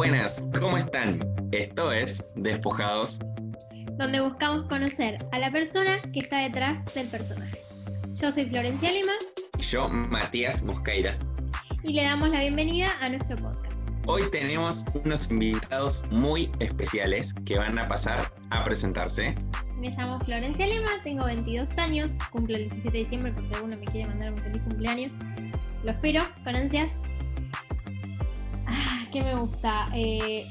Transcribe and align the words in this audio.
buenas, 0.00 0.48
¿cómo 0.58 0.78
están? 0.78 1.20
Esto 1.52 1.92
es 1.92 2.26
Despojados, 2.34 3.18
donde 3.98 4.22
buscamos 4.22 4.66
conocer 4.66 5.18
a 5.30 5.38
la 5.38 5.52
persona 5.52 6.00
que 6.14 6.20
está 6.20 6.38
detrás 6.38 6.82
del 6.94 7.06
personaje. 7.08 7.58
Yo 8.14 8.32
soy 8.32 8.46
Florencia 8.46 8.90
Lima. 8.92 9.12
Y 9.58 9.62
yo, 9.62 9.86
Matías 9.88 10.62
Mosqueira. 10.62 11.18
Y 11.84 11.92
le 11.92 12.04
damos 12.04 12.30
la 12.30 12.40
bienvenida 12.40 12.96
a 13.02 13.10
nuestro 13.10 13.36
podcast. 13.36 13.76
Hoy 14.06 14.22
tenemos 14.32 14.86
unos 15.04 15.30
invitados 15.30 16.02
muy 16.10 16.50
especiales 16.60 17.34
que 17.44 17.58
van 17.58 17.78
a 17.78 17.84
pasar 17.84 18.32
a 18.48 18.64
presentarse. 18.64 19.34
Me 19.76 19.90
llamo 19.90 20.18
Florencia 20.20 20.66
Lima, 20.66 20.88
tengo 21.02 21.26
22 21.26 21.76
años, 21.76 22.08
cumplo 22.30 22.56
el 22.56 22.70
17 22.70 22.90
de 22.90 22.98
diciembre 23.00 23.32
por 23.34 23.46
si 23.46 23.54
alguno 23.54 23.76
me 23.76 23.84
quiere 23.84 24.08
mandar 24.08 24.32
un 24.32 24.38
feliz 24.38 24.62
cumpleaños. 24.62 25.12
Lo 25.84 25.90
espero 25.90 26.22
con 26.42 26.56
ansias. 26.56 27.02
¿Qué 29.12 29.22
me 29.22 29.34
gusta? 29.34 29.86
Eh, 29.92 30.46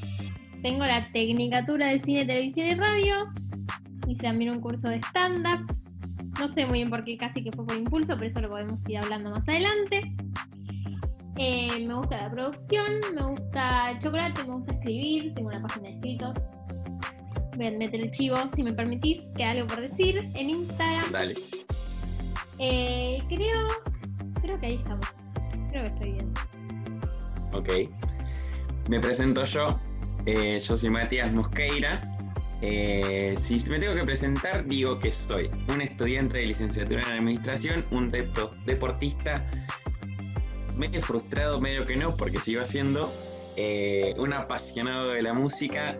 tengo 0.61 0.85
la 0.85 1.09
Tecnicatura 1.13 1.87
de 1.87 1.99
Cine, 1.99 2.25
Televisión 2.25 2.67
y 2.67 2.75
Radio. 2.75 3.31
Hice 4.05 4.23
también 4.23 4.51
un 4.51 4.59
curso 4.59 4.89
de 4.89 4.97
stand-up. 4.97 5.65
No 6.39 6.47
sé 6.49 6.65
muy 6.65 6.79
bien 6.79 6.89
por 6.89 7.03
qué, 7.03 7.15
casi 7.15 7.41
que 7.41 7.51
fue 7.51 7.65
por 7.65 7.77
impulso, 7.77 8.15
pero 8.15 8.27
eso 8.27 8.41
lo 8.41 8.49
podemos 8.49 8.87
ir 8.89 8.97
hablando 8.97 9.31
más 9.31 9.47
adelante. 9.47 10.01
Eh, 11.37 11.85
me 11.87 11.93
gusta 11.93 12.17
la 12.17 12.29
producción, 12.29 12.85
me 13.15 13.27
gusta 13.27 13.91
el 13.91 13.99
chocolate, 13.99 14.43
me 14.43 14.55
gusta 14.55 14.73
escribir, 14.73 15.33
tengo 15.35 15.49
una 15.49 15.61
página 15.61 15.89
de 15.89 15.95
escritos. 15.95 16.37
Voy 17.55 17.67
a 17.67 17.71
meter 17.71 18.01
el 18.01 18.11
chivo, 18.11 18.35
si 18.53 18.63
me 18.63 18.73
permitís, 18.73 19.31
que 19.35 19.45
algo 19.45 19.67
por 19.67 19.79
decir 19.79 20.29
en 20.35 20.49
Instagram. 20.49 21.11
Dale. 21.11 21.35
Eh, 22.57 23.19
creo, 23.29 23.67
creo 24.41 24.59
que 24.59 24.65
ahí 24.65 24.75
estamos. 24.75 25.07
Creo 25.69 25.83
que 25.83 25.89
estoy 25.89 26.11
bien. 26.11 26.33
Ok. 27.53 28.08
Me 28.89 28.99
presento 28.99 29.43
yo. 29.43 29.79
Eh, 30.25 30.59
yo 30.59 30.75
soy 30.75 30.89
Matías 30.89 31.31
Mosqueira. 31.31 32.01
Eh, 32.63 33.35
si 33.37 33.59
me 33.69 33.77
tengo 33.77 33.93
que 33.93 34.03
presentar, 34.03 34.65
digo 34.65 34.97
que 34.97 35.11
soy 35.11 35.47
un 35.71 35.79
estudiante 35.81 36.39
de 36.39 36.47
licenciatura 36.47 37.03
en 37.03 37.11
administración, 37.19 37.85
un 37.91 38.09
deportista 38.09 39.45
medio 40.75 41.03
frustrado, 41.03 41.61
medio 41.61 41.85
que 41.85 41.97
no, 41.97 42.17
porque 42.17 42.39
sigo 42.39 42.65
siendo 42.65 43.13
eh, 43.57 44.15
un 44.17 44.33
apasionado 44.33 45.09
de 45.09 45.21
la 45.21 45.33
música, 45.33 45.95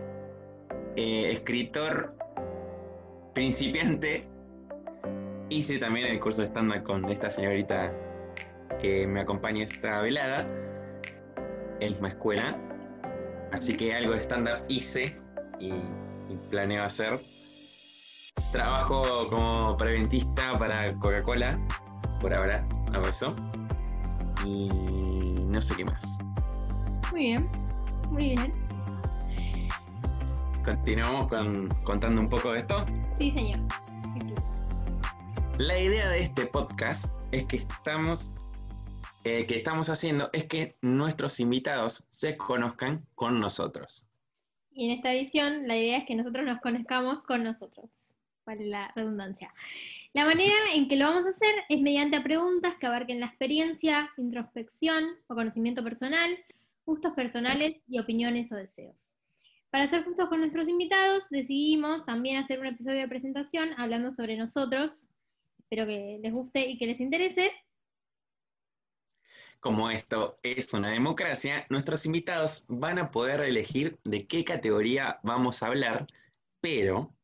escritor 0.96 2.16
principiante. 3.34 4.26
Hice 5.48 5.78
también 5.78 6.06
el 6.08 6.18
curso 6.18 6.42
de 6.42 6.48
stand 6.48 6.82
con 6.82 7.08
esta 7.08 7.30
señorita 7.30 7.92
que 8.80 9.06
me 9.06 9.20
acompaña 9.20 9.64
esta 9.64 10.00
velada 10.00 10.44
en 11.78 12.02
la 12.02 12.08
escuela. 12.08 12.58
Así 13.52 13.74
que 13.74 13.94
algo 13.94 14.14
de 14.14 14.20
stand-up 14.20 14.64
hice 14.68 15.18
y, 15.58 15.72
planeo 16.50 16.84
hacer. 16.84 17.20
Trabajo 18.52 19.28
como 19.28 19.76
preventista 19.76 20.52
para 20.52 20.92
Coca-Cola, 20.98 21.58
por 22.20 22.34
ahora 22.34 22.66
hago 22.92 23.08
eso. 23.08 23.34
Y 24.44 24.68
no 25.46 25.60
sé 25.60 25.74
qué 25.76 25.84
más. 25.84 26.18
Muy 27.12 27.20
bien, 27.20 27.50
muy 28.10 28.34
bien. 28.36 28.52
¿Continuamos 30.64 31.28
con, 31.28 31.68
contando 31.84 32.20
un 32.20 32.28
poco 32.28 32.52
de 32.52 32.60
esto? 32.60 32.84
Sí, 33.16 33.30
señor. 33.30 33.60
La 35.58 35.78
idea 35.78 36.08
de 36.08 36.20
este 36.20 36.46
podcast 36.46 37.12
es 37.32 37.44
que 37.44 37.56
estamos 37.56 38.34
eh, 39.24 39.46
que 39.46 39.56
estamos 39.56 39.90
haciendo 39.90 40.30
es 40.32 40.44
que 40.44 40.76
nuestros 40.80 41.40
invitados 41.40 42.06
se 42.08 42.36
conozcan 42.36 43.06
con 43.14 43.38
nosotros. 43.38 44.06
Y 44.72 44.86
en 44.86 44.92
esta 44.92 45.12
edición 45.12 45.68
la 45.68 45.76
idea 45.76 45.98
es 45.98 46.04
que 46.06 46.14
nosotros 46.14 46.46
nos 46.46 46.60
conozcamos 46.60 47.22
con 47.24 47.44
nosotros, 47.44 48.12
para 48.44 48.62
la 48.62 48.92
redundancia. 48.96 49.52
La 50.14 50.24
manera 50.24 50.54
en 50.74 50.88
que 50.88 50.96
lo 50.96 51.06
vamos 51.06 51.26
a 51.26 51.30
hacer 51.30 51.54
es 51.68 51.80
mediante 51.80 52.20
preguntas 52.20 52.76
que 52.80 52.86
abarquen 52.86 53.20
la 53.20 53.26
experiencia, 53.26 54.10
introspección 54.16 55.04
o 55.26 55.34
conocimiento 55.34 55.84
personal, 55.84 56.38
gustos 56.86 57.12
personales 57.12 57.76
y 57.88 57.98
opiniones 57.98 58.50
o 58.52 58.56
deseos. 58.56 59.16
Para 59.70 59.86
ser 59.86 60.02
justos 60.02 60.28
con 60.28 60.40
nuestros 60.40 60.66
invitados, 60.66 61.28
decidimos 61.30 62.04
también 62.04 62.38
hacer 62.38 62.58
un 62.58 62.66
episodio 62.66 63.00
de 63.00 63.08
presentación 63.08 63.70
hablando 63.76 64.10
sobre 64.10 64.36
nosotros. 64.36 65.10
Espero 65.58 65.86
que 65.86 66.18
les 66.20 66.32
guste 66.32 66.68
y 66.68 66.76
que 66.76 66.86
les 66.86 67.00
interese. 67.00 67.52
Como 69.60 69.90
esto 69.90 70.38
es 70.42 70.72
una 70.72 70.88
democracia, 70.88 71.66
nuestros 71.68 72.06
invitados 72.06 72.64
van 72.68 72.98
a 72.98 73.10
poder 73.10 73.40
elegir 73.40 73.98
de 74.04 74.26
qué 74.26 74.42
categoría 74.42 75.20
vamos 75.22 75.62
a 75.62 75.66
hablar, 75.66 76.06
pero 76.62 77.14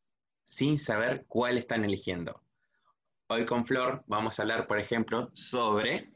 sin 0.43 0.77
saber 0.77 1.25
cuál 1.27 1.57
están 1.57 1.83
eligiendo. 1.83 2.39
Hoy 3.27 3.43
con 3.45 3.65
Flor 3.65 4.03
vamos 4.05 4.37
a 4.37 4.43
hablar, 4.43 4.67
por 4.67 4.77
ejemplo, 4.77 5.31
sobre... 5.33 6.11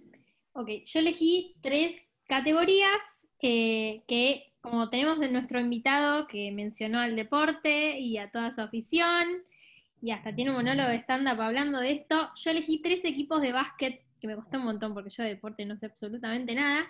Ok, 0.54 0.70
yo 0.86 1.00
elegí 1.00 1.56
tres 1.64 2.08
categorías 2.28 3.02
eh, 3.42 4.04
que, 4.08 4.54
como 4.62 4.92
tenemos 4.92 5.20
de 5.20 5.32
nuestro 5.32 5.60
invitado 5.60 6.28
que 6.28 6.52
mencionó 6.52 7.00
al 7.00 7.16
deporte 7.16 8.00
y 8.00 8.20
a 8.20 8.30
toda 8.30 8.52
su 8.52 8.62
afición, 8.62 9.44
y 10.04 10.12
hasta 10.12 10.36
tiene 10.36 10.52
un 10.52 10.58
monólogo 10.58 10.90
de 10.90 10.98
stand-up 10.98 11.42
hablando 11.42 11.80
de 11.80 11.94
esto, 11.94 12.30
yo 12.36 12.52
elegí 12.52 12.80
tres 12.80 13.04
equipos 13.06 13.42
de 13.42 13.54
básquet 13.54 14.06
que 14.22 14.28
me 14.28 14.36
costó 14.36 14.60
un 14.60 14.66
montón 14.66 14.94
porque 14.94 15.10
yo 15.10 15.24
de 15.24 15.30
deporte 15.30 15.66
no 15.66 15.76
sé 15.78 15.88
absolutamente 15.88 16.54
nada, 16.54 16.88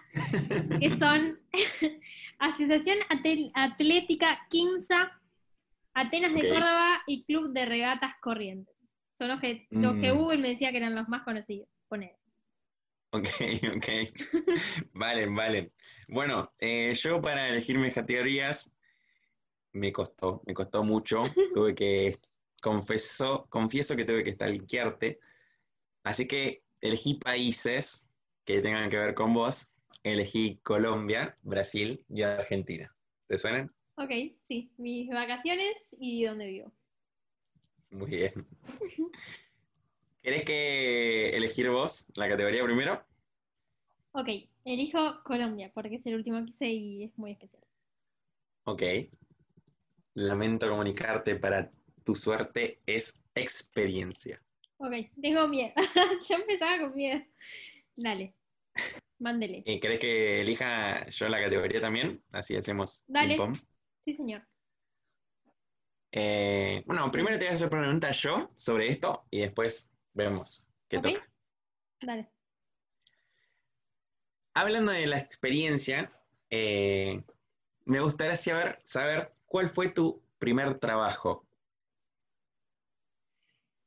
que 0.80 0.92
son 0.98 1.40
Asociación 2.40 2.98
Atlética 3.56 4.40
Quinza, 4.50 5.18
Atenas 5.94 6.34
de 6.34 6.50
Córdoba 6.50 7.02
y 7.08 7.24
Club 7.24 7.54
de 7.54 7.66
Regatas 7.66 8.16
Corrientes. 8.22 8.94
Son 9.18 9.30
los 9.30 9.40
que, 9.40 9.66
los 9.70 9.94
que 9.96 10.12
mm. 10.12 10.18
Google 10.18 10.40
me 10.40 10.50
decía 10.50 10.72
que 10.72 10.78
eran 10.78 10.96
los 10.96 11.08
más 11.08 11.24
conocidos. 11.24 11.70
Poner. 11.88 12.18
Ok, 13.12 13.28
ok. 13.78 13.88
valen, 14.94 15.34
valen. 15.34 15.72
Bueno, 16.10 16.52
eh, 16.60 16.94
yo 16.96 17.22
para 17.22 17.48
elegir 17.48 17.78
mis 17.78 17.94
categorías 17.94 18.74
me 19.72 19.94
costó, 19.94 20.42
me 20.46 20.54
costó 20.54 20.84
mucho. 20.84 21.24
tuve 21.54 21.76
que, 21.76 22.18
confesó, 22.62 23.48
confieso 23.50 23.96
que 23.96 24.06
tuve 24.06 24.24
que 24.24 24.34
stalkearte. 24.34 25.20
Así 26.04 26.28
que 26.28 26.64
elegí 26.82 27.16
países 27.16 28.08
que 28.46 28.62
tengan 28.62 28.90
que 28.90 28.98
ver 28.98 29.14
con 29.14 29.34
vos. 29.34 29.78
Elegí 30.04 30.60
Colombia, 30.64 31.38
Brasil 31.44 32.04
y 32.10 32.24
Argentina. 32.24 32.94
¿Te 33.28 33.38
suenan? 33.38 33.72
Ok, 33.96 34.12
sí. 34.40 34.72
Mis 34.78 35.10
vacaciones 35.10 35.96
y 36.00 36.26
dónde 36.26 36.48
vivo. 36.48 36.72
Muy 37.92 38.10
bien. 38.10 38.48
¿Querés 40.24 40.44
que 40.44 41.30
elegir 41.30 41.70
vos 41.70 42.08
la 42.16 42.28
categoría 42.28 42.64
primero? 42.64 43.04
Ok, 44.14 44.30
elijo 44.66 45.24
Colombia 45.24 45.72
porque 45.74 45.96
es 45.96 46.06
el 46.06 46.16
último 46.16 46.44
que 46.44 46.52
hice 46.52 46.68
y 46.68 47.04
es 47.06 47.18
muy 47.18 47.32
especial. 47.32 47.64
Ok. 48.66 48.84
Lamento 50.14 50.70
comunicarte 50.70 51.36
para 51.36 51.72
tu 52.04 52.16
suerte 52.16 52.82
es 52.86 53.20
experiencia. 53.36 54.42
Ok, 54.84 54.94
tengo 55.22 55.48
miedo. 55.48 55.74
yo 56.28 56.36
empezaba 56.36 56.80
con 56.80 56.96
miedo. 56.96 57.22
Dale, 57.96 58.34
mándele. 59.20 59.62
¿Y 59.64 59.80
crees 59.80 60.00
que 60.00 60.42
elija 60.42 61.08
yo 61.08 61.30
la 61.30 61.40
categoría 61.40 61.80
también? 61.80 62.24
Así 62.32 62.56
hacemos. 62.56 63.04
Dale. 63.08 63.38
Sí, 64.00 64.14
señor. 64.14 64.42
Eh, 66.12 66.84
bueno, 66.88 67.12
primero 67.12 67.38
te 67.38 67.46
voy 67.46 67.52
a 67.52 67.56
hacer 67.56 67.70
pregunta 67.70 68.10
yo 68.10 68.50
sobre 68.56 68.88
esto 68.88 69.28
y 69.30 69.42
después 69.42 69.94
vemos 70.14 70.68
qué 70.90 70.98
toca. 70.98 71.32
Dale. 72.02 72.32
Hablando 74.56 74.92
de 74.92 75.06
la 75.06 75.20
experiencia, 75.20 76.12
eh, 76.50 77.24
me 77.86 78.00
gustaría 78.00 78.36
saber, 78.36 78.80
saber 78.84 79.32
cuál 79.46 79.70
fue 79.70 79.90
tu 79.90 80.24
primer 80.40 80.80
trabajo. 80.80 81.46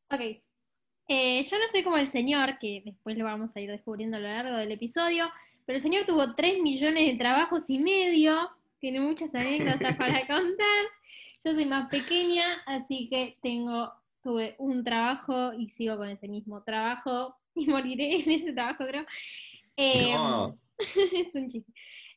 Ok, 0.08 0.43
eh, 1.08 1.42
yo 1.42 1.58
no 1.58 1.64
sé 1.70 1.84
cómo 1.84 1.96
el 1.98 2.08
señor, 2.08 2.58
que 2.58 2.82
después 2.84 3.16
lo 3.18 3.24
vamos 3.24 3.54
a 3.56 3.60
ir 3.60 3.70
descubriendo 3.70 4.16
a 4.16 4.20
lo 4.20 4.28
largo 4.28 4.56
del 4.56 4.72
episodio, 4.72 5.30
pero 5.66 5.76
el 5.76 5.82
señor 5.82 6.06
tuvo 6.06 6.34
3 6.34 6.62
millones 6.62 7.06
de 7.06 7.18
trabajos 7.18 7.68
y 7.68 7.78
medio, 7.78 8.50
tiene 8.78 9.00
muchas 9.00 9.34
anécdotas 9.34 9.96
para 9.98 10.26
contar. 10.26 10.84
Yo 11.44 11.52
soy 11.52 11.66
más 11.66 11.88
pequeña, 11.90 12.44
así 12.66 13.08
que 13.10 13.36
tengo, 13.42 13.92
tuve 14.22 14.54
un 14.58 14.82
trabajo 14.82 15.52
y 15.52 15.68
sigo 15.68 15.96
con 15.98 16.08
ese 16.08 16.26
mismo 16.26 16.62
trabajo 16.62 17.36
y 17.54 17.66
moriré 17.66 18.22
en 18.22 18.30
ese 18.30 18.52
trabajo, 18.52 18.86
creo. 18.86 19.04
Em, 19.76 20.54
es 21.26 21.34
un 21.34 21.48
chiste. 21.48 21.72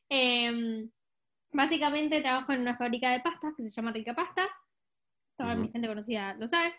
Em, 0.08 0.90
básicamente 1.52 2.22
trabajo 2.22 2.52
en 2.52 2.62
una 2.62 2.76
fábrica 2.76 3.10
de 3.10 3.20
pastas 3.20 3.54
que 3.54 3.62
se 3.64 3.70
llama 3.70 3.92
Rica 3.92 4.14
Pasta. 4.14 4.48
Toda 5.36 5.54
mi 5.54 5.68
gente 5.68 5.86
conocida 5.86 6.34
lo 6.34 6.48
sabe. 6.48 6.74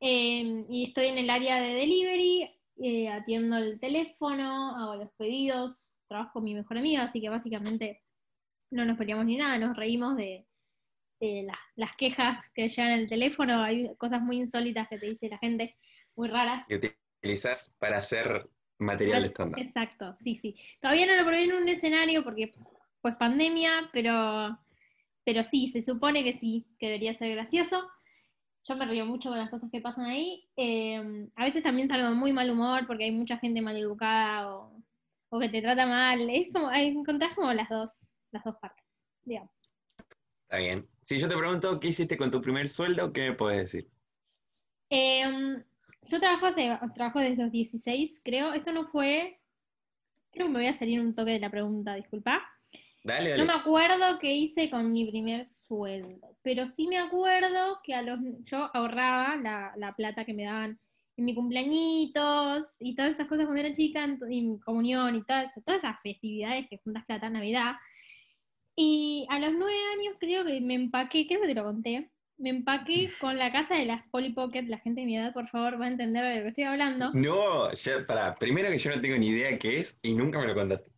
Em, 0.00 0.64
y 0.70 0.86
estoy 0.86 1.08
en 1.08 1.18
el 1.18 1.28
área 1.28 1.60
de 1.60 1.74
delivery, 1.74 2.50
eh, 2.82 3.08
atiendo 3.08 3.58
el 3.58 3.78
teléfono, 3.78 4.76
hago 4.76 4.96
los 4.96 5.10
pedidos, 5.12 5.96
trabajo 6.08 6.32
con 6.34 6.44
mi 6.44 6.54
mejor 6.54 6.78
amiga, 6.78 7.02
así 7.02 7.20
que 7.20 7.28
básicamente 7.28 8.02
no 8.70 8.84
nos 8.84 8.96
peleamos 8.96 9.26
ni 9.26 9.36
nada, 9.36 9.58
nos 9.58 9.76
reímos 9.76 10.16
de, 10.16 10.46
de 11.20 11.42
las, 11.42 11.58
las 11.76 11.96
quejas 11.96 12.50
que 12.54 12.68
llegan 12.68 12.92
en 12.92 13.00
el 13.00 13.08
teléfono, 13.08 13.62
hay 13.62 13.94
cosas 13.96 14.22
muy 14.22 14.38
insólitas 14.38 14.88
que 14.88 14.98
te 14.98 15.06
dice 15.06 15.28
la 15.28 15.38
gente, 15.38 15.76
muy 16.16 16.28
raras. 16.28 16.66
Que 16.66 16.96
utilizas 17.22 17.74
para 17.78 17.98
hacer 17.98 18.48
material 18.78 19.24
estándar. 19.24 19.60
Exacto, 19.60 20.14
sí, 20.14 20.34
sí. 20.34 20.56
Todavía 20.80 21.06
no 21.06 21.16
lo 21.16 21.24
probé 21.24 21.44
en 21.44 21.52
un 21.52 21.68
escenario 21.68 22.24
porque 22.24 22.54
pues 23.02 23.16
pandemia, 23.16 23.90
pero, 23.92 24.58
pero 25.24 25.44
sí, 25.44 25.66
se 25.66 25.82
supone 25.82 26.24
que 26.24 26.32
sí, 26.32 26.66
que 26.78 26.86
debería 26.86 27.14
ser 27.14 27.32
gracioso. 27.32 27.88
Yo 28.68 28.76
me 28.76 28.86
río 28.86 29.06
mucho 29.06 29.30
con 29.30 29.38
las 29.38 29.50
cosas 29.50 29.70
que 29.70 29.80
pasan 29.80 30.06
ahí. 30.06 30.48
Eh, 30.56 31.28
a 31.34 31.44
veces 31.44 31.62
también 31.62 31.88
salgo 31.88 32.14
muy 32.14 32.32
mal 32.32 32.50
humor 32.50 32.86
porque 32.86 33.04
hay 33.04 33.10
mucha 33.10 33.38
gente 33.38 33.62
maleducada 33.62 34.54
o, 34.54 34.82
o 35.30 35.38
que 35.38 35.48
te 35.48 35.62
trata 35.62 35.86
mal. 35.86 36.28
Es 36.30 36.52
como, 36.52 36.70
encontrás 36.70 37.34
como 37.34 37.52
las 37.52 37.68
dos, 37.68 38.10
las 38.32 38.44
dos 38.44 38.56
partes, 38.60 39.02
digamos. 39.24 39.74
Está 40.42 40.58
bien. 40.58 40.88
Si 41.02 41.18
yo 41.18 41.28
te 41.28 41.36
pregunto, 41.36 41.80
¿qué 41.80 41.88
hiciste 41.88 42.16
con 42.16 42.30
tu 42.30 42.40
primer 42.40 42.68
sueldo? 42.68 43.12
¿Qué 43.12 43.30
me 43.30 43.34
puedes 43.34 43.62
decir? 43.62 43.90
Eh, 44.90 45.62
yo 46.02 46.20
trabajo, 46.20 46.46
hace, 46.46 46.78
trabajo 46.94 47.20
desde 47.20 47.42
los 47.42 47.52
16, 47.52 48.20
creo. 48.24 48.52
Esto 48.52 48.72
no 48.72 48.88
fue. 48.88 49.40
Creo 50.32 50.46
que 50.46 50.52
me 50.52 50.60
voy 50.60 50.68
a 50.68 50.72
salir 50.72 51.00
un 51.00 51.14
toque 51.14 51.32
de 51.32 51.40
la 51.40 51.50
pregunta, 51.50 51.94
disculpa. 51.94 52.42
Dale, 53.02 53.36
No 53.38 53.44
me 53.46 53.52
acuerdo 53.52 54.18
qué 54.18 54.34
hice 54.34 54.68
con 54.70 54.92
mi 54.92 55.10
primer 55.10 55.46
sueldo, 55.66 56.36
pero 56.42 56.68
sí 56.68 56.86
me 56.86 56.98
acuerdo 56.98 57.78
que 57.82 57.94
a 57.94 58.02
los, 58.02 58.18
yo 58.44 58.68
ahorraba 58.74 59.36
la, 59.36 59.72
la 59.76 59.94
plata 59.94 60.24
que 60.24 60.34
me 60.34 60.44
daban 60.44 60.78
en 61.16 61.24
mi 61.24 61.34
cumpleañitos 61.34 62.76
y 62.80 62.94
todas 62.94 63.12
esas 63.12 63.26
cosas 63.26 63.46
cuando 63.46 63.62
era 63.64 63.74
chica, 63.74 64.04
en, 64.04 64.18
mi 64.28 64.58
comunión 64.60 65.16
y 65.16 65.24
todas, 65.24 65.50
esas- 65.50 65.64
todas 65.64 65.78
esas 65.84 65.96
festividades 66.02 66.66
que 66.68 66.78
juntas 66.78 67.04
plata, 67.06 67.30
Navidad. 67.30 67.74
Y 68.76 69.26
a 69.30 69.38
los 69.38 69.52
nueve 69.52 69.78
años 69.98 70.16
creo 70.18 70.44
que 70.44 70.60
me 70.60 70.74
empaqué, 70.74 71.26
creo 71.26 71.40
que 71.42 71.48
te 71.48 71.54
lo 71.54 71.64
conté, 71.64 72.10
me 72.38 72.50
empaqué 72.50 73.10
con 73.20 73.36
la 73.36 73.52
casa 73.52 73.74
de 73.76 73.84
las 73.84 74.06
Polly 74.08 74.32
Pocket, 74.32 74.62
la 74.62 74.78
gente 74.78 75.00
de 75.02 75.06
mi 75.06 75.16
edad, 75.18 75.32
por 75.34 75.48
favor, 75.48 75.80
va 75.80 75.86
a 75.86 75.88
entender 75.88 76.24
de 76.24 76.36
lo 76.36 76.42
que 76.42 76.48
estoy 76.48 76.64
hablando. 76.64 77.10
No, 77.12 77.72
ya, 77.72 78.04
pará. 78.06 78.34
Primero 78.36 78.70
que 78.70 78.78
yo 78.78 78.90
no 78.90 79.00
tengo 79.00 79.18
ni 79.18 79.28
idea 79.28 79.50
de 79.50 79.58
qué 79.58 79.80
es 79.80 79.98
y 80.02 80.14
nunca 80.14 80.38
me 80.38 80.46
lo 80.46 80.54
contaste. 80.54 80.90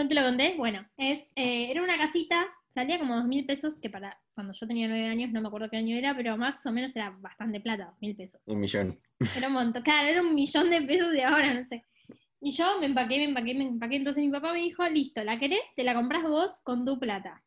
¿No 0.00 0.08
te 0.08 0.14
lo 0.14 0.22
conté? 0.22 0.54
Bueno, 0.56 0.82
es, 0.96 1.30
eh, 1.36 1.70
era 1.70 1.82
una 1.82 1.98
casita, 1.98 2.46
salía 2.70 2.98
como 2.98 3.16
dos 3.16 3.26
mil 3.26 3.44
pesos, 3.44 3.78
que 3.78 3.90
para 3.90 4.18
cuando 4.32 4.54
yo 4.54 4.66
tenía 4.66 4.88
nueve 4.88 5.08
años, 5.08 5.30
no 5.30 5.42
me 5.42 5.48
acuerdo 5.48 5.68
qué 5.68 5.76
año 5.76 5.94
era, 5.94 6.16
pero 6.16 6.38
más 6.38 6.64
o 6.64 6.72
menos 6.72 6.96
era 6.96 7.10
bastante 7.10 7.60
plata, 7.60 7.84
dos 7.84 8.00
mil 8.00 8.16
pesos. 8.16 8.40
Un 8.48 8.60
millón. 8.60 8.98
Era 9.36 9.48
un 9.48 9.52
montón, 9.52 9.82
claro, 9.82 10.08
era 10.08 10.22
un 10.22 10.34
millón 10.34 10.70
de 10.70 10.80
pesos 10.80 11.12
de 11.12 11.22
ahora, 11.22 11.52
no 11.52 11.66
sé. 11.66 11.84
Y 12.40 12.50
yo 12.52 12.80
me 12.80 12.86
empaqué, 12.86 13.18
me 13.18 13.24
empaqué, 13.24 13.54
me 13.54 13.64
empaqué. 13.64 13.96
Entonces 13.96 14.24
mi 14.24 14.30
papá 14.30 14.54
me 14.54 14.60
dijo, 14.60 14.88
listo, 14.88 15.22
¿la 15.22 15.38
querés? 15.38 15.60
Te 15.76 15.84
la 15.84 15.94
compras 15.94 16.22
vos 16.22 16.62
con 16.62 16.82
tu 16.86 16.98
plata, 16.98 17.44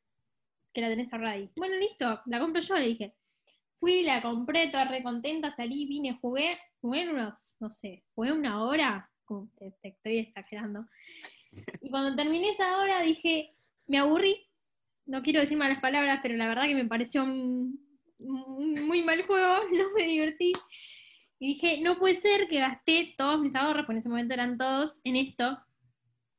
que 0.76 0.82
la 0.82 0.90
tenés 0.90 1.12
ahorrada 1.12 1.34
ahí. 1.34 1.50
Bueno, 1.56 1.76
listo, 1.78 2.22
la 2.28 2.40
compro 2.40 2.62
yo, 2.62 2.76
le 2.76 2.86
dije. 2.86 3.16
Fui, 3.80 4.04
la 4.04 4.22
compré, 4.22 4.70
toda 4.70 4.86
re 4.86 5.02
contenta, 5.02 5.50
salí, 5.50 5.88
vine, 5.88 6.20
jugué, 6.22 6.60
jugué 6.82 7.02
en 7.02 7.10
unos, 7.10 7.56
no 7.60 7.72
sé, 7.72 8.04
jugué 8.14 8.32
una 8.32 8.64
hora, 8.64 9.10
te, 9.58 9.72
te 9.82 9.88
estoy 9.88 10.20
exagerando. 10.20 10.86
Y 11.82 11.90
cuando 11.90 12.16
terminé 12.16 12.50
esa 12.50 12.78
hora 12.78 13.02
dije, 13.02 13.56
me 13.88 13.98
aburrí, 13.98 14.48
no 15.06 15.22
quiero 15.22 15.42
decir 15.42 15.58
malas 15.58 15.80
palabras, 15.80 16.20
pero 16.22 16.36
la 16.36 16.48
verdad 16.48 16.68
que 16.68 16.76
me 16.76 16.86
pareció 16.86 17.24
un, 17.24 17.80
muy 18.20 19.04
mal 19.04 19.26
juego, 19.26 19.64
no 19.74 19.94
me 19.96 20.04
divertí. 20.04 20.54
Y 21.40 21.56
dije, 21.56 21.82
no 21.82 22.00
puede 22.00 22.16
ser 22.16 22.48
que 22.48 22.60
gasté 22.60 23.14
todos 23.18 23.40
mis 23.42 23.56
ahorros, 23.56 23.86
porque 23.86 23.98
en 23.98 24.00
ese 24.00 24.10
momento 24.10 24.34
eran 24.34 24.58
todos, 24.58 25.02
en 25.04 25.18
esto. 25.18 25.58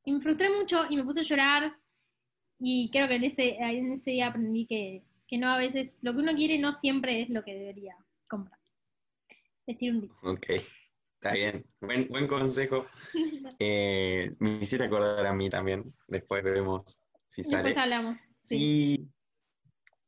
Y 0.05 0.13
me 0.13 0.21
frustré 0.21 0.49
mucho 0.51 0.85
y 0.89 0.97
me 0.97 1.05
puse 1.05 1.21
a 1.21 1.25
llorar. 1.25 1.77
Y 2.59 2.91
creo 2.91 3.09
que 3.09 3.17
en 3.17 3.25
ese, 3.25 3.57
en 3.57 3.93
ese 3.93 4.13
día 4.13 4.29
aprendí 4.29 4.67
que, 4.67 5.03
que 5.27 5.37
no 5.37 5.53
a 5.53 5.59
veces, 5.59 5.99
lo 6.01 6.13
que 6.15 6.21
uno 6.21 6.35
quiere 6.35 6.59
no 6.59 6.73
siempre 6.73 7.21
es 7.21 7.29
lo 7.29 7.45
que 7.45 7.55
debería 7.55 7.97
comprar. 8.29 8.59
Les 9.67 9.77
tiro 9.77 9.95
un 9.95 10.01
tip. 10.03 10.13
Ok. 10.23 10.47
Está 11.25 11.33
bien. 11.33 11.65
Buen, 11.81 12.09
buen 12.09 12.27
consejo. 12.29 12.87
Eh, 13.61 14.35
me 14.41 14.59
hiciste 14.61 14.85
acordar 14.85 15.25
a 15.25 15.33
mí 15.33 15.49
también. 15.49 15.95
Después 16.09 16.43
vemos 16.43 17.01
si 17.29 17.45
sale. 17.45 17.63
Después 17.63 17.77
hablamos. 17.77 18.21
Sí. 18.41 18.59
Sí. 18.99 19.09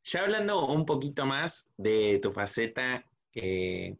Ya 0.05 0.23
hablando 0.23 0.67
un 0.67 0.85
poquito 0.85 1.25
más 1.27 1.73
de 1.77 2.19
tu 2.21 2.33
faceta, 2.33 3.05
que 3.31 3.97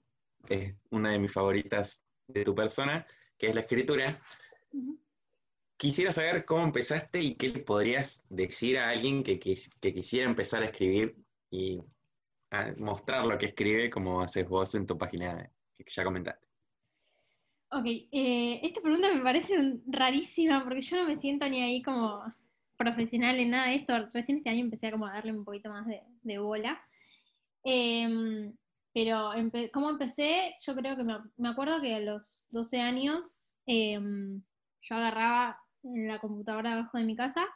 es 0.49 0.81
una 0.91 1.13
de 1.13 1.21
mis 1.21 1.33
favoritas 1.33 2.03
de 2.27 2.43
tu 2.43 2.55
persona, 2.57 3.07
que 3.39 3.47
es 3.47 3.55
la 3.55 3.61
escritura, 3.63 4.21
quisiera 5.77 6.11
saber 6.11 6.45
cómo 6.45 6.65
empezaste 6.65 7.21
y 7.21 7.37
qué 7.37 7.49
le 7.51 7.61
podrías 7.61 8.25
decir 8.29 8.79
a 8.79 8.91
alguien 8.91 9.23
que, 9.23 9.39
quis- 9.39 9.73
que 9.81 9.95
quisiera 9.95 10.29
empezar 10.29 10.63
a 10.65 10.67
escribir 10.67 11.17
y 11.51 11.81
a 12.51 12.73
mostrar 12.79 13.27
lo 13.27 13.39
que 13.39 13.47
escribe 13.47 13.91
como 13.91 14.23
haces 14.23 14.49
vos 14.49 14.75
en 14.75 14.87
tu 14.87 14.99
página 14.99 15.51
que 15.79 15.85
ya 15.89 16.03
comentaste. 16.05 16.46
Ok, 17.71 17.85
eh, 18.13 18.61
esta 18.63 18.81
pregunta 18.81 19.13
me 19.13 19.21
parece 19.23 19.59
un- 19.59 19.83
rarísima 19.89 20.63
porque 20.65 20.83
yo 20.83 20.97
no 20.97 21.05
me 21.09 21.17
siento 21.17 21.49
ni 21.49 21.63
ahí 21.63 21.83
como 21.83 22.23
profesional 22.77 23.39
en 23.39 23.51
nada 23.51 23.69
de 23.69 23.77
esto. 23.77 24.09
Recién 24.13 24.39
este 24.39 24.51
año 24.51 24.61
empecé 24.65 24.87
a 24.89 24.91
darle 24.97 25.33
un 25.33 25.45
poquito 25.45 25.69
más 25.71 25.87
de, 25.87 26.39
bola. 26.39 26.81
Em, 27.65 28.55
pero 28.95 29.35
empe- 29.35 29.71
¿cómo 29.73 29.91
empecé? 29.91 30.55
Yo 30.61 30.75
creo 30.77 30.97
que 30.97 31.05
me, 31.05 31.49
acuerdo 31.49 31.81
que 31.81 31.95
a 31.97 32.01
los 32.01 32.47
12 32.51 32.81
años 32.81 33.57
em, 33.67 34.43
yo 34.83 34.95
agarraba 34.97 35.59
la 35.83 36.19
computadora 36.21 36.75
abajo 36.75 36.99
de 36.99 37.05
mi 37.05 37.17
casa 37.17 37.47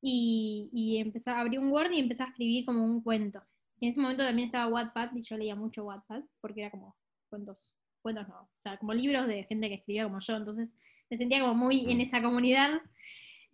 y, 0.00 0.68
y 0.72 0.98
empecé, 0.98 1.30
abrí 1.30 1.58
un 1.58 1.70
Word 1.72 1.92
y 1.92 2.00
empecé 2.00 2.22
a 2.22 2.26
escribir 2.26 2.64
como 2.66 2.84
un 2.84 3.02
cuento. 3.02 3.42
En 3.80 3.90
ese 3.90 4.00
momento 4.00 4.24
también 4.24 4.46
estaba 4.46 4.66
Wattpad 4.72 5.14
y 5.14 5.22
yo 5.22 5.36
leía 5.36 5.54
mucho 5.56 5.84
Wattpad 5.84 6.22
porque 6.40 6.62
era 6.62 6.70
como 6.70 6.96
cuentos 7.30 7.70
cuentos 8.12 8.28
no, 8.28 8.42
o 8.42 8.62
sea, 8.62 8.76
como 8.78 8.94
libros 8.94 9.26
de 9.26 9.44
gente 9.44 9.68
que 9.68 9.76
escribía 9.76 10.04
como 10.04 10.20
yo, 10.20 10.36
entonces 10.36 10.68
me 11.10 11.16
sentía 11.16 11.40
como 11.40 11.54
muy 11.54 11.90
en 11.90 12.00
esa 12.00 12.22
comunidad. 12.22 12.80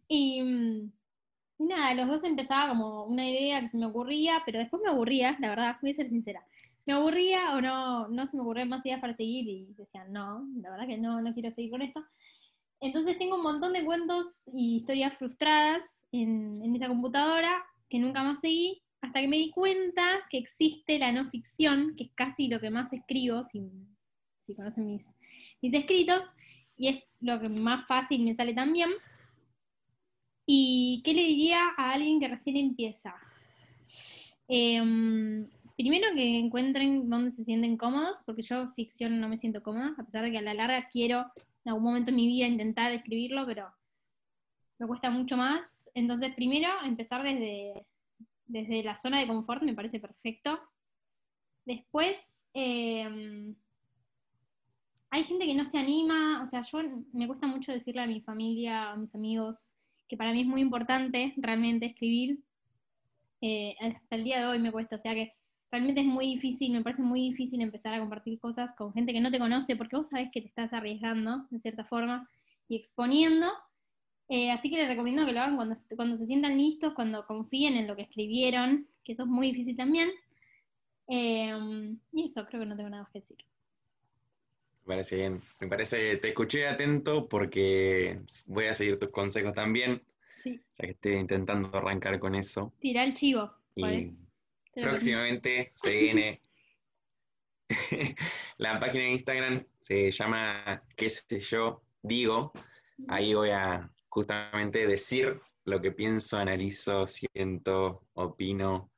Y 0.09 0.43
mm, 0.43 0.93
nada, 1.59 1.95
los 1.95 2.09
dos 2.09 2.25
empezaba 2.25 2.69
como 2.69 3.05
una 3.05 3.29
idea 3.29 3.61
que 3.61 3.69
se 3.69 3.79
me 3.79 3.87
ocurría, 3.87 4.43
pero 4.45 4.59
después 4.59 4.83
me 4.83 4.91
aburría, 4.91 5.37
la 5.41 5.49
verdad, 5.51 5.77
voy 5.81 5.91
a 5.91 5.95
ser 5.95 6.09
sincera. 6.09 6.45
Me 6.87 6.93
aburría 6.93 7.55
o 7.55 7.61
no, 7.61 8.09
no 8.09 8.27
se 8.27 8.37
me 8.37 8.43
ocurrían 8.43 8.69
más 8.69 8.85
ideas 8.85 9.01
para 9.01 9.15
seguir 9.15 9.49
y 9.49 9.75
decía, 9.77 10.05
no, 10.05 10.47
la 10.61 10.71
verdad 10.71 10.87
que 10.87 10.99
no, 10.99 11.21
no 11.21 11.33
quiero 11.33 11.51
seguir 11.51 11.71
con 11.71 11.83
esto. 11.83 12.05
Entonces 12.81 13.17
tengo 13.19 13.37
un 13.37 13.43
montón 13.43 13.73
de 13.73 13.85
cuentos 13.85 14.43
y 14.53 14.77
historias 14.77 15.17
frustradas 15.17 15.85
en, 16.13 16.63
en 16.63 16.77
esa 16.77 16.89
computadora 16.89 17.65
que 17.89 17.99
nunca 17.99 18.23
más 18.23 18.41
seguí, 18.41 18.83
hasta 19.01 19.21
que 19.21 19.29
me 19.29 19.37
di 19.37 19.51
cuenta 19.51 20.21
que 20.31 20.39
existe 20.39 20.99
la 20.99 21.13
no 21.13 21.29
ficción, 21.31 21.95
que 21.97 22.05
es 22.05 22.11
casi 22.15 22.49
lo 22.49 22.61
que 22.61 22.71
más 22.71 22.93
escribo, 22.93 23.45
si, 23.45 23.63
si 24.47 24.55
conocen 24.55 24.87
mis, 24.87 25.07
mis 25.61 25.75
escritos, 25.75 26.25
y 26.77 26.89
es 26.89 27.05
lo 27.21 27.41
que 27.41 27.49
más 27.49 27.87
fácil 27.87 28.25
me 28.25 28.35
sale 28.35 28.55
también. 28.55 28.91
¿Y 30.47 31.03
qué 31.05 31.15
le 31.15 31.23
diría 31.25 31.61
a 31.77 31.93
alguien 31.93 32.21
que 32.21 32.29
recién 32.29 32.57
empieza? 32.57 33.15
Em, 34.49 35.49
primero 35.77 36.09
que 36.15 36.39
encuentren 36.39 37.09
dónde 37.09 37.33
se 37.33 37.45
sienten 37.45 37.77
cómodos, 37.77 38.19
porque 38.27 38.43
yo 38.43 38.73
ficción 38.75 39.21
no 39.21 39.29
me 39.29 39.39
siento 39.39 39.63
cómoda, 39.63 39.95
a 39.97 40.05
pesar 40.05 40.25
de 40.25 40.33
que 40.33 40.39
a 40.39 40.43
la 40.43 40.55
larga 40.55 40.89
quiero 40.91 41.27
en 41.65 41.71
algún 41.71 41.85
momento 41.85 42.11
en 42.11 42.17
mi 42.17 42.27
vida 42.27 42.47
intentar 42.47 42.93
escribirlo, 42.93 43.47
pero 43.47 43.73
me 44.79 44.87
cuesta 44.87 45.11
mucho 45.11 45.37
más. 45.37 45.91
Entonces, 45.95 46.35
primero, 46.35 46.69
empezar 46.85 47.23
desde, 47.23 47.87
desde 48.47 48.83
la 48.83 48.97
zona 48.97 49.21
de 49.21 49.27
confort 49.27 49.63
me 49.63 49.75
parece 49.75 49.99
perfecto. 49.99 50.61
Después, 51.65 52.19
em, 52.53 53.55
hay 55.15 55.23
gente 55.23 55.47
que 55.47 55.55
no 55.55 55.65
se 55.65 55.79
anima, 55.79 56.43
o 56.43 56.47
sea, 56.47 56.63
yo 56.63 56.81
me 57.13 57.29
cuesta 57.29 57.47
mucho 57.47 57.71
decirle 57.71 58.03
a 58.03 58.07
mi 58.09 58.21
familia, 58.21 58.91
a 58.91 58.97
mis 58.97 59.15
amigos, 59.15 59.73
que 60.09 60.17
para 60.17 60.33
mí 60.33 60.41
es 60.41 60.47
muy 60.47 60.61
importante 60.61 61.33
realmente 61.37 61.87
escribir. 61.87 62.41
Eh, 63.41 63.77
hasta 63.81 64.17
el 64.17 64.25
día 64.25 64.41
de 64.41 64.47
hoy 64.47 64.59
me 64.59 64.73
cuesta, 64.73 64.97
o 64.97 64.99
sea 64.99 65.15
que 65.15 65.33
realmente 65.71 66.01
es 66.01 66.07
muy 66.09 66.27
difícil, 66.27 66.73
me 66.73 66.83
parece 66.83 67.03
muy 67.03 67.21
difícil 67.21 67.61
empezar 67.61 67.95
a 67.95 68.01
compartir 68.01 68.41
cosas 68.41 68.75
con 68.75 68.93
gente 68.93 69.13
que 69.13 69.21
no 69.21 69.31
te 69.31 69.39
conoce, 69.39 69.77
porque 69.77 69.95
vos 69.95 70.09
sabés 70.09 70.33
que 70.33 70.41
te 70.41 70.49
estás 70.49 70.73
arriesgando, 70.73 71.47
de 71.49 71.61
cierta 71.61 71.85
forma, 71.85 72.29
y 72.67 72.75
exponiendo. 72.75 73.47
Eh, 74.29 74.51
así 74.51 74.69
que 74.69 74.79
les 74.79 74.89
recomiendo 74.89 75.25
que 75.25 75.33
lo 75.33 75.43
hagan 75.43 75.55
cuando, 75.55 75.77
cuando 75.95 76.17
se 76.17 76.27
sientan 76.27 76.59
listos, 76.59 76.93
cuando 76.93 77.25
confíen 77.25 77.77
en 77.77 77.87
lo 77.87 77.95
que 77.95 78.03
escribieron, 78.03 78.89
que 79.05 79.13
eso 79.13 79.23
es 79.23 79.29
muy 79.29 79.47
difícil 79.53 79.77
también. 79.77 80.11
Eh, 81.07 81.97
y 82.13 82.25
eso, 82.25 82.45
creo 82.47 82.63
que 82.63 82.67
no 82.67 82.75
tengo 82.75 82.91
nada 82.91 83.05
más 83.05 83.13
que 83.13 83.21
decir. 83.21 83.37
Me 84.85 84.95
parece 84.95 85.17
bien. 85.17 85.43
Me 85.61 85.69
parece, 85.69 86.17
te 86.19 86.29
escuché 86.29 86.67
atento 86.67 87.27
porque 87.29 88.21
voy 88.47 88.67
a 88.67 88.75
seguir 88.75 88.99
tus 88.99 89.11
consejos 89.11 89.55
también, 89.55 90.03
Sí, 90.37 90.61
ya 90.79 90.87
que 90.87 90.91
estoy 90.93 91.15
intentando 91.15 91.75
arrancar 91.75 92.19
con 92.19 92.35
eso. 92.35 92.73
tira 92.79 93.03
el 93.03 93.15
chivo. 93.15 93.51
Y 93.75 94.11
próximamente 94.75 95.73
se 95.75 95.91
viene 95.91 96.43
la 98.59 98.79
página 98.79 99.05
de 99.05 99.11
Instagram, 99.13 99.67
se 99.79 100.11
llama 100.11 100.83
qué 100.97 101.09
sé 101.09 101.41
yo, 101.41 101.83
digo. 102.03 102.53
Ahí 103.09 103.33
voy 103.33 103.51
a 103.51 103.91
justamente 104.09 104.87
decir 104.87 105.41
lo 105.65 105.81
que 105.81 105.93
pienso, 105.93 106.37
analizo, 106.37 107.07
siento, 107.07 108.05
opino. 108.13 108.91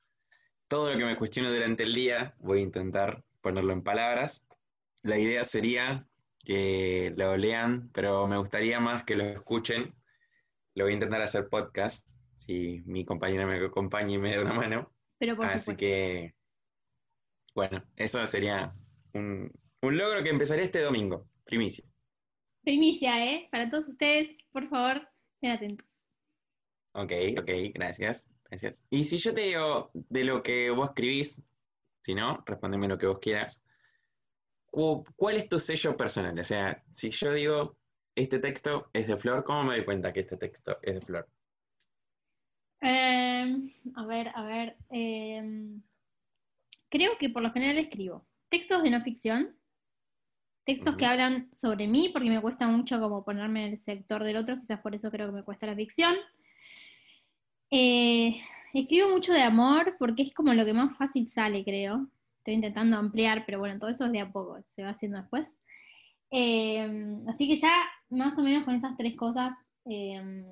Todo 0.68 0.90
lo 0.90 0.98
que 0.98 1.04
me 1.04 1.16
cuestiono 1.16 1.52
durante 1.52 1.84
el 1.84 1.94
día, 1.94 2.34
voy 2.40 2.58
a 2.58 2.62
intentar 2.62 3.22
ponerlo 3.40 3.72
en 3.72 3.82
palabras. 3.82 4.48
La 5.06 5.18
idea 5.18 5.44
sería 5.44 6.04
que 6.44 7.12
lo 7.16 7.36
lean, 7.36 7.90
pero 7.92 8.26
me 8.26 8.36
gustaría 8.38 8.80
más 8.80 9.04
que 9.04 9.14
lo 9.14 9.24
escuchen. 9.24 9.94
Lo 10.74 10.84
voy 10.84 10.92
a 10.92 10.94
intentar 10.94 11.22
hacer 11.22 11.48
podcast, 11.48 12.08
si 12.34 12.82
mi 12.86 13.04
compañera 13.04 13.46
me 13.46 13.64
acompaña 13.64 14.14
y 14.14 14.18
me 14.18 14.34
da 14.34 14.42
una 14.42 14.52
mano. 14.52 14.92
Pero 15.18 15.36
por 15.36 15.46
Así 15.46 15.72
supuesto. 15.72 15.78
que, 15.78 16.34
bueno, 17.54 17.84
eso 17.94 18.26
sería 18.26 18.74
un, 19.14 19.52
un 19.80 19.96
logro 19.96 20.22
que 20.24 20.30
empezaría 20.30 20.64
este 20.64 20.80
domingo, 20.80 21.28
primicia. 21.44 21.84
Primicia, 22.62 23.24
¿eh? 23.24 23.48
Para 23.52 23.70
todos 23.70 23.88
ustedes, 23.88 24.36
por 24.50 24.68
favor, 24.68 25.08
estén 25.34 25.52
atentos. 25.52 26.08
Ok, 26.94 27.12
ok, 27.40 27.50
gracias, 27.74 28.28
gracias. 28.50 28.84
Y 28.90 29.04
si 29.04 29.18
yo 29.18 29.32
te 29.32 29.42
digo 29.42 29.90
de 29.94 30.24
lo 30.24 30.42
que 30.42 30.70
vos 30.70 30.88
escribís, 30.88 31.42
si 32.02 32.14
no, 32.14 32.42
respóndeme 32.44 32.88
lo 32.88 32.98
que 32.98 33.06
vos 33.06 33.20
quieras. 33.20 33.62
Cu- 34.76 35.04
¿Cuál 35.16 35.36
es 35.36 35.48
tu 35.48 35.58
sello 35.58 35.96
personal? 35.96 36.38
O 36.38 36.44
sea, 36.44 36.84
si 36.92 37.08
yo 37.10 37.32
digo, 37.32 37.78
este 38.14 38.38
texto 38.40 38.90
es 38.92 39.06
de 39.06 39.16
Flor, 39.16 39.42
¿cómo 39.42 39.64
me 39.64 39.76
doy 39.76 39.86
cuenta 39.86 40.12
que 40.12 40.20
este 40.20 40.36
texto 40.36 40.76
es 40.82 40.94
de 40.96 41.00
Flor? 41.00 41.26
Eh, 42.82 43.72
a 43.94 44.04
ver, 44.04 44.28
a 44.34 44.42
ver. 44.42 44.76
eh, 44.90 45.78
creo 46.90 47.12
que 47.18 47.30
por 47.30 47.42
lo 47.42 47.52
general 47.52 47.78
escribo 47.78 48.26
textos 48.50 48.82
de 48.82 48.90
no 48.90 49.00
ficción, 49.00 49.56
textos 50.66 50.94
que 50.98 51.06
hablan 51.06 51.48
sobre 51.54 51.86
mí, 51.86 52.10
porque 52.12 52.28
me 52.28 52.42
cuesta 52.42 52.66
mucho 52.66 53.00
como 53.00 53.24
ponerme 53.24 53.64
en 53.64 53.72
el 53.72 53.78
sector 53.78 54.24
del 54.24 54.36
otro, 54.36 54.60
quizás 54.60 54.80
por 54.80 54.94
eso 54.94 55.10
creo 55.10 55.28
que 55.28 55.36
me 55.36 55.42
cuesta 55.42 55.66
la 55.66 55.74
ficción. 55.74 56.14
Eh, 57.70 58.42
escribo 58.74 59.08
mucho 59.08 59.32
de 59.32 59.40
amor, 59.40 59.96
porque 59.98 60.24
es 60.24 60.34
como 60.34 60.52
lo 60.52 60.66
que 60.66 60.74
más 60.74 60.98
fácil 60.98 61.30
sale, 61.30 61.64
creo. 61.64 62.10
Estoy 62.46 62.54
intentando 62.54 62.96
ampliar, 62.96 63.42
pero 63.44 63.58
bueno, 63.58 63.76
todo 63.80 63.90
eso 63.90 64.04
es 64.06 64.12
de 64.12 64.20
a 64.20 64.30
poco, 64.30 64.56
se 64.62 64.84
va 64.84 64.90
haciendo 64.90 65.18
después. 65.18 65.60
Eh, 66.30 66.88
así 67.26 67.48
que 67.48 67.56
ya 67.56 67.74
más 68.08 68.38
o 68.38 68.42
menos 68.44 68.62
con 68.64 68.72
esas 68.76 68.96
tres 68.96 69.16
cosas 69.16 69.50
eh, 69.84 70.44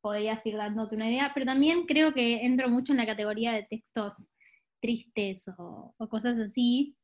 podrías 0.00 0.46
ir 0.46 0.56
dándote 0.56 0.94
una 0.94 1.10
idea, 1.10 1.32
pero 1.34 1.46
también 1.46 1.86
creo 1.86 2.14
que 2.14 2.46
entro 2.46 2.68
mucho 2.68 2.92
en 2.92 2.98
la 2.98 3.06
categoría 3.06 3.50
de 3.50 3.64
textos 3.64 4.30
tristes 4.78 5.48
o, 5.58 5.92
o 5.98 6.08
cosas 6.08 6.38
así, 6.38 6.94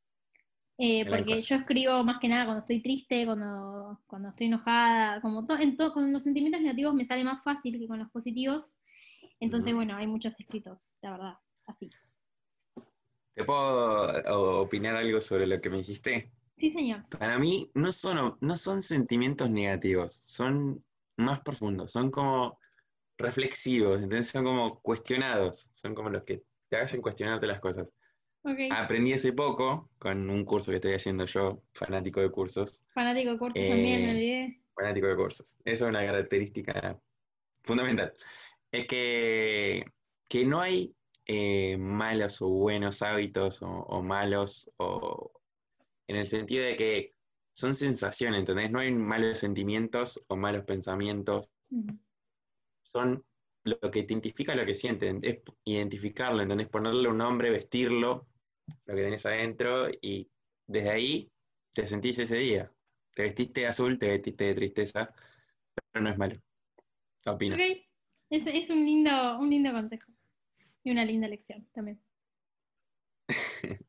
eh, 0.79 1.05
porque 1.11 1.39
yo 1.39 1.57
escribo 1.57 2.05
más 2.05 2.21
que 2.21 2.29
nada 2.29 2.45
cuando 2.45 2.61
estoy 2.61 2.81
triste, 2.81 3.27
cuando, 3.27 4.01
cuando 4.07 4.29
estoy 4.29 4.47
enojada, 4.47 5.21
como 5.23 5.45
to- 5.45 5.59
en 5.59 5.77
to- 5.77 5.93
con 5.93 6.13
los 6.13 6.23
sentimientos 6.23 6.61
negativos 6.61 6.95
me 6.95 7.05
sale 7.05 7.25
más 7.25 7.43
fácil 7.43 7.81
que 7.81 7.89
con 7.89 7.99
los 7.99 8.11
positivos, 8.13 8.79
entonces 9.41 9.75
bueno, 9.75 9.97
hay 9.97 10.07
muchos 10.07 10.39
escritos, 10.39 10.97
la 11.03 11.11
verdad, 11.11 11.35
así. 11.67 11.91
¿Te 13.37 13.45
puedo 13.45 14.63
opinar 14.63 14.97
algo 14.97 15.21
sobre 15.21 15.47
lo 15.47 15.61
que 15.61 15.69
me 15.69 15.77
dijiste? 15.77 16.33
Sí, 16.53 16.71
señor. 16.71 17.05
Para 17.11 17.39
mí 17.39 17.71
no 17.75 17.93
son, 17.93 18.39
no 18.41 18.57
son 18.57 18.81
sentimientos 18.81 19.51
negativos, 19.51 20.15
son 20.15 20.83
más 21.19 21.41
profundos, 21.41 21.93
son 21.93 22.11
como 22.11 22.59
reflexivos, 23.19 24.03
entonces 24.03 24.29
son 24.29 24.43
como 24.45 24.81
cuestionados, 24.81 25.71
son 25.75 25.95
como 25.95 26.09
los 26.09 26.25
que 26.25 26.45
te 26.71 26.79
hacen 26.79 27.03
cuestionarte 27.03 27.47
las 27.47 27.61
cosas. 27.61 27.93
Ok. 28.43 28.59
Aprendí 28.71 29.13
hace 29.13 29.35
poco 29.35 29.91
con 29.99 30.31
un 30.31 30.47
curso 30.47 30.71
que 30.71 30.77
estoy 30.77 30.95
haciendo 30.95 31.27
yo, 31.27 31.63
fanático 31.75 32.23
de 32.23 32.31
cursos, 32.31 32.85
Fanático 32.95 33.33
de 33.33 33.39
cursos 33.39 33.63
eh, 33.63 33.69
también, 33.69 34.03
me 34.07 34.13
olvidé. 34.13 34.63
fanático 34.75 35.09
de 35.09 35.17
cursos. 35.17 35.59
Eso 35.63 35.85
es 35.85 35.91
una 35.91 36.07
característica 36.07 36.99
fundamental. 37.65 38.15
Es 38.73 38.87
que, 38.87 39.85
que 40.27 40.47
no 40.47 40.63
hay 40.63 40.95
eh, 41.27 41.77
malos 41.77 42.41
o 42.41 42.49
buenos 42.49 43.03
hábitos 43.03 43.63
o, 43.63 43.69
o 43.69 44.03
malos, 44.03 44.71
o 44.79 45.33
en 46.07 46.17
el 46.17 46.27
sentido 46.27 46.65
de 46.65 46.77
que 46.77 47.15
son 47.53 47.75
sensaciones, 47.75 48.41
¿entendés? 48.41 48.71
No 48.71 48.81
hay 48.81 48.93
malos 48.93 49.39
sentimientos 49.39 50.23
o 50.29 50.37
malos 50.37 50.65
pensamientos, 50.65 51.51
Ujú. 51.71 51.99
son 52.83 53.25
lo 53.65 53.91
que 53.91 54.05
te 54.05 54.13
identifica 54.13 54.55
lo 54.55 54.65
que 54.65 54.75
sienten, 54.75 55.21
es 55.23 55.41
identificarlo, 55.65 56.43
¿entendés? 56.43 56.69
Ponerle 56.69 57.09
un 57.09 57.19
nombre, 57.19 57.51
vestirlo, 57.51 58.29
lo 58.85 58.95
que 58.95 59.03
tenés 59.03 59.27
adentro, 59.27 59.89
y 60.01 60.31
desde 60.67 60.91
ahí 60.91 61.33
te 61.73 61.87
sentís 61.87 62.19
ese 62.19 62.37
día. 62.37 62.73
Te 63.13 63.23
vestiste 63.23 63.63
de 63.63 63.67
azul, 63.67 63.99
te 63.99 64.09
vestiste 64.09 64.45
de 64.45 64.55
tristeza, 64.55 65.13
pero 65.91 66.05
no 66.05 66.11
es 66.11 66.19
malo. 66.19 66.37
¿Qué 67.25 67.31
opinas? 67.31 67.59
Ok, 67.59 67.79
es, 68.31 68.47
es 68.47 68.71
un, 68.71 68.85
lindo, 68.85 69.39
un 69.39 69.51
lindo 69.51 69.73
consejo 69.73 70.16
y 70.87 70.93
una 70.93 71.05
linda 71.05 71.29
lección 71.29 71.67
también. 71.73 72.01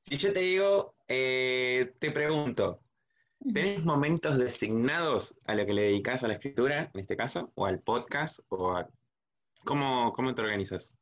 Si 0.00 0.16
yo 0.16 0.32
te 0.32 0.40
digo, 0.40 0.94
eh, 1.06 1.92
te 1.98 2.10
pregunto. 2.10 2.80
¿tenés 3.52 3.84
momentos 3.84 4.38
designados 4.38 5.38
a 5.46 5.54
lo 5.54 5.64
que 5.64 5.74
le 5.74 5.82
dedicas 5.82 6.24
a 6.24 6.28
la 6.28 6.34
escritura, 6.34 6.90
en 6.92 7.00
este 7.00 7.16
caso, 7.16 7.52
o 7.54 7.66
al 7.66 7.80
podcast, 7.80 8.40
o 8.48 8.72
a... 8.72 8.88
¿Cómo, 9.64 10.12
cómo 10.14 10.34
te 10.34 10.42
organizas? 10.42 10.96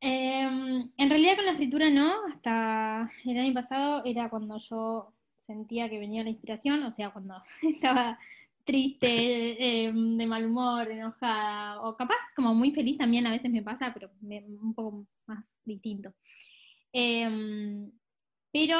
Em, 0.00 0.90
en 0.96 1.10
realidad 1.10 1.36
con 1.36 1.44
la 1.46 1.52
escritura 1.52 1.90
no, 1.90 2.26
hasta 2.26 3.10
el 3.24 3.38
año 3.38 3.54
pasado 3.54 4.02
era 4.04 4.30
cuando 4.30 4.58
yo 4.58 5.12
sentía 5.38 5.88
que 5.88 6.00
venía 6.00 6.24
la 6.24 6.30
inspiración, 6.30 6.82
o 6.82 6.92
sea, 6.92 7.10
cuando 7.10 7.40
estaba 7.62 8.18
triste, 8.64 9.84
em, 9.86 10.16
de 10.16 10.26
mal 10.26 10.44
humor, 10.46 10.90
enojada, 10.90 11.80
o 11.82 11.96
capaz 11.96 12.18
como 12.36 12.54
muy 12.54 12.72
feliz 12.72 12.98
también 12.98 13.26
a 13.26 13.30
veces 13.30 13.50
me 13.50 13.62
pasa, 13.62 13.92
pero 13.94 14.10
me- 14.20 14.44
un 14.44 14.74
poco 14.74 15.06
más 15.26 15.58
distinto. 15.64 16.12
Em, 16.92 17.90
pero 18.52 18.78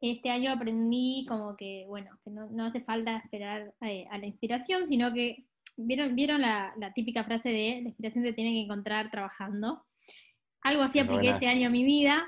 este 0.00 0.30
año 0.30 0.50
aprendí 0.52 1.26
como 1.28 1.56
que, 1.56 1.84
bueno, 1.86 2.18
que 2.24 2.30
no, 2.30 2.48
no 2.50 2.64
hace 2.66 2.80
falta 2.80 3.18
esperar 3.18 3.74
eh, 3.82 4.06
a 4.10 4.18
la 4.18 4.26
inspiración, 4.26 4.86
sino 4.86 5.12
que, 5.12 5.44
¿vieron, 5.76 6.14
¿vieron 6.16 6.40
la, 6.40 6.72
la 6.78 6.92
típica 6.94 7.24
frase 7.24 7.50
de 7.50 7.80
la 7.82 7.88
inspiración 7.88 8.24
se 8.24 8.32
tiene 8.32 8.52
que 8.52 8.60
encontrar 8.62 9.10
trabajando? 9.10 9.84
Algo 10.62 10.82
así 10.82 10.98
apliqué 10.98 11.30
este 11.34 11.46
año 11.48 11.68
a 11.68 11.70
mi 11.70 11.84
vida. 11.84 12.26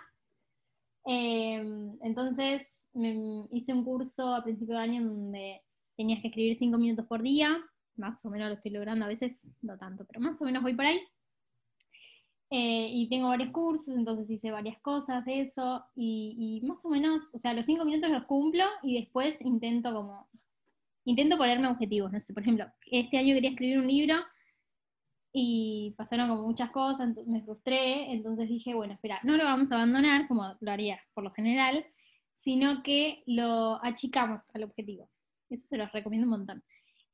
Em, 1.05 1.99
entonces 2.03 2.87
me- 2.95 3.47
hice 3.53 3.73
un 3.73 3.85
curso 3.85 4.35
a 4.35 4.45
principio 4.45 4.77
de 4.77 4.83
año 4.83 5.03
donde 5.03 5.63
tenías 6.03 6.21
que 6.21 6.29
escribir 6.29 6.57
cinco 6.57 6.79
minutos 6.79 7.07
por 7.07 7.23
día, 7.23 7.57
más 7.95 8.25
o 8.25 8.31
menos 8.31 8.49
lo 8.49 8.55
estoy 8.55 8.73
logrando, 8.73 9.05
a 9.05 9.09
veces 9.09 9.47
no 9.61 9.79
tanto, 9.79 10.05
pero 10.05 10.21
más 10.21 10.41
o 10.43 10.45
menos 10.45 10.61
voy 10.61 10.75
por 10.75 10.85
ahí. 10.85 11.01
Eh, 12.51 12.89
y 12.93 13.09
tengo 13.09 13.29
varios 13.29 13.51
cursos, 13.51 13.95
entonces 13.95 14.29
hice 14.29 14.51
varias 14.51 14.79
cosas 14.81 15.25
de 15.25 15.41
eso, 15.41 15.85
y, 15.95 16.61
y 16.61 16.67
más 16.67 16.85
o 16.85 16.91
menos, 16.91 17.33
o 17.35 17.39
sea, 17.39 17.55
los 17.55 17.67
cinco 17.67 17.85
minutos 17.85 18.11
los 18.11 18.25
cumplo 18.25 18.65
y 18.83 18.99
después 18.99 19.41
intento 19.43 19.95
como, 19.95 20.29
intento 21.05 21.39
ponerme 21.39 21.69
objetivos, 21.69 22.11
no 22.13 22.19
sé, 22.19 22.35
por 22.35 22.43
ejemplo, 22.43 22.67
este 22.91 23.17
año 23.17 23.35
quería 23.35 23.51
escribir 23.51 23.79
un 23.79 23.87
libro 23.87 24.17
y 25.33 25.95
pasaron 25.97 26.29
como 26.29 26.43
muchas 26.43 26.71
cosas, 26.73 27.17
me 27.27 27.43
frustré, 27.43 28.13
entonces 28.13 28.49
dije, 28.49 28.75
bueno, 28.75 28.95
espera, 28.95 29.21
no 29.23 29.37
lo 29.37 29.45
vamos 29.45 29.71
a 29.71 29.77
abandonar 29.77 30.27
como 30.27 30.57
lo 30.61 30.71
haría 30.73 31.01
por 31.15 31.23
lo 31.23 31.31
general, 31.31 31.87
sino 32.35 32.83
que 32.83 33.23
lo 33.25 33.83
achicamos 33.85 34.51
al 34.53 34.65
objetivo. 34.65 35.09
Eso 35.53 35.67
se 35.67 35.77
los 35.77 35.93
recomiendo 35.93 36.27
un 36.27 36.39
montón. 36.39 36.65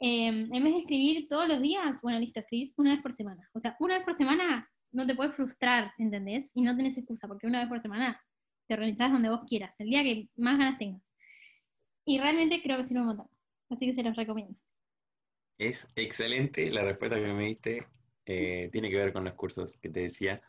Eh, 0.01 0.29
en 0.29 0.51
vez 0.51 0.73
de 0.73 0.79
escribir 0.79 1.27
todos 1.29 1.49
los 1.49 1.61
días, 1.61 2.01
bueno, 2.03 2.21
listo, 2.21 2.41
escribís 2.41 2.75
una 2.79 2.93
vez 2.93 3.03
por 3.03 3.13
semana. 3.13 3.49
O 3.53 3.59
sea, 3.59 3.77
una 3.81 3.97
vez 3.97 4.05
por 4.05 4.15
semana 4.15 4.71
no 4.93 5.07
te 5.07 5.15
puedes 5.15 5.35
frustrar, 5.35 5.93
¿entendés? 5.99 6.51
Y 6.55 6.63
no 6.63 6.77
tenés 6.77 6.97
excusa, 6.97 7.27
porque 7.27 7.47
una 7.47 7.61
vez 7.61 7.69
por 7.69 7.81
semana 7.81 8.21
te 8.67 8.75
organizás 8.75 9.11
donde 9.11 9.29
vos 9.29 9.43
quieras, 9.49 9.75
el 9.79 9.89
día 9.89 10.03
que 10.03 10.29
más 10.37 10.59
ganas 10.59 10.79
tengas. 10.79 11.03
Y 12.05 12.19
realmente 12.19 12.63
creo 12.63 12.77
que 12.77 12.85
sirve 12.85 13.01
un 13.01 13.09
montón. 13.09 13.29
Así 13.71 13.87
que 13.87 13.93
se 13.93 14.03
los 14.03 14.17
recomiendo. 14.17 14.55
Es 15.59 15.89
excelente 15.97 16.71
la 16.71 16.85
respuesta 16.85 17.17
que 17.17 17.33
me 17.33 17.47
diste. 17.47 17.87
eh, 18.27 18.69
tiene 18.71 18.91
que 18.91 18.97
ver 18.97 19.13
con 19.13 19.25
los 19.25 19.35
cursos 19.35 19.79
que 19.79 19.89
te 19.89 20.01
decía. 20.01 20.41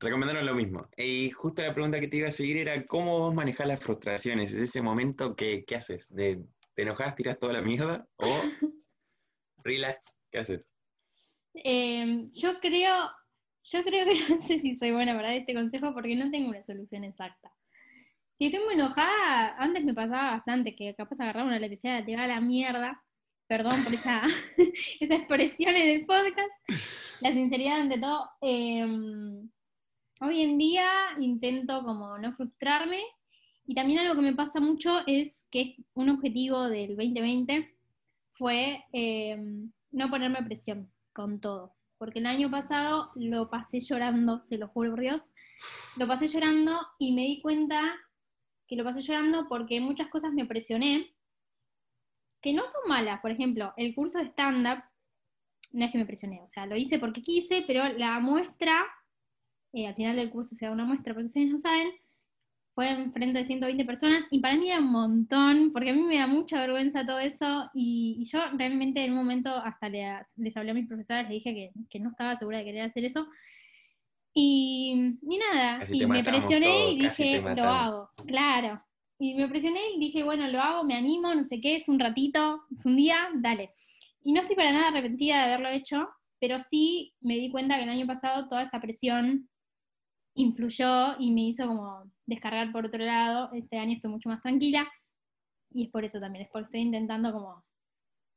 Recomendaron 0.00 0.46
lo 0.46 0.54
mismo. 0.54 0.88
Y 0.96 1.30
justo 1.30 1.62
la 1.62 1.74
pregunta 1.74 2.00
que 2.00 2.08
te 2.08 2.16
iba 2.16 2.28
a 2.28 2.32
seguir 2.32 2.56
era, 2.56 2.86
¿cómo 2.86 3.18
vos 3.18 3.34
manejás 3.34 3.66
las 3.66 3.80
frustraciones? 3.80 4.52
¿Es 4.52 4.60
ese 4.70 4.82
momento 4.82 5.36
que, 5.36 5.64
¿qué 5.64 5.76
haces? 5.76 6.12
¿De, 6.14 6.42
¿Te 6.74 6.82
enojas, 6.82 7.14
tiras 7.14 7.38
toda 7.38 7.52
la 7.52 7.60
mierda? 7.60 8.08
¿O 8.16 8.26
relax? 9.64 10.18
¿Qué 10.30 10.38
haces? 10.38 10.70
Eh, 11.54 12.28
yo 12.32 12.60
creo, 12.60 13.10
yo 13.64 13.82
creo 13.82 14.06
que 14.06 14.14
no 14.34 14.40
sé 14.40 14.58
si 14.58 14.76
soy 14.76 14.92
buena 14.92 15.14
para 15.14 15.28
dar 15.28 15.36
este 15.36 15.54
consejo 15.54 15.92
porque 15.92 16.16
no 16.16 16.30
tengo 16.30 16.48
una 16.48 16.64
solución 16.64 17.04
exacta. 17.04 17.52
Si 18.34 18.46
estoy 18.46 18.64
muy 18.64 18.74
enojada, 18.74 19.54
antes 19.58 19.84
me 19.84 19.92
pasaba 19.92 20.32
bastante 20.32 20.74
que 20.74 20.94
capaz 20.94 21.20
agarraba 21.20 21.48
una 21.48 21.58
lapicera 21.58 22.00
y 22.00 22.04
tiraba 22.06 22.24
a 22.24 22.28
la 22.28 22.40
mierda. 22.40 23.04
Perdón 23.46 23.84
por 23.84 23.92
esa, 23.92 24.22
esa 25.00 25.14
expresión 25.14 25.76
en 25.76 25.90
el 25.90 26.06
podcast. 26.06 26.50
La 27.20 27.32
sinceridad 27.32 27.80
ante 27.80 27.98
todo. 27.98 28.30
Eh, 28.40 28.86
hoy 30.22 30.42
en 30.42 30.56
día 30.56 30.90
intento 31.20 31.84
como 31.84 32.16
no 32.16 32.32
frustrarme 32.34 33.02
y 33.66 33.74
también 33.74 34.00
algo 34.00 34.16
que 34.16 34.22
me 34.22 34.34
pasa 34.34 34.60
mucho 34.60 35.00
es 35.06 35.46
que 35.50 35.76
un 35.94 36.10
objetivo 36.10 36.68
del 36.68 36.96
2020 36.96 37.74
fue 38.34 38.84
eh, 38.92 39.36
no 39.92 40.10
ponerme 40.10 40.42
presión. 40.42 40.90
con 41.12 41.40
todo. 41.40 41.74
Porque 41.98 42.18
el 42.18 42.26
año 42.26 42.50
pasado 42.50 43.12
lo 43.14 43.48
pasé 43.48 43.80
llorando, 43.80 44.40
se 44.40 44.58
lo 44.58 44.66
juro 44.68 44.90
por 44.90 45.00
Dios. 45.00 45.34
Lo 45.98 46.08
pasé 46.08 46.26
llorando 46.26 46.80
y 46.98 47.12
me 47.12 47.22
di 47.22 47.40
cuenta 47.40 47.80
que 48.66 48.74
lo 48.74 48.84
pasé 48.84 49.00
llorando 49.02 49.46
porque 49.48 49.80
muchas 49.80 50.08
cosas 50.08 50.32
me 50.32 50.46
presioné, 50.46 51.14
que 52.40 52.52
no 52.52 52.66
son 52.66 52.88
malas. 52.88 53.20
Por 53.20 53.30
ejemplo, 53.30 53.72
el 53.76 53.94
curso 53.94 54.18
de 54.18 54.24
stand-up, 54.24 54.82
no 55.72 55.84
es 55.84 55.92
que 55.92 55.98
me 55.98 56.06
presioné, 56.06 56.42
o 56.42 56.48
sea, 56.48 56.66
lo 56.66 56.76
hice 56.76 56.98
porque 56.98 57.22
quise, 57.22 57.62
pero 57.66 57.86
la 57.92 58.18
muestra, 58.18 58.84
eh, 59.72 59.86
al 59.86 59.94
final 59.94 60.16
del 60.16 60.30
curso 60.30 60.56
se 60.56 60.66
da 60.66 60.72
una 60.72 60.84
muestra, 60.84 61.14
porque 61.14 61.28
ustedes 61.28 61.50
no 61.50 61.58
saben, 61.58 61.92
fue 62.74 62.88
en 62.88 63.12
frente 63.12 63.38
de 63.38 63.44
120 63.44 63.84
personas 63.84 64.24
y 64.30 64.40
para 64.40 64.56
mí 64.56 64.68
era 64.68 64.78
un 64.78 64.90
montón, 64.90 65.72
porque 65.72 65.90
a 65.90 65.92
mí 65.92 66.02
me 66.02 66.18
da 66.18 66.26
mucha 66.26 66.58
vergüenza 66.60 67.04
todo 67.04 67.18
eso 67.18 67.70
y, 67.74 68.24
yo 68.24 68.40
realmente 68.56 69.04
en 69.04 69.12
un 69.12 69.18
momento 69.18 69.54
hasta 69.54 69.88
les, 69.88 70.56
hablé 70.56 70.70
a 70.70 70.74
mis 70.74 70.88
profesoras, 70.88 71.24
les 71.28 71.44
dije 71.44 71.72
que, 71.90 72.00
no 72.00 72.08
estaba 72.08 72.36
segura 72.36 72.58
de 72.58 72.64
querer 72.64 72.82
hacer 72.82 73.04
eso. 73.04 73.26
Y, 74.34 75.18
ni 75.20 75.36
nada, 75.36 75.84
y 75.90 76.06
me 76.06 76.24
presioné 76.24 76.92
y 76.92 77.00
dije, 77.00 77.40
lo 77.40 77.64
hago, 77.64 78.10
claro. 78.26 78.82
Y 79.18 79.34
me 79.34 79.48
presioné 79.48 79.80
y 79.94 80.00
dije, 80.00 80.22
bueno, 80.22 80.48
lo 80.48 80.60
hago, 80.60 80.84
me 80.84 80.94
animo, 80.94 81.34
no 81.34 81.44
sé 81.44 81.60
qué, 81.60 81.76
es 81.76 81.88
un 81.88 82.00
ratito, 82.00 82.62
es 82.74 82.86
un 82.86 82.96
día, 82.96 83.28
dale. 83.34 83.70
Y 84.24 84.32
no 84.32 84.40
estoy 84.40 84.56
para 84.56 84.72
nada 84.72 84.88
arrepentida 84.88 85.36
de 85.36 85.42
haberlo 85.52 85.68
hecho, 85.68 86.08
pero 86.40 86.58
sí 86.58 87.12
me 87.20 87.36
di 87.36 87.50
cuenta 87.50 87.76
que 87.76 87.84
el 87.84 87.90
año 87.90 88.06
pasado 88.06 88.48
toda 88.48 88.62
esa 88.62 88.80
presión 88.80 89.48
influyó 90.34 91.18
y 91.18 91.30
me 91.30 91.42
hizo 91.48 91.66
como 91.66 92.04
descargar 92.26 92.72
por 92.72 92.86
otro 92.86 93.04
lado. 93.04 93.50
Este 93.52 93.78
año 93.78 93.94
estoy 93.94 94.10
mucho 94.10 94.28
más 94.28 94.42
tranquila 94.42 94.90
y 95.70 95.84
es 95.84 95.90
por 95.90 96.04
eso 96.04 96.20
también, 96.20 96.44
es 96.44 96.50
porque 96.50 96.66
estoy 96.66 96.80
intentando 96.80 97.32
como, 97.32 97.64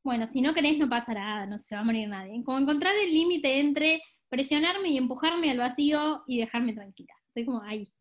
bueno, 0.04 0.28
si 0.28 0.42
no 0.42 0.54
querés 0.54 0.78
no 0.78 0.90
pasa 0.90 1.14
nada, 1.14 1.46
no 1.46 1.58
se 1.58 1.76
va 1.76 1.82
a 1.82 1.84
morir 1.84 2.08
nadie. 2.08 2.42
Como 2.44 2.60
encontrar 2.60 2.96
el 2.96 3.12
límite 3.12 3.60
entre 3.60 4.02
presionarme 4.30 4.90
y 4.90 4.98
empujarme 4.98 5.52
al 5.52 5.58
vacío 5.58 6.24
y 6.28 6.40
dejarme 6.40 6.74
tranquila. 6.74 7.14
Estoy 7.28 7.46
como 7.46 7.62
ahí. 7.62 7.92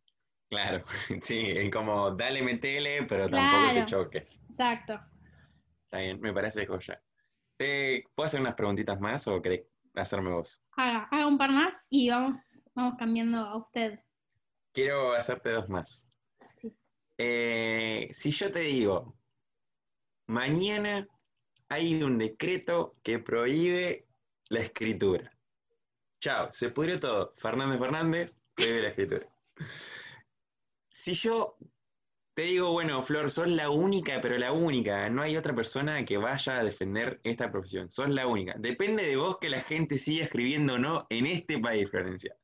Claro, 0.51 0.85
sí, 1.23 1.71
como 1.73 2.13
dale, 2.13 2.43
metele, 2.43 3.05
pero 3.09 3.29
tampoco 3.29 3.75
te 3.75 3.85
choques. 3.87 4.41
Exacto. 4.49 5.01
Está 5.85 5.99
bien, 5.99 6.21
me 6.21 6.33
parece 6.33 6.67
joya. 6.67 7.01
¿Te, 7.57 8.05
¿Puedo 8.15 8.27
hacer 8.27 8.41
unas 8.41 8.55
preguntitas 8.55 9.01
más 9.01 9.27
o 9.29 9.41
querés 9.41 9.67
hacerme 9.95 10.31
vos? 10.31 10.63
Haga, 10.77 11.09
haga 11.11 11.27
un 11.27 11.39
par 11.39 11.53
más 11.53 11.87
y 11.91 12.11
vamos 12.11 12.61
vamos 12.75 12.95
cambiando 12.99 13.39
a 13.39 13.57
usted. 13.57 14.01
Quiero 14.73 15.13
hacerte 15.13 15.51
dos 15.51 15.69
más. 15.69 16.09
Eh, 17.17 18.09
si 18.11 18.33
yo 18.33 18.51
te 18.51 18.61
digo, 18.61 19.17
mañana 20.27 21.07
hay 21.69 22.03
un 22.03 22.19
decreto 22.19 22.97
que 23.05 23.21
prohíbe 23.21 24.09
la 24.49 24.61
escritura. 24.61 25.31
Chao, 26.21 26.49
se 26.51 26.71
pudrió 26.71 26.99
todo. 26.99 27.33
Fernández 27.37 27.79
Fernández 27.79 28.37
prohíbe 28.55 28.83
la 28.83 28.89
escritura. 28.89 29.29
Si 30.91 31.15
yo 31.15 31.57
te 32.35 32.43
digo, 32.43 32.73
bueno, 32.73 33.01
Flor, 33.01 33.31
sos 33.31 33.49
la 33.49 33.71
única, 33.71 34.21
pero 34.21 34.37
la 34.37 34.51
única, 34.51 35.09
no 35.09 35.23
hay 35.23 35.37
otra 35.37 35.55
persona 35.55 36.05
que 36.05 36.17
vaya 36.17 36.59
a 36.59 36.65
defender 36.65 37.21
esta 37.23 37.53
profesión, 37.53 37.91
sos 37.91 38.09
la 38.09 38.27
única. 38.27 38.55
Depende 38.59 39.05
de 39.05 39.17
vos 39.17 39.39
que 39.41 39.49
la 39.49 39.63
gente 39.63 39.99
siga 39.99 40.25
escribiendo 40.25 40.75
o 40.75 40.79
no 40.79 41.07
en 41.11 41.27
este 41.27 41.61
país, 41.61 41.89
Florencia. 41.89 42.37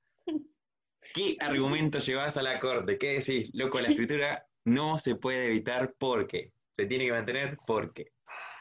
¿Qué 1.13 1.37
argumento 1.41 1.99
llevas 1.99 2.37
a 2.37 2.43
la 2.43 2.59
corte? 2.61 2.99
¿Qué 2.99 3.21
decís? 3.21 3.51
Loco, 3.55 3.81
la 3.81 3.89
escritura 4.07 4.47
no 4.65 4.99
se 4.99 5.17
puede 5.17 5.47
evitar 5.47 5.95
porque 5.99 6.53
se 6.71 6.87
tiene 6.87 7.07
que 7.07 7.13
mantener 7.13 7.57
porque. 7.67 8.13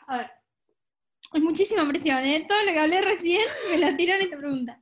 A 0.08 0.18
ver, 0.18 0.32
hay 1.32 1.42
muchísima 1.42 1.88
presión, 1.88 2.26
¿eh? 2.26 2.46
Todo 2.48 2.64
lo 2.64 2.72
que 2.72 2.80
hablé 2.80 3.02
recién 3.02 3.42
me 3.72 3.78
lo 3.78 3.96
tiró 3.96 4.16
en 4.16 4.22
esta 4.22 4.38
pregunta. 4.38 4.80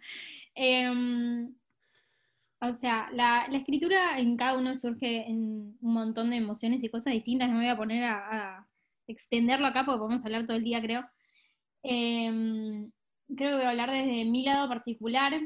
Em, 0.56 1.54
o 2.62 2.74
sea, 2.74 3.10
la, 3.14 3.48
escritura 3.52 4.20
en 4.20 4.38
cada 4.38 4.58
uno 4.58 4.76
surge 4.76 5.28
en 5.28 5.78
un 5.80 5.94
montón 5.94 6.30
de 6.30 6.38
emociones 6.38 6.84
y 6.84 6.90
cosas 6.90 7.14
distintas. 7.14 7.50
No 7.50 7.56
me 7.56 7.66
voy 7.66 7.70
a 7.72 7.78
poner 7.78 8.04
a, 8.06 8.68
extenderlo 9.10 9.68
acá 9.68 9.86
porque 9.86 10.00
podemos 10.00 10.26
hablar 10.26 10.46
todo 10.46 10.58
el 10.58 10.64
día, 10.64 10.82
creo. 10.82 11.06
Em, 11.84 12.92
creo 13.36 13.52
que 13.52 13.56
voy 13.56 13.66
a 13.66 13.70
hablar 13.70 13.92
desde 13.92 14.26
mi 14.26 14.44
lado 14.44 14.68
particular 14.68 15.40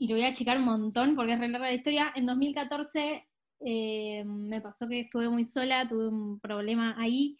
y 0.00 0.08
lo 0.08 0.14
voy 0.14 0.24
a 0.24 0.28
achicar 0.28 0.56
un 0.56 0.64
montón 0.64 1.14
porque 1.14 1.34
es 1.34 1.38
re 1.38 1.48
larga 1.48 1.68
la 1.68 1.74
historia. 1.74 2.10
En 2.16 2.24
2014 2.24 3.22
eh, 3.60 4.24
me 4.24 4.62
pasó 4.62 4.88
que 4.88 5.00
estuve 5.00 5.28
muy 5.28 5.44
sola, 5.44 5.86
tuve 5.86 6.08
un 6.08 6.40
problema 6.40 6.94
ahí, 6.98 7.36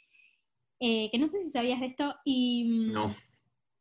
eh, 0.78 1.08
que 1.10 1.18
no 1.18 1.26
sé 1.26 1.42
si 1.42 1.50
sabías 1.50 1.80
de 1.80 1.86
esto, 1.86 2.14
y, 2.22 2.90
no. 2.92 3.14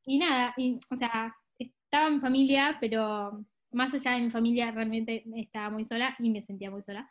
y 0.06 0.18
nada, 0.18 0.56
o 0.90 0.96
sea, 0.96 1.36
estaba 1.58 2.08
en 2.08 2.22
familia, 2.22 2.78
pero 2.80 3.44
más 3.72 3.94
allá 3.94 4.12
de 4.12 4.22
mi 4.22 4.30
familia 4.30 4.72
realmente 4.72 5.26
estaba 5.36 5.70
muy 5.70 5.84
sola 5.84 6.16
y 6.18 6.30
me 6.30 6.42
sentía 6.42 6.72
muy 6.72 6.82
sola. 6.82 7.10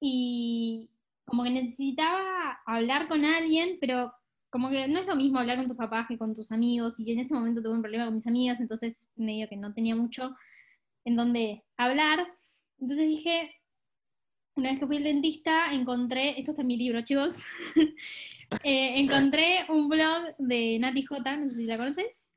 Y 0.00 0.90
como 1.24 1.44
que 1.44 1.50
necesitaba 1.50 2.60
hablar 2.66 3.08
con 3.08 3.24
alguien, 3.24 3.78
pero 3.80 4.12
como 4.50 4.68
que 4.68 4.86
no 4.86 5.00
es 5.00 5.06
lo 5.06 5.16
mismo 5.16 5.38
hablar 5.38 5.56
con 5.56 5.66
tus 5.66 5.78
papás 5.78 6.08
que 6.08 6.18
con 6.18 6.34
tus 6.34 6.52
amigos, 6.52 7.00
y 7.00 7.10
en 7.10 7.20
ese 7.20 7.32
momento 7.32 7.62
tuve 7.62 7.72
un 7.72 7.80
problema 7.80 8.04
con 8.04 8.16
mis 8.16 8.26
amigas, 8.26 8.60
entonces 8.60 9.08
medio 9.16 9.48
que 9.48 9.56
no 9.56 9.72
tenía 9.72 9.96
mucho 9.96 10.36
en 11.04 11.16
donde 11.16 11.62
hablar. 11.76 12.26
Entonces 12.78 13.06
dije, 13.06 13.54
una 14.56 14.70
vez 14.70 14.78
que 14.78 14.86
fui 14.86 14.96
al 14.96 15.04
dentista, 15.04 15.72
encontré, 15.72 16.38
esto 16.38 16.52
está 16.52 16.62
en 16.62 16.68
mi 16.68 16.76
libro, 16.76 17.02
chicos, 17.02 17.42
eh, 18.64 18.98
encontré 18.98 19.66
un 19.68 19.88
blog 19.88 20.34
de 20.38 20.78
Nati 20.78 21.02
J, 21.02 21.36
no 21.36 21.48
sé 21.50 21.56
si 21.56 21.64
la 21.64 21.76
conoces, 21.76 22.32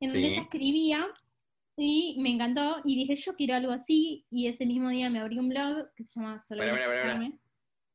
en 0.00 0.08
donde 0.08 0.28
ella 0.28 0.42
escribía 0.42 1.06
y 1.76 2.16
me 2.20 2.30
encantó 2.30 2.80
y 2.84 2.96
dije, 2.96 3.16
yo 3.16 3.34
quiero 3.34 3.54
algo 3.54 3.72
así 3.72 4.24
y 4.30 4.48
ese 4.48 4.66
mismo 4.66 4.88
día 4.88 5.10
me 5.10 5.20
abrí 5.20 5.38
un 5.38 5.48
blog 5.48 5.92
que 5.94 6.04
se 6.04 6.14
llama 6.14 6.40
Solo 6.40 6.62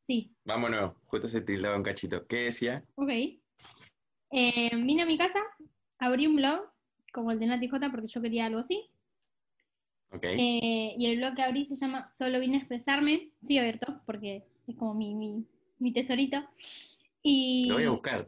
Sí. 0.02 0.36
Vámonos, 0.44 0.96
justo 1.06 1.30
se 1.30 1.40
tildaba 1.40 1.78
un 1.78 1.84
cachito. 1.84 2.28
¿Qué 2.28 2.44
decía? 2.44 2.84
Ok. 2.96 3.10
Eh, 4.32 4.70
vine 4.74 5.04
a 5.04 5.06
mi 5.06 5.18
casa, 5.18 5.40
abrí 5.98 6.28
un 6.28 6.36
blog 6.36 6.70
como 7.14 7.32
el 7.32 7.40
de 7.40 7.46
Nati 7.46 7.70
J 7.70 7.90
porque 7.90 8.08
yo 8.08 8.22
quería 8.22 8.48
algo 8.48 8.60
así 8.60 8.93
eh, 10.22 10.96
y 10.98 11.06
el 11.06 11.18
blog 11.18 11.36
que 11.36 11.44
abrí 11.44 11.66
se 11.66 11.76
llama 11.76 12.06
Solo 12.08 12.40
vine 12.40 12.56
a 12.56 12.60
expresarme. 12.60 13.30
Sí, 13.44 13.58
abierto, 13.58 14.02
porque 14.06 14.44
es 14.68 14.76
como 14.76 14.94
mi, 14.94 15.94
tesorito. 15.94 16.44
Y... 17.22 17.66
Lo 17.68 17.76
voy 17.76 17.84
a 17.84 17.90
buscar. 17.90 18.28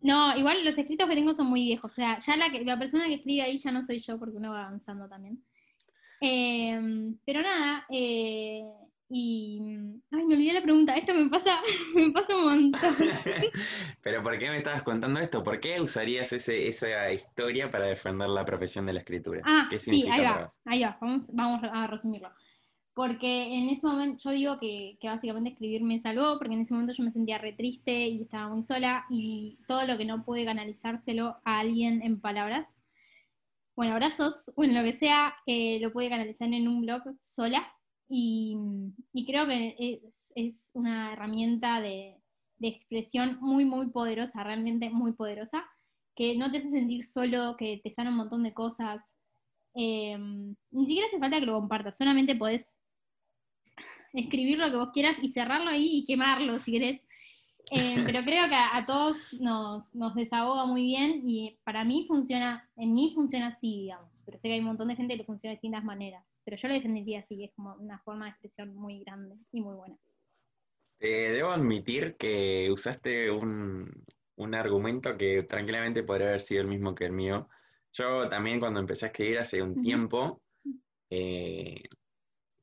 No, 0.00 0.36
igual 0.36 0.64
los 0.64 0.76
escritos 0.76 1.08
que 1.08 1.14
tengo 1.14 1.32
son 1.32 1.46
muy 1.46 1.62
viejos. 1.62 1.90
O 1.90 1.94
sea, 1.94 2.18
ya 2.20 2.36
la, 2.36 2.48
la 2.48 2.78
persona 2.78 3.06
que 3.06 3.14
escribe 3.14 3.42
ahí 3.42 3.58
ya 3.58 3.72
no 3.72 3.82
soy 3.82 4.00
yo 4.00 4.18
porque 4.18 4.36
uno 4.36 4.52
va 4.52 4.66
avanzando 4.66 5.08
también. 5.08 5.42
Eh, 6.20 7.14
pero 7.24 7.42
nada, 7.42 7.84
eh, 7.90 8.64
y. 9.08 9.60
Ay, 10.10 10.24
me 10.24 10.34
olvidé 10.34 10.52
la 10.54 10.62
pregunta. 10.62 10.94
Esto 10.96 11.14
me 11.14 11.28
pasa, 11.28 11.60
me 11.94 12.10
pasa 12.10 12.36
un 12.36 12.44
montón. 12.44 12.80
Pero 14.02 14.22
¿por 14.22 14.38
qué 14.38 14.50
me 14.50 14.58
estabas 14.58 14.82
contando 14.82 15.20
esto? 15.20 15.42
¿Por 15.42 15.60
qué 15.60 15.80
usarías 15.80 16.32
ese, 16.32 16.68
esa 16.68 17.12
historia 17.12 17.70
para 17.70 17.86
defender 17.86 18.28
la 18.28 18.44
profesión 18.44 18.84
de 18.84 18.94
la 18.94 19.00
escritura? 19.00 19.42
Ah, 19.44 19.68
sí, 19.78 20.06
ahí 20.10 20.24
va, 20.24 20.50
ahí 20.64 20.82
va. 20.82 20.98
Vamos, 21.00 21.26
vamos 21.32 21.60
a 21.64 21.86
resumirlo. 21.86 22.30
Porque 22.94 23.54
en 23.54 23.68
ese 23.70 23.86
momento 23.86 24.22
yo 24.22 24.30
digo 24.30 24.58
que, 24.60 24.96
que, 25.00 25.08
básicamente 25.08 25.50
escribir 25.50 25.82
me 25.82 25.98
salvó, 25.98 26.38
porque 26.38 26.54
en 26.54 26.60
ese 26.60 26.72
momento 26.74 26.92
yo 26.92 27.02
me 27.02 27.10
sentía 27.10 27.38
re 27.38 27.52
triste 27.52 28.06
y 28.06 28.22
estaba 28.22 28.48
muy 28.48 28.62
sola 28.62 29.04
y 29.10 29.58
todo 29.66 29.84
lo 29.84 29.98
que 29.98 30.04
no 30.04 30.24
pude 30.24 30.44
canalizárselo 30.44 31.36
a 31.44 31.58
alguien 31.58 32.02
en 32.02 32.20
palabras, 32.20 32.84
bueno, 33.74 33.94
abrazos 33.94 34.52
o 34.54 34.62
en 34.62 34.76
lo 34.76 34.84
que 34.84 34.92
sea, 34.92 35.34
eh, 35.46 35.80
lo 35.80 35.92
pude 35.92 36.08
canalizar 36.08 36.46
en 36.46 36.68
un 36.68 36.82
blog 36.82 37.02
sola 37.20 37.66
y, 38.08 38.56
creo 39.26 39.46
que 39.46 40.00
es, 40.34 40.70
una 40.74 41.12
herramienta 41.12 41.80
de, 41.80 42.16
expresión 42.60 43.38
muy, 43.40 43.66
muy 43.66 43.90
poderosa, 43.90 44.42
realmente 44.42 44.88
muy 44.88 45.12
poderosa, 45.12 45.64
que 46.16 46.36
no 46.36 46.50
te 46.50 46.58
hace 46.58 46.70
sentir 46.70 47.04
solo, 47.04 47.56
que 47.58 47.80
te 47.84 47.90
sana 47.90 48.08
un 48.10 48.16
montón 48.16 48.42
de 48.42 48.54
cosas. 48.54 49.02
Eh, 49.74 50.16
ni 50.70 50.86
siquiera 50.86 51.08
hace 51.08 51.18
falta 51.18 51.40
que 51.40 51.46
lo 51.46 51.60
compartas, 51.60 51.98
solamente 51.98 52.36
podés 52.36 52.80
escribir 54.14 54.58
lo 54.58 54.70
que 54.70 54.76
vos 54.76 54.90
quieras 54.92 55.16
y 55.20 55.28
cerrarlo 55.28 55.70
ahí 55.70 55.98
y 55.98 56.06
quemarlo 56.06 56.58
si 56.58 56.72
querés. 56.72 57.00
Eh, 57.70 58.02
pero 58.04 58.22
creo 58.24 58.48
que 58.48 58.54
a, 58.54 58.84
todos 58.86 59.32
nos, 59.40 59.90
desahoga 60.14 60.66
muy 60.66 60.82
bien 60.82 61.22
y 61.24 61.58
para 61.64 61.84
mí 61.84 62.04
funciona, 62.06 62.68
en 62.76 62.94
mí 62.94 63.12
funciona 63.14 63.48
así, 63.48 63.82
digamos, 63.82 64.22
pero 64.24 64.38
sé 64.38 64.48
que 64.48 64.54
hay 64.54 64.60
un 64.60 64.66
montón 64.66 64.88
de 64.88 64.96
gente 64.96 65.14
que 65.14 65.18
le 65.18 65.24
funciona 65.24 65.52
de 65.52 65.56
distintas 65.56 65.84
maneras, 65.84 66.40
pero 66.44 66.56
yo 66.56 66.68
lo 66.68 66.74
defendería 66.74 67.20
así, 67.20 67.42
es 67.42 67.52
como 67.54 67.74
una 67.76 67.98
forma 68.00 68.26
de 68.26 68.32
expresión 68.32 68.74
muy 68.74 69.00
grande 69.00 69.36
y 69.52 69.62
muy 69.62 69.74
buena. 69.76 69.96
debo 71.00 71.52
admitir 71.52 72.16
que 72.16 72.70
usaste 72.70 73.30
un, 73.30 74.04
argumento 74.52 75.16
que 75.16 75.42
tranquilamente 75.44 76.02
podría 76.02 76.28
haber 76.28 76.42
sido 76.42 76.60
el 76.60 76.68
mismo 76.68 76.94
que 76.94 77.06
el 77.06 77.12
mío. 77.12 77.48
Yo 77.92 78.28
también 78.28 78.60
cuando 78.60 78.80
empecé 78.80 79.06
a 79.06 79.08
escribir 79.08 79.38
hace 79.38 79.62
un 79.62 79.82
tiempo, 79.82 80.42
eh, 81.08 81.82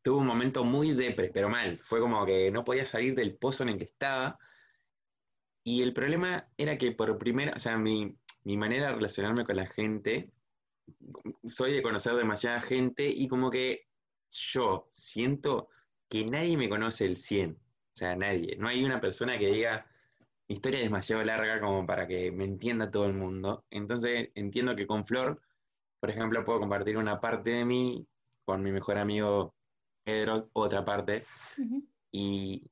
tuve 0.02 0.18
un 0.20 0.28
momento 0.28 0.64
muy 0.64 0.94
depre, 0.94 1.32
pero 1.34 1.50
mal. 1.50 1.80
Fue 1.80 2.00
como 2.00 2.26
que 2.26 2.52
no 2.52 2.64
podía 2.64 2.86
salir 2.86 3.16
del 3.16 3.36
pozo 3.36 3.64
en 3.64 3.70
el 3.70 3.78
que 3.78 3.86
estaba 3.86 4.38
y 5.64 5.82
el 5.82 5.94
problema 5.94 6.48
era 6.58 6.78
que 6.78 6.92
por 6.92 7.18
primera, 7.18 7.54
o 7.56 7.60
sea, 7.60 7.78
mi, 7.78 8.18
manera 8.44 8.88
de 8.88 8.96
relacionarme 8.96 9.46
con 9.46 9.56
la 9.56 9.68
gente 9.68 10.32
soy 11.48 11.74
de 11.74 11.84
conocer 11.84 12.16
demasiada 12.16 12.60
gente 12.60 13.08
y 13.08 13.28
como 13.28 13.52
que 13.52 13.88
yo 14.32 14.90
siento 14.92 15.70
que 16.10 16.26
nadie 16.26 16.58
me 16.58 16.70
conoce 16.70 17.06
el 17.06 17.18
100. 17.18 17.52
O 17.52 17.58
sea, 17.94 18.16
nadie. 18.16 18.56
No 18.58 18.68
hay 18.68 18.84
una 18.84 19.00
persona 19.00 19.38
que 19.38 19.52
diga, 19.52 19.86
mi 20.48 20.56
historia 20.56 20.80
es 20.80 20.86
demasiado 20.86 21.24
larga 21.24 21.62
como 21.62 21.86
para 21.86 22.08
que 22.08 22.32
me 22.32 22.46
entienda 22.46 22.90
todo 22.90 23.06
el 23.06 23.14
mundo. 23.14 23.66
Entonces 23.70 24.30
entiendo 24.36 24.76
que 24.76 24.88
con 24.88 25.06
Flor, 25.06 25.42
por 26.00 26.10
ejemplo, 26.10 26.44
puedo 26.44 26.60
compartir 26.60 26.98
una 26.98 27.22
parte 27.22 27.52
de 27.52 27.66
mí 27.66 28.08
con 28.44 28.64
mi 28.64 28.72
mejor 28.72 28.98
amigo 28.98 29.54
Pedro, 30.04 30.50
otra 30.54 30.84
parte. 30.84 31.26
y, 32.12 32.64